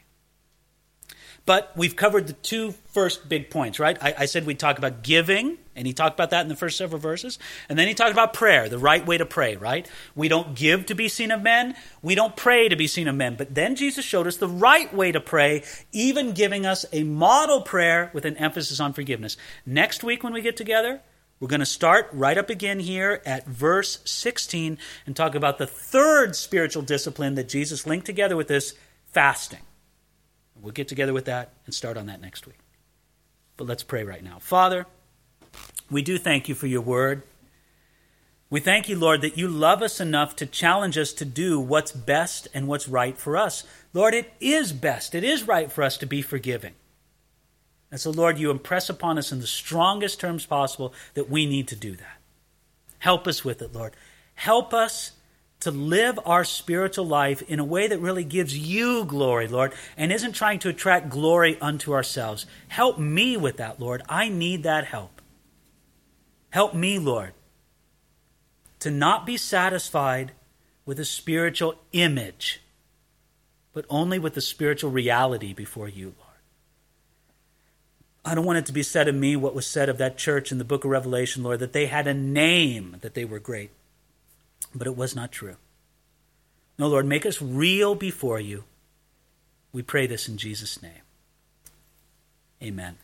But 1.47 1.73
we've 1.77 1.95
covered 1.95 2.27
the 2.27 2.33
two 2.33 2.73
first 2.87 3.29
big 3.29 3.51
points, 3.51 3.79
right? 3.79 3.97
I, 4.03 4.15
I, 4.19 4.27
said 4.27 4.47
we'd 4.47 4.59
talk 4.59 4.79
about 4.79 5.05
giving, 5.05 5.59
and 5.77 5.87
he 5.87 5.93
talked 5.93 6.15
about 6.15 6.31
that 6.31 6.41
in 6.41 6.49
the 6.49 6.57
first 6.57 6.77
several 6.77 7.01
verses. 7.01 7.39
And 7.69 7.79
then 7.79 7.87
he 7.87 7.95
talked 7.95 8.11
about 8.11 8.35
prayer, 8.35 8.69
the 8.69 8.81
right 8.81 9.07
way 9.07 9.17
to 9.17 9.25
pray, 9.25 9.55
right? 9.55 9.89
We 10.17 10.27
don't 10.27 10.57
give 10.57 10.87
to 10.87 10.97
be 10.97 11.09
seen 11.09 11.31
of 11.31 11.43
men, 11.43 11.77
we 12.03 12.17
don't 12.17 12.35
pray 12.35 12.69
to 12.69 12.75
be 12.75 12.89
seen 12.89 13.07
of 13.07 13.15
men. 13.15 13.37
But 13.37 13.55
then 13.55 13.77
Jesus 13.77 14.05
showed 14.05 14.27
us 14.27 14.39
the 14.39 14.49
right 14.49 14.93
way 14.93 15.13
to 15.13 15.21
pray, 15.21 15.63
even 15.93 16.33
giving 16.33 16.67
us 16.67 16.85
a 16.93 17.05
model 17.05 17.61
prayer 17.61 18.11
with 18.13 18.25
an 18.25 18.37
emphasis 18.39 18.81
on 18.81 18.93
forgiveness. 18.93 19.37
Next 19.65 20.03
week, 20.03 20.25
when 20.25 20.33
we 20.33 20.41
get 20.41 20.57
together, 20.57 21.01
we're 21.39 21.49
going 21.49 21.61
to 21.61 21.67
start 21.67 22.09
right 22.13 22.39
up 22.39 22.49
again 22.49 22.81
here 22.81 23.21
at 23.27 23.47
verse 23.47 23.99
16 24.05 24.79
and 25.05 25.17
talk 25.17 25.35
about 25.35 25.59
the 25.59 25.67
third 25.67 26.35
spiritual 26.35 26.83
discipline 26.83 27.35
that 27.35 27.49
Jesus 27.49 27.87
linked 27.87 28.07
together 28.07 28.37
with 28.37 28.49
this 28.49 28.75
fasting. 29.13 29.61
We'll 30.61 30.73
get 30.73 30.89
together 30.89 31.13
with 31.13 31.27
that 31.27 31.53
and 31.67 31.75
start 31.75 31.99
on 31.99 32.07
that 32.07 32.23
next 32.23 32.47
week. 32.47 32.59
But 33.59 33.67
let's 33.67 33.83
pray 33.83 34.03
right 34.03 34.25
now. 34.25 34.39
Father, 34.39 34.87
we 35.91 36.03
do 36.03 36.17
thank 36.17 36.49
you 36.49 36.55
for 36.55 36.67
your 36.67 36.81
word. 36.81 37.23
We 38.49 38.61
thank 38.61 38.89
you, 38.89 38.97
Lord, 38.97 39.21
that 39.23 39.37
you 39.37 39.49
love 39.49 39.83
us 39.83 40.01
enough 40.01 40.37
to 40.37 40.47
challenge 40.47 40.97
us 40.97 41.13
to 41.15 41.25
do 41.25 41.61
what's 41.61 41.93
best 41.93 42.49
and 42.55 42.69
what's 42.69 42.89
right 42.89 43.19
for 43.19 43.37
us. 43.37 43.65
Lord, 43.93 44.15
it 44.15 44.33
is 44.41 44.73
best, 44.73 45.15
it 45.15 45.25
is 45.25 45.47
right 45.47 45.71
for 45.71 45.83
us 45.83 45.99
to 45.99 46.07
be 46.07 46.23
forgiving. 46.23 46.75
And 47.91 48.01
so, 48.01 48.11
Lord, 48.11 48.39
you 48.39 48.51
impress 48.51 48.89
upon 48.89 49.19
us 49.19 49.33
in 49.33 49.41
the 49.41 49.47
strongest 49.47 50.21
terms 50.21 50.45
possible 50.45 50.93
that 51.15 51.31
we 51.31 51.47
need 51.47 51.69
to 51.69 51.77
do 51.77 51.95
that. 51.97 52.19
Help 52.99 53.27
us 53.27 53.45
with 53.45 53.63
it, 53.63 53.73
Lord. 53.73 53.95
Help 54.35 54.75
us 54.75 55.13
to 55.61 55.71
live 55.71 56.19
our 56.27 56.45
spiritual 56.45 57.07
life 57.07 57.43
in 57.43 57.59
a 57.59 57.65
way 57.65 57.89
that 57.89 58.01
really 58.01 58.25
gives 58.25 58.57
you 58.57 59.05
glory, 59.05 59.49
Lord, 59.49 59.73
and 59.97 60.13
isn't 60.13 60.33
trying 60.33 60.59
to 60.61 60.69
attract 60.69 61.09
glory 61.09 61.59
unto 61.61 61.93
ourselves. 61.93 62.47
Help 62.69 62.99
me 62.99 63.37
with 63.37 63.57
that, 63.57 63.81
Lord. 63.81 64.03
I 64.09 64.29
need 64.29 64.65
that 64.65 64.85
help. 64.85 65.23
Help 66.51 66.75
me, 66.75 66.99
Lord, 66.99 67.33
to 68.81 68.91
not 68.91 69.27
be 69.27 69.37
satisfied 69.37 70.33
with 70.85 71.01
a 71.01 71.05
spiritual 71.05 71.75
image, 71.93 72.61
but 73.73 73.85
only 73.91 74.19
with 74.19 74.35
the 74.35 74.41
spiritual 74.41 74.91
reality 74.91 75.53
before 75.53 75.89
you, 75.89 76.15
Lord. 76.19 76.26
I 78.27 78.35
don't 78.35 78.45
want 78.45 78.59
it 78.59 78.67
to 78.67 78.73
be 78.73 78.83
said 78.83 79.07
of 79.07 79.15
me 79.15 79.37
what 79.37 79.55
was 79.55 79.69
said 79.69 79.89
of 79.89 79.99
that 79.99 80.19
church 80.19 80.51
in 80.51 80.59
the 80.59 80.65
book 80.65 80.85
of 80.85 80.91
Revelation, 80.91 81.45
Lord, 81.45 81.61
that 81.61 81.73
they 81.73 81.87
had 81.87 82.09
a 82.09 82.13
name 82.13 82.97
that 83.03 83.15
they 83.15 83.25
were 83.25 83.39
great. 83.39 83.71
But 84.75 84.89
it 84.89 84.97
was 84.97 85.15
not 85.15 85.31
true. 85.31 85.57
No, 86.77 86.89
Lord, 86.89 87.07
make 87.07 87.25
us 87.25 87.41
real 87.41 87.95
before 87.95 88.41
you. 88.41 88.65
We 89.73 89.83
pray 89.83 90.09
this 90.09 90.29
in 90.29 90.39
Jesus' 90.39 90.83
name. 90.83 91.03
Amen. 92.61 92.99